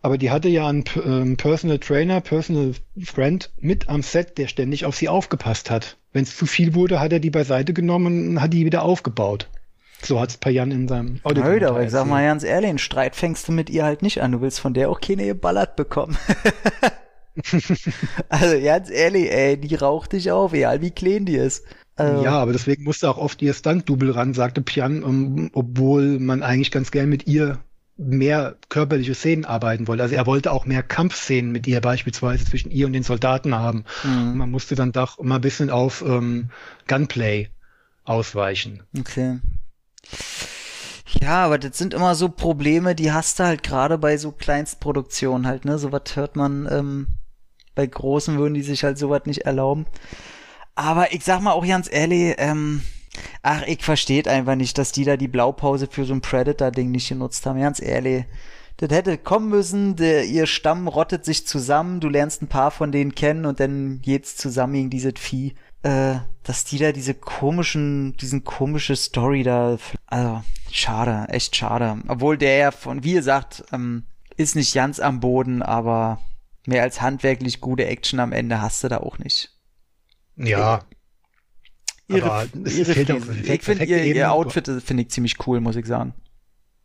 [0.02, 2.74] aber die hatte ja einen ähm, Personal Trainer, Personal
[3.04, 5.98] Friend mit am Set, der ständig auf sie aufgepasst hat.
[6.14, 9.50] Wenn es zu viel wurde, hat er die beiseite genommen und hat die wieder aufgebaut.
[10.02, 11.44] So hat es Payan in seinem Audio.
[11.44, 14.22] Blöd, aber ich sag mal ganz ehrlich, einen Streit fängst du mit ihr halt nicht
[14.22, 14.32] an.
[14.32, 16.18] Du willst von der auch keine geballert bekommen.
[18.30, 21.66] also ganz ehrlich, ey, die raucht dich auf, egal wie klein die ist.
[21.96, 26.44] Also, Ja, aber deswegen musste auch oft ihr Stunt-Double ran, sagte Pian, um, obwohl man
[26.44, 27.60] eigentlich ganz gern mit ihr
[27.98, 30.04] mehr körperliche Szenen arbeiten wollte.
[30.04, 33.86] Also er wollte auch mehr Kampfszenen mit ihr beispielsweise zwischen ihr und den Soldaten haben.
[34.04, 34.38] Mhm.
[34.38, 36.52] Man musste dann doch mal ein bisschen auf ähm,
[36.88, 37.50] Gunplay
[38.04, 38.84] ausweichen.
[38.98, 39.40] Okay.
[41.22, 45.48] Ja, aber das sind immer so Probleme, die hast du halt gerade bei so Kleinstproduktionen
[45.48, 45.80] halt, ne?
[45.80, 47.08] Sowas hört man, ähm,
[47.76, 49.86] bei großen würden die sich halt sowas nicht erlauben.
[50.76, 52.82] Aber ich sag mal auch ganz ehrlich, ähm,
[53.42, 57.10] ach, ich versteht einfach nicht, dass die da die Blaupause für so ein Predator-Ding nicht
[57.10, 58.26] genutzt haben, ganz ehrlich.
[58.78, 62.92] Das hätte kommen müssen, der, ihr Stamm rottet sich zusammen, du lernst ein paar von
[62.92, 65.56] denen kennen und dann geht's zusammen gegen dieses Vieh.
[65.84, 72.02] Äh, dass die da diese komischen, diesen komische Story da, also, schade, echt schade.
[72.08, 74.06] Obwohl der ja von, wie ihr sagt, ähm,
[74.38, 76.22] ist nicht ganz am Boden, aber
[76.66, 79.52] mehr als handwerklich gute Action am Ende hast du da auch nicht.
[80.36, 80.86] Ja.
[82.08, 85.86] Ihre, Aber ihre ich finde ihr, ihr Outfit äh, finde ich ziemlich cool, muss ich
[85.86, 86.14] sagen.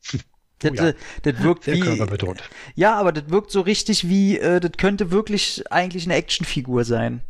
[0.58, 0.88] Das, Oh ja.
[0.90, 1.80] äh, das wirkt Sehr wie,
[2.76, 7.20] ja, aber das wirkt so richtig wie, das könnte wirklich eigentlich eine Actionfigur sein.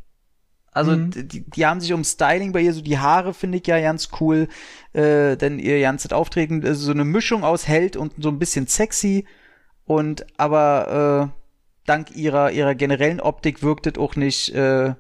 [0.72, 1.10] Also Mhm.
[1.14, 4.08] die, die haben sich um Styling bei ihr, so die Haare finde ich ja ganz
[4.20, 4.48] cool,
[4.94, 8.66] äh, denn ihr ganzes Auftreten, also so eine Mischung aus Held und so ein bisschen
[8.66, 9.26] sexy
[9.84, 11.38] und aber äh,
[11.86, 14.94] dank ihrer ihrer generellen Optik wirkt es auch nicht äh,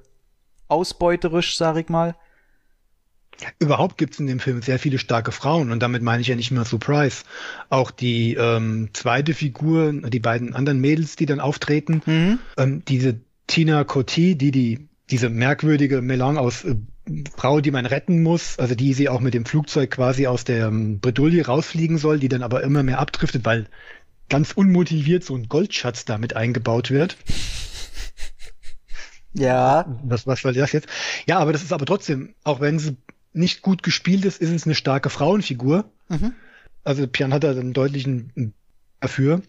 [0.68, 2.16] ausbeuterisch, sag ich mal.
[3.58, 6.36] Überhaupt gibt es in dem Film sehr viele starke Frauen und damit meine ich ja
[6.36, 7.24] nicht nur Surprise.
[7.70, 12.38] Auch die ähm, zweite Figur, die beiden anderen Mädels, die dann auftreten, Mhm.
[12.56, 16.76] ähm, diese Tina Cotti, die die diese merkwürdige Melange aus äh,
[17.36, 20.68] Frau, die man retten muss, also die sie auch mit dem Flugzeug quasi aus der
[20.68, 23.66] ähm, Bredouille rausfliegen soll, die dann aber immer mehr abdriftet, weil
[24.28, 27.16] ganz unmotiviert so ein Goldschatz damit eingebaut wird.
[29.34, 29.98] Ja.
[30.04, 30.88] Was, was soll das jetzt?
[31.26, 32.98] Ja, aber das ist aber trotzdem, auch wenn sie
[33.32, 35.90] nicht gut gespielt ist, ist es eine starke Frauenfigur.
[36.10, 36.34] Mhm.
[36.84, 38.52] Also Pian hat da einen deutlichen
[39.00, 39.40] dafür.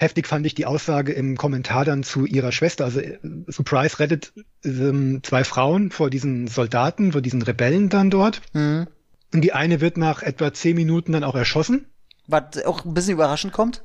[0.00, 2.86] Heftig fand ich die Aussage im Kommentar dann zu ihrer Schwester.
[2.86, 3.18] Also äh,
[3.48, 4.32] Surprise rettet
[4.64, 8.40] ähm, zwei Frauen vor diesen Soldaten, vor diesen Rebellen dann dort.
[8.54, 8.86] Mhm.
[9.34, 11.84] Und die eine wird nach etwa zehn Minuten dann auch erschossen.
[12.26, 13.82] Was auch ein bisschen überraschend kommt.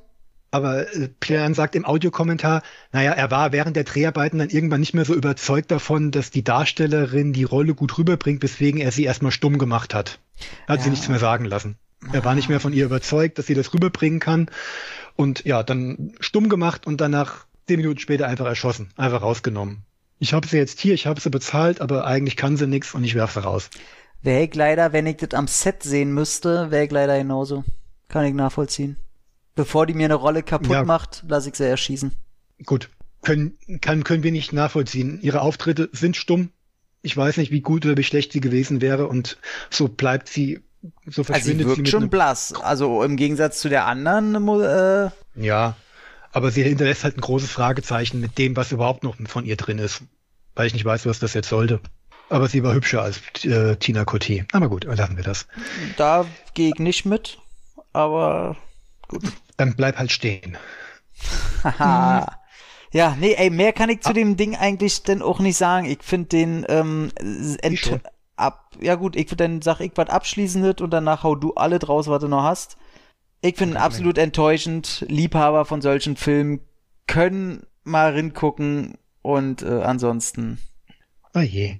[0.51, 2.61] Aber äh, Pian sagt im Audiokommentar,
[2.93, 6.45] naja, er war während der Dreharbeiten dann irgendwann nicht mehr so überzeugt davon, dass die
[6.45, 10.19] Darstellerin die Rolle gut rüberbringt, weswegen er sie erstmal stumm gemacht hat.
[10.65, 10.91] Er hat sie Ja.
[10.91, 11.75] nichts mehr sagen lassen.
[12.13, 14.47] Er war nicht mehr von ihr überzeugt, dass sie das rüberbringen kann.
[15.15, 19.83] Und ja, dann stumm gemacht und danach zehn Minuten später einfach erschossen, einfach rausgenommen.
[20.19, 23.03] Ich habe sie jetzt hier, ich habe sie bezahlt, aber eigentlich kann sie nichts und
[23.03, 23.69] ich werfe sie raus.
[24.21, 27.63] Wäre ich leider, wenn ich das am Set sehen müsste, wäre ich leider genauso.
[28.07, 28.97] Kann ich nachvollziehen.
[29.55, 30.83] Bevor die mir eine Rolle kaputt Ja.
[30.83, 32.11] macht, lasse ich sie erschießen.
[32.65, 32.89] Gut,
[33.21, 35.19] können, kann, können wir nicht nachvollziehen.
[35.21, 36.49] Ihre Auftritte sind stumm.
[37.01, 39.37] Ich weiß nicht, wie gut oder wie schlecht sie gewesen wäre und
[39.69, 40.61] so bleibt sie,
[41.05, 42.53] so Also sie verschwindet sie, wirkt mit schon blass.
[42.53, 45.75] Also im Gegensatz zu der anderen, äh, Ja,
[46.31, 49.79] aber sie hinterlässt halt ein großes Fragezeichen mit dem, was überhaupt noch von ihr drin
[49.79, 50.01] ist.
[50.55, 51.79] Weil ich nicht weiß, was das jetzt sollte.
[52.29, 54.45] Aber sie war hübscher als äh, Tina Coté.
[54.51, 55.47] Aber gut, lassen wir das.
[55.97, 57.37] da gehe ich nicht mit.
[57.93, 58.57] Aber
[59.57, 60.57] Dann bleib halt stehen.
[61.63, 62.39] Haha.
[62.91, 65.85] Ja, nee, ey, mehr kann ich zu dem Ding eigentlich denn auch nicht sagen.
[65.85, 67.11] Ich finde den ähm,
[67.61, 67.99] ent.
[68.35, 68.75] Ab.
[68.81, 72.21] Ja gut, ich dann sag ich was abschließendes und danach hau du alle draus, was
[72.21, 72.77] du noch hast.
[73.41, 75.05] Ich finde absolut enttäuschend.
[75.07, 76.61] Liebhaber von solchen Filmen
[77.07, 80.59] können mal ringucken und äh, ansonsten.
[81.33, 81.79] Ah je.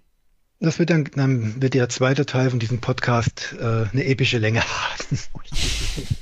[0.60, 4.62] Das wird dann, dann wird der zweite Teil von diesem Podcast äh, eine epische Länge
[4.62, 5.20] haben.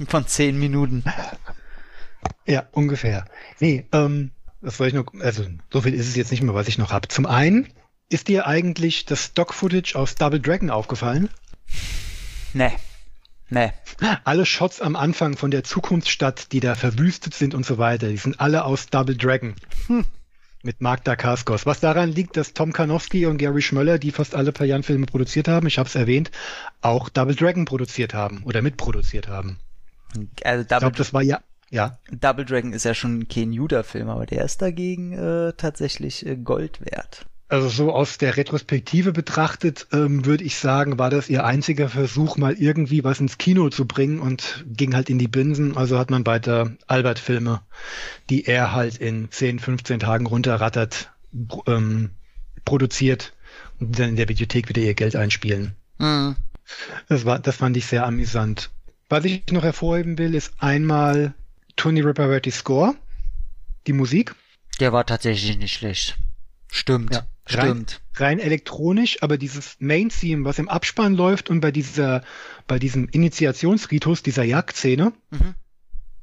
[0.07, 1.03] Von zehn Minuten.
[2.45, 3.26] Ja, ungefähr.
[3.60, 4.31] Nee, ähm,
[4.61, 6.91] das wollte ich noch, also so viel ist es jetzt nicht mehr, was ich noch
[6.91, 7.07] habe.
[7.07, 7.68] Zum einen,
[8.09, 11.30] ist dir eigentlich das Stock-Footage aus Double Dragon aufgefallen?
[12.53, 12.73] Nee.
[13.49, 13.71] Nee.
[14.23, 18.17] Alle Shots am Anfang von der Zukunftsstadt, die da verwüstet sind und so weiter, die
[18.17, 19.55] sind alle aus Double Dragon.
[20.63, 21.65] Mit Mark Dacascos.
[21.65, 25.05] Was daran liegt, dass Tom Karnowski und Gary Schmöller, die fast alle per Jan Filme
[25.05, 26.31] produziert haben, ich habe es erwähnt,
[26.81, 29.59] auch Double Dragon produziert haben oder mitproduziert haben.
[30.43, 34.25] Also Ich glaube, das war ja, ja, Double Dragon ist ja schon kein Judah-Film, aber
[34.25, 37.25] der ist dagegen äh, tatsächlich äh, Gold wert.
[37.53, 42.35] Also so aus der Retrospektive betrachtet, ähm, würde ich sagen, war das ihr einziger Versuch,
[42.35, 45.77] mal irgendwie was ins Kino zu bringen und ging halt in die Binsen.
[45.77, 47.61] Also hat man weiter Albert-Filme,
[48.31, 51.11] die er halt in 10, 15 Tagen runterrattert,
[51.67, 52.09] ähm,
[52.65, 53.34] produziert
[53.80, 55.75] und dann in der Videothek wieder ihr Geld einspielen.
[55.99, 56.35] Mhm.
[57.07, 58.71] Das war, das fand ich sehr amüsant.
[59.09, 61.35] Was ich noch hervorheben will, ist einmal
[61.75, 62.95] Tony Riparetti Score,
[63.85, 64.34] die Musik.
[64.80, 66.17] Der war tatsächlich nicht schlecht.
[66.76, 67.14] Stimmt.
[67.14, 68.02] Ja, Stimmt.
[68.16, 72.24] rein elektronisch, aber dieses Main-Theme, was im Abspann läuft und bei dieser,
[72.68, 75.54] bei diesem Initiationsritus, dieser Jagdszene, Mhm.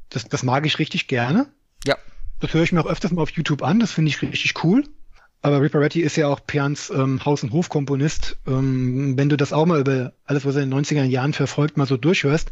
[0.08, 1.46] das, das mag ich richtig gerne.
[1.86, 1.96] Ja.
[2.40, 4.82] Das höre ich mir auch öfters mal auf YouTube an, das finde ich richtig cool.
[5.42, 8.36] Aber Riparetti ist ja auch Pians ähm, Haus- und Hofkomponist.
[8.46, 11.76] Ähm, wenn du das auch mal über alles, was er in den 90er Jahren verfolgt,
[11.76, 12.50] mal so durchhörst,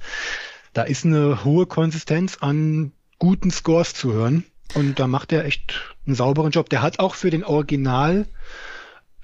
[0.72, 4.44] da ist eine hohe Konsistenz an guten Scores zu hören.
[4.74, 6.68] Und da macht er echt einen sauberen Job.
[6.70, 8.26] Der hat auch für den Original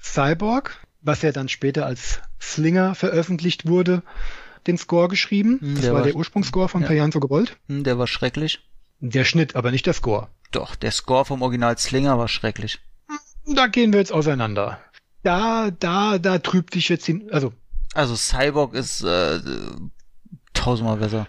[0.01, 4.01] Cyborg, was ja dann später als Slinger veröffentlicht wurde,
[4.67, 5.59] den Score geschrieben.
[5.61, 7.11] Hm, das der war der Ursprungsscore von ja.
[7.11, 7.57] So gewollt.
[7.67, 8.59] Hm, Der war schrecklich.
[8.99, 10.29] Der Schnitt, aber nicht der Score.
[10.51, 12.79] Doch, der Score vom Original Slinger war schrecklich.
[13.45, 14.79] Da gehen wir jetzt auseinander.
[15.21, 17.53] Da, da, da trübt sich jetzt hin, also
[17.93, 19.39] Also Cyborg ist äh,
[20.53, 21.27] tausendmal besser.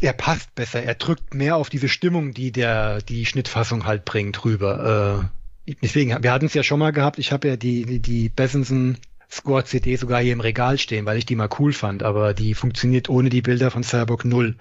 [0.00, 4.44] Er passt besser, er drückt mehr auf diese Stimmung, die der, die Schnittfassung halt bringt,
[4.44, 5.30] rüber.
[5.66, 8.28] Äh, deswegen, wir hatten es ja schon mal gehabt, ich habe ja die, die, die
[8.28, 8.98] Bessenson
[9.30, 12.54] Score CD sogar hier im Regal stehen, weil ich die mal cool fand, aber die
[12.54, 14.56] funktioniert ohne die Bilder von Cyborg null.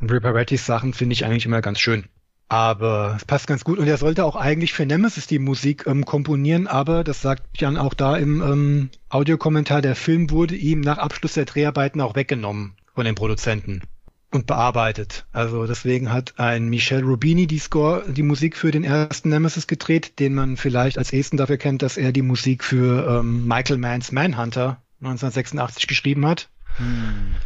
[0.00, 2.04] Und Riparettis Sachen finde ich eigentlich immer ganz schön.
[2.48, 6.06] Aber es passt ganz gut und er sollte auch eigentlich für Nemesis die Musik ähm,
[6.06, 10.96] komponieren, aber das sagt Jan auch da im ähm, Audiokommentar, der Film wurde ihm nach
[10.96, 13.82] Abschluss der Dreharbeiten auch weggenommen von den Produzenten
[14.30, 15.26] und bearbeitet.
[15.32, 20.18] Also deswegen hat ein Michel Rubini die Score, die Musik für den ersten Nemesis gedreht,
[20.18, 24.12] den man vielleicht als ehesten dafür kennt, dass er die Musik für ähm, Michael Manns
[24.12, 26.50] Manhunter 1986 geschrieben hat.
[26.76, 27.36] Hm,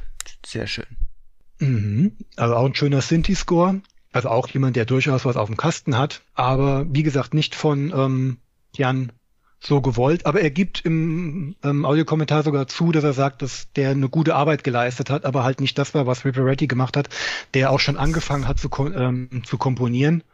[0.45, 0.87] sehr schön.
[1.61, 2.17] Mhm.
[2.37, 3.81] Also auch ein schöner Synthi-Score.
[4.13, 6.23] Also auch jemand, der durchaus was auf dem Kasten hat.
[6.35, 8.39] Aber wie gesagt, nicht von ähm,
[8.75, 9.13] Jan
[9.63, 10.27] so gewollt.
[10.27, 14.35] Aber er gibt im ähm, Audiokommentar sogar zu, dass er sagt, dass der eine gute
[14.35, 17.09] Arbeit geleistet hat, aber halt nicht das war, was Riparetti gemacht hat,
[17.55, 20.25] der auch schon angefangen hat zu, ähm, zu komponieren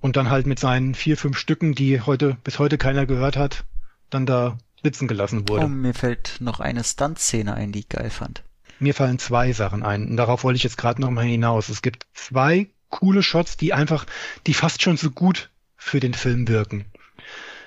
[0.00, 3.64] und dann halt mit seinen vier, fünf Stücken, die heute bis heute keiner gehört hat,
[4.10, 5.64] dann da sitzen gelassen wurde.
[5.64, 8.42] Oh, mir fällt noch eine Stunt-Szene ein, die ich geil fand.
[8.78, 10.08] Mir fallen zwei Sachen ein.
[10.08, 11.68] Und darauf wollte ich jetzt gerade noch mal hinaus.
[11.68, 14.06] Es gibt zwei coole Shots, die einfach,
[14.46, 16.84] die fast schon so gut für den Film wirken.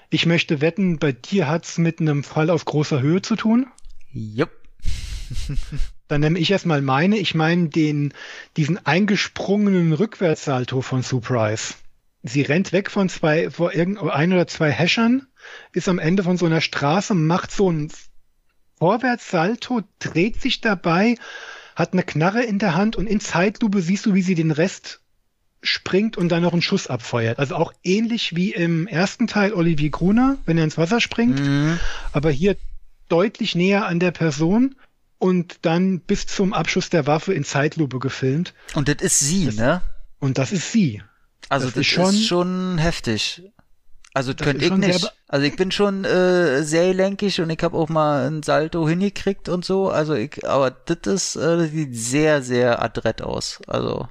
[0.09, 3.67] Ich möchte wetten, bei dir hat's mit einem Fall aus großer Höhe zu tun.
[4.11, 4.51] Jupp.
[6.07, 7.17] Dann nehme ich erstmal meine.
[7.17, 8.13] Ich meine den,
[8.57, 11.73] diesen eingesprungenen Rückwärtssalto von Surprise.
[12.21, 15.27] Sie rennt weg von zwei, vor irgend, ein oder zwei Häschern,
[15.73, 17.91] ist am Ende von so einer Straße, macht so ein
[18.77, 21.15] Vorwärtssalto, dreht sich dabei,
[21.75, 25.01] hat eine Knarre in der Hand und in Zeitlupe siehst du, wie sie den Rest
[25.65, 27.39] springt und dann noch einen Schuss abfeuert.
[27.39, 31.79] Also auch ähnlich wie im ersten Teil Olivier Gruner, wenn er ins Wasser springt, Mhm.
[32.13, 32.55] aber hier
[33.09, 34.75] deutlich näher an der Person.
[35.17, 38.53] und dann bis zum Abschuss der Waffe in Zeitlupe gefilmt.
[38.75, 39.81] Und das ist sie, Das- ne?
[40.19, 41.01] Und das ist sie.
[41.47, 43.41] Also das das, ist schon- ist schon heftig.
[44.13, 45.13] Also das könnte ich nicht.
[45.29, 49.47] Also ich bin schon äh, sehr lenkig und ich habe auch mal ein Salto hingekriegt
[49.47, 49.89] und so.
[49.89, 53.61] Also ich, aber das ist äh, sieht sehr sehr adrett aus.
[53.67, 54.09] Also.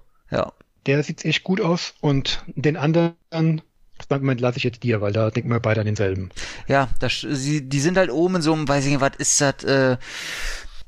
[0.86, 3.62] Der sieht echt gut aus und den anderen,
[3.98, 6.30] das Moment lasse ich jetzt dir, weil da denken wir beide an denselben.
[6.66, 9.40] Ja, das, sie, die sind halt oben in so einem, weiß ich nicht, was ist
[9.40, 9.96] das, äh,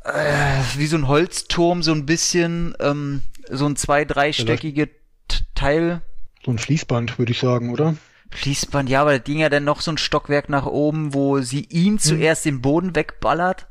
[0.05, 4.90] äh, wie so ein Holzturm, so ein bisschen, ähm, so ein zwei-, dreistöckige
[5.55, 6.02] Teil.
[6.44, 7.97] So ein Fließband, würde ich sagen, oder?
[8.31, 11.66] Fließband, ja, aber das ging ja dann noch so ein Stockwerk nach oben, wo sie
[11.70, 13.66] ihn zuerst den Boden wegballert.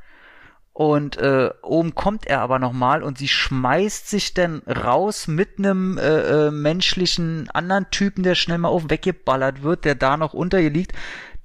[0.77, 5.97] Und äh, oben kommt er aber nochmal und sie schmeißt sich dann raus mit einem
[5.97, 10.59] äh, äh, menschlichen anderen Typen, der schnell mal auf weggeballert wird, der da noch unter
[10.59, 10.91] ihr liegt.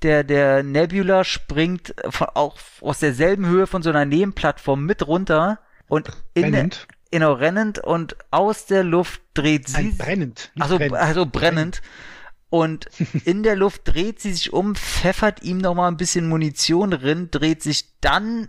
[0.02, 5.60] Der, der Nebula springt von, auch aus derselben Höhe von so einer Nebenplattform mit runter
[5.86, 6.88] und in der, Brennend.
[7.12, 10.50] genau, rennend und aus der Luft dreht sie Ein brennend.
[10.58, 10.96] also, brennend.
[10.98, 11.82] also brennend.
[12.48, 12.88] Und
[13.24, 17.28] in der Luft dreht sie sich um, pfeffert ihm noch mal ein bisschen Munition drin,
[17.30, 18.48] dreht sich dann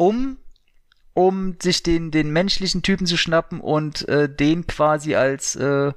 [0.00, 0.38] um,
[1.12, 5.92] um sich den, den menschlichen Typen zu schnappen und äh, den quasi als äh,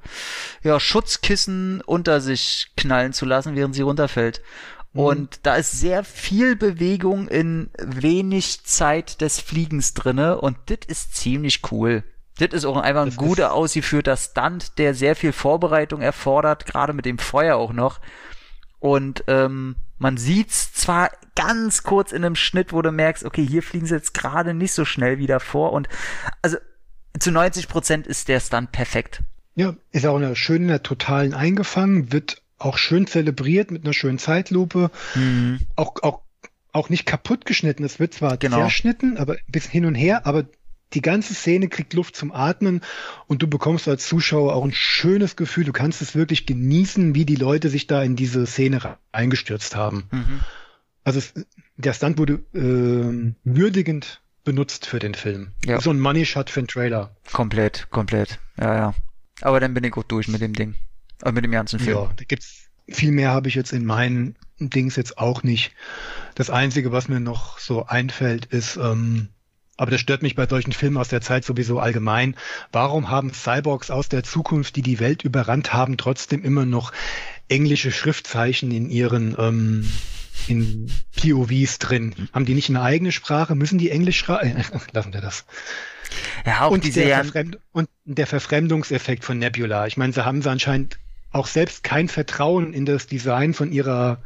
[0.62, 4.42] ja, Schutzkissen unter sich knallen zu lassen, während sie runterfällt.
[4.92, 11.16] Und da ist sehr viel Bewegung in wenig Zeit des Fliegens drinne und das ist
[11.16, 12.04] ziemlich cool.
[12.38, 16.92] Das ist auch einfach ein Das guter ausgeführter Stunt, der sehr viel Vorbereitung erfordert, gerade
[16.92, 18.00] mit dem Feuer auch noch.
[18.84, 23.62] Und ähm, man sieht's zwar ganz kurz in einem Schnitt, wo du merkst, okay, hier
[23.62, 25.72] fliegen sie jetzt gerade nicht so schnell wieder vor.
[25.72, 25.88] Und
[26.42, 26.58] also
[27.18, 29.22] zu 90 Prozent ist der Stunt perfekt.
[29.54, 33.84] Ja, ist auch in der schön in der totalen eingefangen, wird auch schön zelebriert mit
[33.84, 34.90] einer schönen Zeitlupe.
[35.76, 36.20] Auch, auch,
[36.72, 37.84] auch nicht kaputt geschnitten.
[37.84, 38.58] Es wird zwar Genau.
[38.58, 40.44] zerschnitten, aber ein bisschen hin und her, aber
[40.94, 42.80] die ganze Szene kriegt Luft zum Atmen
[43.26, 45.64] und du bekommst als Zuschauer auch ein schönes Gefühl.
[45.64, 50.04] Du kannst es wirklich genießen, wie die Leute sich da in diese Szene eingestürzt haben.
[50.10, 50.40] Mhm.
[51.04, 51.34] Also es,
[51.76, 55.52] der Stunt wurde ähm, würdigend benutzt für den Film.
[55.64, 55.80] Ja.
[55.80, 57.16] So ein Money Shot für einen Trailer.
[57.32, 58.38] Komplett, komplett.
[58.58, 58.94] Ja, ja.
[59.40, 60.74] Aber dann bin ich auch durch mit dem Ding.
[61.22, 61.96] Äh, mit dem ganzen Film.
[61.96, 65.72] Ja, da gibt's viel mehr habe ich jetzt in meinen Dings jetzt auch nicht.
[66.34, 69.28] Das einzige, was mir noch so einfällt, ist, ähm,
[69.76, 72.36] aber das stört mich bei solchen Filmen aus der Zeit sowieso allgemein.
[72.70, 76.92] Warum haben Cyborgs aus der Zukunft, die die Welt überrannt haben, trotzdem immer noch
[77.48, 79.90] englische Schriftzeichen in ihren ähm,
[80.46, 80.90] in
[81.20, 82.28] POVs drin?
[82.32, 83.54] Haben die nicht eine eigene Sprache?
[83.54, 84.62] Müssen die Englisch schreiben?
[84.92, 85.44] Lassen wir das.
[86.46, 89.86] Ja, auch und, diese der Verfremd und der Verfremdungseffekt von Nebula.
[89.86, 90.98] Ich meine, sie haben sie anscheinend
[91.32, 94.22] auch selbst kein Vertrauen in das Design von ihrer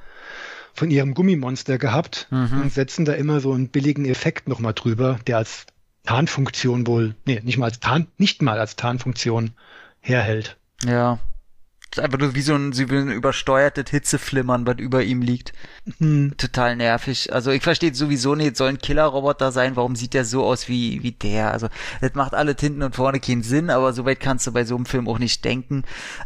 [0.74, 2.62] von ihrem Gummimonster gehabt Mhm.
[2.62, 5.66] und setzen da immer so einen billigen Effekt nochmal drüber, der als
[6.04, 9.50] Tarnfunktion wohl, nee, nicht mal als Tarn, nicht mal als Tarnfunktion
[10.00, 10.56] herhält.
[10.84, 11.18] ja.
[11.90, 15.52] Das ist einfach nur wie so ein, wie ein übersteuertes Hitzeflimmern, was über ihm liegt.
[15.98, 16.34] Hm.
[16.36, 17.32] Total nervig.
[17.32, 21.02] Also ich verstehe sowieso nicht, soll ein Killerroboter sein, warum sieht der so aus wie,
[21.02, 21.52] wie der?
[21.52, 21.68] Also
[22.00, 24.76] das macht alles hinten und vorne keinen Sinn, aber so weit kannst du bei so
[24.76, 25.84] einem Film auch nicht denken.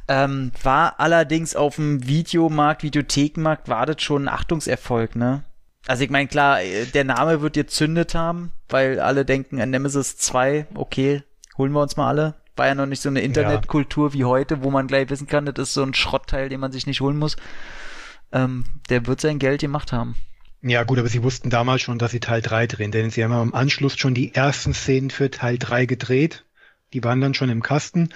[0.08, 5.44] Ähm, war allerdings auf dem Videomarkt, Videothekenmarkt, war das schon ein Achtungserfolg, ne?
[5.86, 9.70] Also ich meine, klar, äh, der Name wird jetzt zündet haben, weil alle denken an
[9.70, 11.22] Nemesis 2, okay,
[11.56, 12.34] holen wir uns mal alle.
[12.56, 15.68] War ja noch nicht so eine Internetkultur wie heute, wo man gleich wissen kann, das
[15.68, 17.36] ist so ein Schrottteil, den man sich nicht holen muss.
[18.30, 20.16] Ähm, der wird sein Geld gemacht haben.
[20.62, 23.32] Ja gut, aber sie wussten damals schon, dass sie Teil 3 drehen, denn sie haben
[23.32, 26.44] ja im Anschluss schon die ersten Szenen für Teil 3 gedreht.
[26.92, 28.10] Die waren dann schon im Kasten.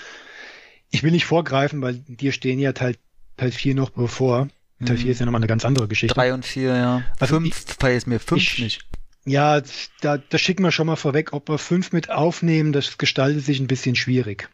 [0.91, 2.97] Ich will nicht vorgreifen, weil dir stehen ja Teil,
[3.37, 4.49] Teil 4 noch bevor.
[4.85, 6.15] Teil 4 ist ja nochmal eine ganz andere Geschichte.
[6.15, 7.03] Drei und vier, ja.
[7.19, 8.87] Also fünf, ist mir fünf ich- nicht.
[9.27, 9.61] Ja,
[10.01, 13.59] da, da schicken wir schon mal vorweg, ob wir fünf mit aufnehmen, das gestaltet sich
[13.59, 14.49] ein bisschen schwierig.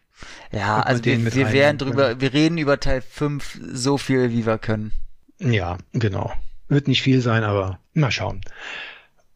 [0.51, 4.57] Ja, also wir, wir werden drüber, wir reden über Teil 5 so viel, wie wir
[4.57, 4.91] können.
[5.39, 6.33] Ja, genau.
[6.69, 8.41] Wird nicht viel sein, aber mal schauen.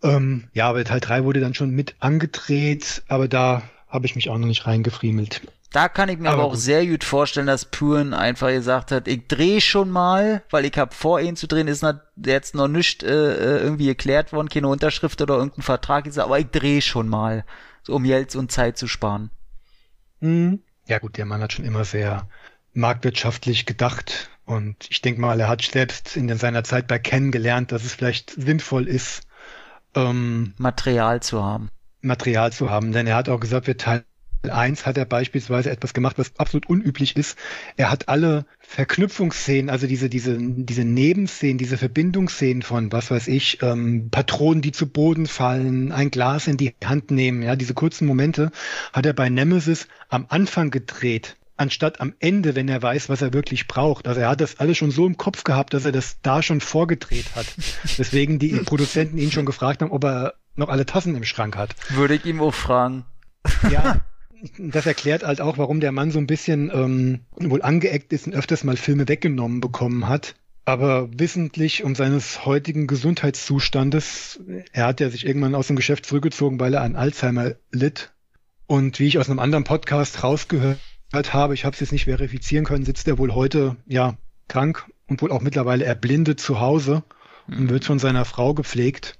[0.01, 4.29] Ähm, ja, aber Teil 3 wurde dann schon mit angedreht, aber da habe ich mich
[4.29, 5.41] auch noch nicht reingefriemelt.
[5.71, 6.59] Da kann ich mir aber, Aber auch gut.
[6.59, 10.93] sehr gut vorstellen, dass Puren einfach gesagt hat, ich drehe schon mal, weil ich hab
[10.93, 11.85] vor, ihn zu drehen, ist
[12.15, 16.39] jetzt noch nicht äh, äh, irgendwie geklärt worden, keine Unterschrift oder irgendein Vertrag, ist, aber
[16.39, 17.43] ich drehe schon mal,
[17.83, 19.29] so um Geld und Zeit zu sparen.
[20.21, 20.61] Mhm.
[20.87, 22.27] Ja gut, der Mann hat schon immer sehr
[22.73, 27.73] marktwirtschaftlich gedacht und ich denke mal, er hat selbst in seiner Zeit bei Ken gelernt,
[27.73, 29.23] dass es vielleicht sinnvoll ist,
[29.95, 31.69] ähm, Material zu haben.
[32.01, 34.05] Material zu haben, denn er hat auch gesagt, wir teilen
[34.43, 37.37] 1 hat er beispielsweise etwas gemacht, was absolut unüblich ist.
[37.75, 43.61] Er hat alle Verknüpfungsszenen, also diese, diese, diese Nebenszenen, diese Verbindungsszenen von, was weiß ich,
[43.61, 48.07] ähm, Patronen, die zu Boden fallen, ein Glas in die Hand nehmen, ja, diese kurzen
[48.07, 48.51] Momente
[48.93, 53.33] hat er bei Nemesis am Anfang gedreht anstatt am Ende, wenn er weiß, was er
[53.33, 54.07] wirklich braucht.
[54.07, 56.61] Also er hat das alles schon so im Kopf gehabt, dass er das da schon
[56.61, 57.47] vorgedreht hat.
[57.97, 61.75] Deswegen die Produzenten ihn schon gefragt haben, ob er noch alle Tassen im Schrank hat.
[61.89, 63.05] Würde ich ihm auch fragen.
[63.69, 64.01] Ja,
[64.57, 68.35] das erklärt halt auch, warum der Mann so ein bisschen ähm, wohl angeeckt ist und
[68.35, 70.35] öfters mal Filme weggenommen bekommen hat.
[70.65, 74.41] Aber wissentlich um seines heutigen Gesundheitszustandes,
[74.73, 78.11] er hat ja sich irgendwann aus dem Geschäft zurückgezogen, weil er an Alzheimer litt.
[78.65, 80.77] Und wie ich aus einem anderen Podcast rausgehört
[81.13, 84.17] habe, ich habe es jetzt nicht verifizieren können, sitzt er wohl heute ja
[84.49, 87.03] krank und wohl auch mittlerweile erblindet zu Hause
[87.47, 87.69] und mhm.
[87.69, 89.17] wird von seiner Frau gepflegt,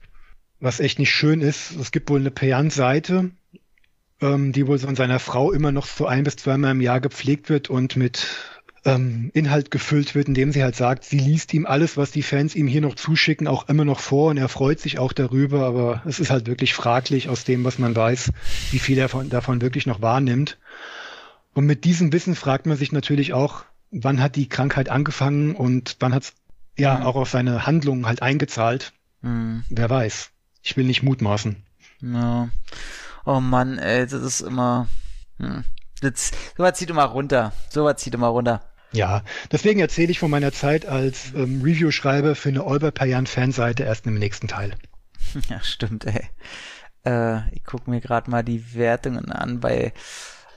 [0.60, 1.72] was echt nicht schön ist.
[1.72, 3.31] Es gibt wohl eine Payan-Seite,
[4.22, 7.49] ähm, die wohl von seiner Frau immer noch so ein bis zweimal im Jahr gepflegt
[7.49, 8.27] wird und mit
[8.85, 12.56] ähm, Inhalt gefüllt wird, indem sie halt sagt, sie liest ihm alles, was die Fans
[12.56, 16.02] ihm hier noch zuschicken, auch immer noch vor und er freut sich auch darüber, aber
[16.06, 18.31] es ist halt wirklich fraglich aus dem, was man weiß,
[18.72, 20.57] wie viel er von, davon wirklich noch wahrnimmt.
[21.53, 25.98] Und mit diesem Wissen fragt man sich natürlich auch, wann hat die Krankheit angefangen und
[25.99, 26.34] wann hat es
[26.77, 27.06] ja mhm.
[27.06, 28.94] auch auf seine Handlungen halt eingezahlt.
[29.22, 29.64] Mhm.
[29.69, 30.30] Wer weiß.
[30.61, 31.56] Ich will nicht mutmaßen.
[32.02, 32.49] Ja.
[33.28, 34.88] Oh Mann, ey, das ist immer.
[35.38, 35.66] Hm.
[35.99, 37.52] Das, sowas zieht immer runter.
[37.70, 38.64] Sowas zieht immer runter.
[38.94, 39.22] Ja,
[39.52, 44.08] deswegen erzähle ich von meiner Zeit als ähm, Review-Schreiber für eine Olber Payan Fanseite erst
[44.08, 44.74] im nächsten Teil.
[45.49, 46.30] Ja, stimmt, ey.
[47.06, 49.91] Äh, ich gucke mir gerade mal die Wertungen an bei,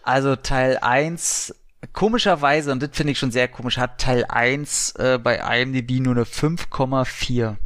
[0.04, 1.52] also Teil 1,
[1.92, 6.14] komischerweise, und das finde ich schon sehr komisch, hat Teil 1 äh, bei IMDb nur
[6.14, 7.56] eine 5,4.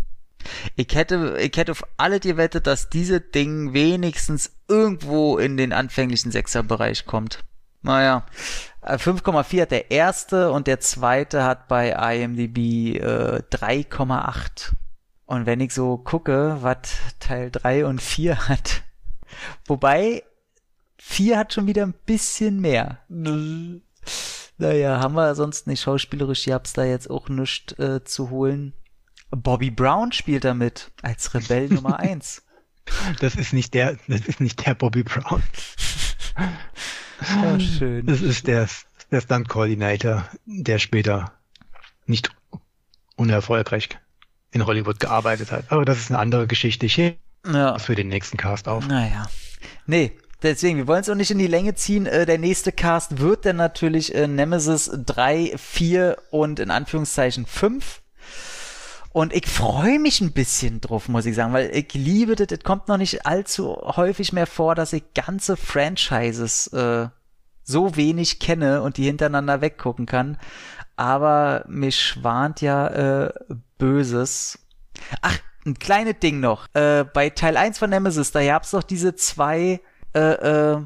[0.76, 6.30] Ich hätte, ich hätte auf alle gewettet, dass diese Ding wenigstens irgendwo in den anfänglichen
[6.30, 7.44] Sechserbereich kommt.
[7.82, 8.24] Naja,
[8.82, 14.72] 5,4 äh, hat der erste und der zweite hat bei IMDb äh, 3,8.
[15.26, 16.78] Und wenn ich so gucke, was
[17.20, 18.82] Teil 3 und 4 hat,
[19.66, 20.22] wobei
[20.96, 23.00] 4 hat schon wieder ein bisschen mehr.
[24.56, 28.72] Naja, haben wir sonst nicht schauspielerisch, ihr habt's da jetzt auch nichts äh, zu holen.
[29.36, 32.43] Bobby Brown spielt da mit als Rebell Nummer 1.
[33.20, 35.43] Das ist nicht der, das ist nicht der Bobby Brown.
[37.20, 38.06] Ja, schön.
[38.06, 38.69] Das ist der,
[39.11, 41.32] der Stunt Coordinator, der später
[42.06, 42.31] nicht
[43.16, 43.89] unerfolgreich
[44.51, 45.70] in Hollywood gearbeitet hat.
[45.70, 46.86] Aber das ist eine andere Geschichte.
[46.86, 47.16] Ich ja.
[47.44, 48.86] das für den nächsten Cast auf.
[48.86, 49.28] Naja.
[49.86, 50.12] Nee,
[50.43, 52.06] deswegen, wir wollen es auch nicht in die Länge ziehen.
[52.06, 58.02] Äh, der nächste Cast wird dann natürlich äh, Nemesis 3, 4 und in Anführungszeichen 5.
[59.14, 62.48] Und ich freue mich ein bisschen drauf, muss ich sagen, weil ich liebe das.
[62.50, 67.06] Es kommt noch nicht allzu häufig mehr vor, dass ich ganze Franchises äh,
[67.62, 70.36] so wenig kenne und die hintereinander weggucken kann.
[70.96, 72.88] Aber mich schwant ja
[73.26, 73.32] äh,
[73.78, 74.58] Böses.
[75.22, 76.66] Ach, ein kleines Ding noch.
[76.74, 79.80] Äh, bei Teil 1 von Nemesis, da gab's doch diese zwei
[80.12, 80.82] äh, äh,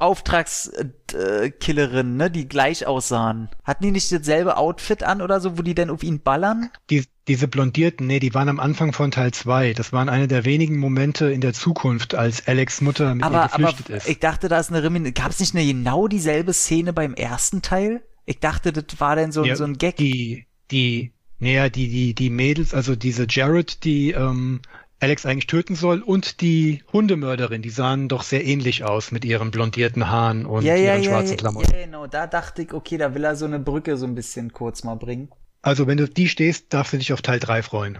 [0.00, 3.48] Auftragskillerinnen, ne, die gleich aussahen.
[3.64, 6.70] Hatten die nicht dasselbe Outfit an oder so, wo die denn auf ihn ballern?
[6.90, 9.74] Die, diese Blondierten, nee, die waren am Anfang von Teil 2.
[9.74, 13.48] Das waren eine der wenigen Momente in der Zukunft, als Alex Mutter mit aber, ihr
[13.48, 14.08] geflüchtet aber ist.
[14.08, 17.62] Ich dachte, da ist eine Remin Gab es nicht eine genau dieselbe Szene beim ersten
[17.62, 18.02] Teil?
[18.26, 19.96] Ich dachte, das war denn so, ja, so ein Gag.
[19.96, 24.60] Die, die, naja, die, die, die Mädels, also diese Jared, die ähm,
[25.00, 29.50] Alex eigentlich töten soll und die Hundemörderin, die sahen doch sehr ähnlich aus mit ihren
[29.50, 31.72] blondierten Haaren und ja, ja, ihren ja, schwarzen Klamotten.
[31.72, 34.52] Ja, genau, da dachte ich, okay, da will er so eine Brücke so ein bisschen
[34.52, 35.30] kurz mal bringen.
[35.62, 37.98] Also wenn du die stehst, darfst du dich auf Teil 3 freuen.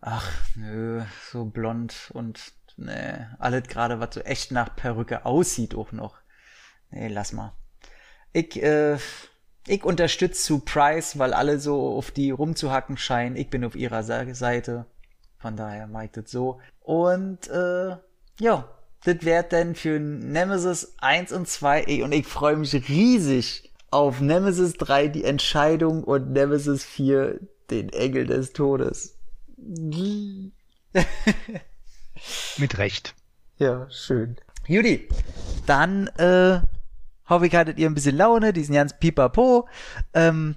[0.00, 2.40] Ach, nö, so blond und
[2.78, 6.16] ne, alles gerade, was so echt nach Perücke aussieht auch noch.
[6.90, 7.52] Nee, lass mal.
[8.32, 8.96] Ich, äh,
[9.66, 13.36] ich unterstütze zu Price, weil alle so auf die rumzuhacken scheinen.
[13.36, 14.86] Ich bin auf ihrer Seite.
[15.44, 16.58] Von daher mache ich das so.
[16.80, 17.96] Und äh,
[18.40, 18.66] ja,
[19.04, 22.02] das wäre dann für Nemesis 1 und 2.
[22.02, 27.40] Und ich freue mich riesig auf Nemesis 3 die Entscheidung und Nemesis 4
[27.70, 29.18] den Engel des Todes.
[32.56, 33.14] Mit Recht.
[33.58, 34.36] Ja, schön.
[34.66, 35.10] Judy,
[35.66, 36.60] dann äh,
[37.28, 39.68] hoffe ich, hattet ihr ein bisschen Laune, diesen ganz pipapo.
[40.14, 40.56] Ähm,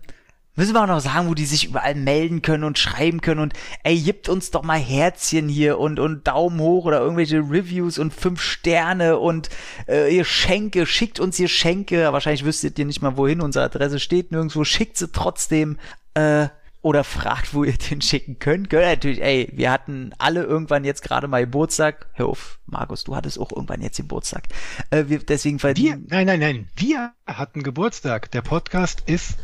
[0.58, 3.54] Müssen wir auch noch sagen, wo die sich überall melden können und schreiben können und
[3.84, 8.12] ey, gibt uns doch mal Herzchen hier und, und Daumen hoch oder irgendwelche Reviews und
[8.12, 9.50] fünf Sterne und
[9.88, 12.12] äh, ihr Schenke, schickt uns ihr Schenke.
[12.12, 15.78] Wahrscheinlich wüsstet ihr nicht mal, wohin unsere Adresse steht, nirgendwo, schickt sie trotzdem.
[16.16, 16.48] Äh,
[16.82, 18.70] oder fragt, wo ihr den schicken könnt.
[18.70, 22.08] Gönnt natürlich, ey, wir hatten alle irgendwann jetzt gerade mal Geburtstag.
[22.14, 24.44] Hör auf, Markus, du hattest auch irgendwann jetzt Geburtstag.
[24.90, 26.06] Äh, wir, deswegen Wir, verdienen.
[26.10, 26.70] nein, nein, nein.
[26.76, 28.32] Wir hatten Geburtstag.
[28.32, 29.36] Der Podcast ist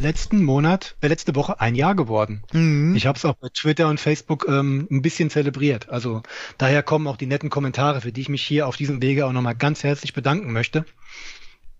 [0.00, 2.42] letzten Monat, äh, letzte Woche ein Jahr geworden.
[2.52, 2.94] Mhm.
[2.96, 5.88] Ich habe es auch bei Twitter und Facebook ähm, ein bisschen zelebriert.
[5.88, 6.22] Also
[6.58, 9.32] daher kommen auch die netten Kommentare, für die ich mich hier auf diesem Wege auch
[9.32, 10.84] nochmal ganz herzlich bedanken möchte.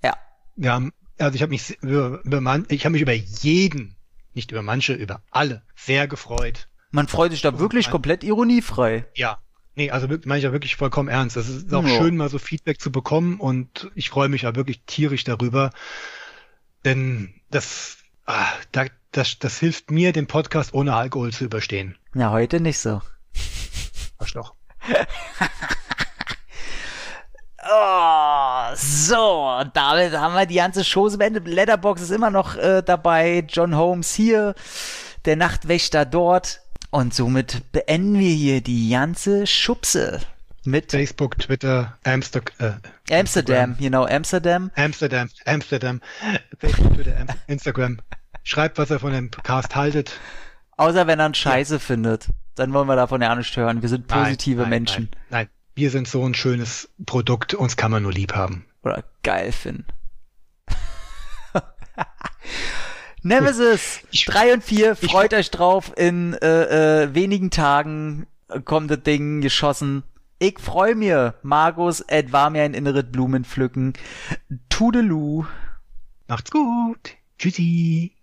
[0.03, 0.17] Ja.
[0.57, 3.97] Wir haben, also ich habe mich über, über man, ich habe mich über jeden,
[4.35, 6.69] nicht über manche, über alle sehr gefreut.
[6.93, 9.07] Man freut sich da wirklich komplett ironiefrei.
[9.15, 9.39] Ja.
[9.77, 11.37] Nee, also wirklich, meine ich ja wirklich vollkommen ernst.
[11.37, 11.97] Es ist auch Ja.
[11.97, 15.71] schön, mal so Feedback zu bekommen und ich freue mich ja wirklich tierisch darüber.
[16.85, 17.99] Denn das,
[18.31, 21.97] ah, da, das, das hilft mir, den Podcast ohne Alkohol zu überstehen.
[22.15, 23.03] Ja, heute nicht so.
[24.19, 24.55] Arschloch.
[27.73, 31.47] Oh, so, damit haben wir die ganze Chose beendet.
[31.47, 33.45] Letterbox ist immer noch äh, dabei.
[33.47, 34.55] John Holmes hier,
[35.25, 36.63] der Nachtwächter dort.
[36.91, 40.21] Und somit beenden wir hier die ganze Schubse
[40.65, 43.77] mit Facebook, Twitter, Amsterdam, äh, Amsterdam.
[43.79, 44.71] Genau, Amsterdam.
[44.75, 46.01] Amsterdam, Amsterdam,
[46.59, 47.99] Facebook, Twitter, Am Instagram.
[48.43, 50.19] Schreibt, was ihr von dem Cast haltet.
[50.77, 52.29] Außer wenn er einen Scheiße findet.
[52.55, 53.83] Dann wollen wir davon ja nicht hören.
[53.83, 55.09] Wir sind positive nein, Menschen.
[55.31, 58.67] Nein, nein, wir sind so ein schönes Produkt, uns kann man nur lieb haben.
[58.83, 59.87] Oder geil finden.
[63.23, 65.93] Nemesis 3 und 4, freut euch drauf.
[65.97, 68.27] In äh, äh, wenigen Tagen
[68.65, 70.03] kommt das Ding geschossen.
[70.39, 71.35] Ich freu mir.
[71.43, 73.93] Markus, et war mir ein inneres Blumen pflücken.
[74.71, 75.45] Tudelu.
[76.29, 77.11] Macht's gut.
[77.39, 78.17] Tschüssi.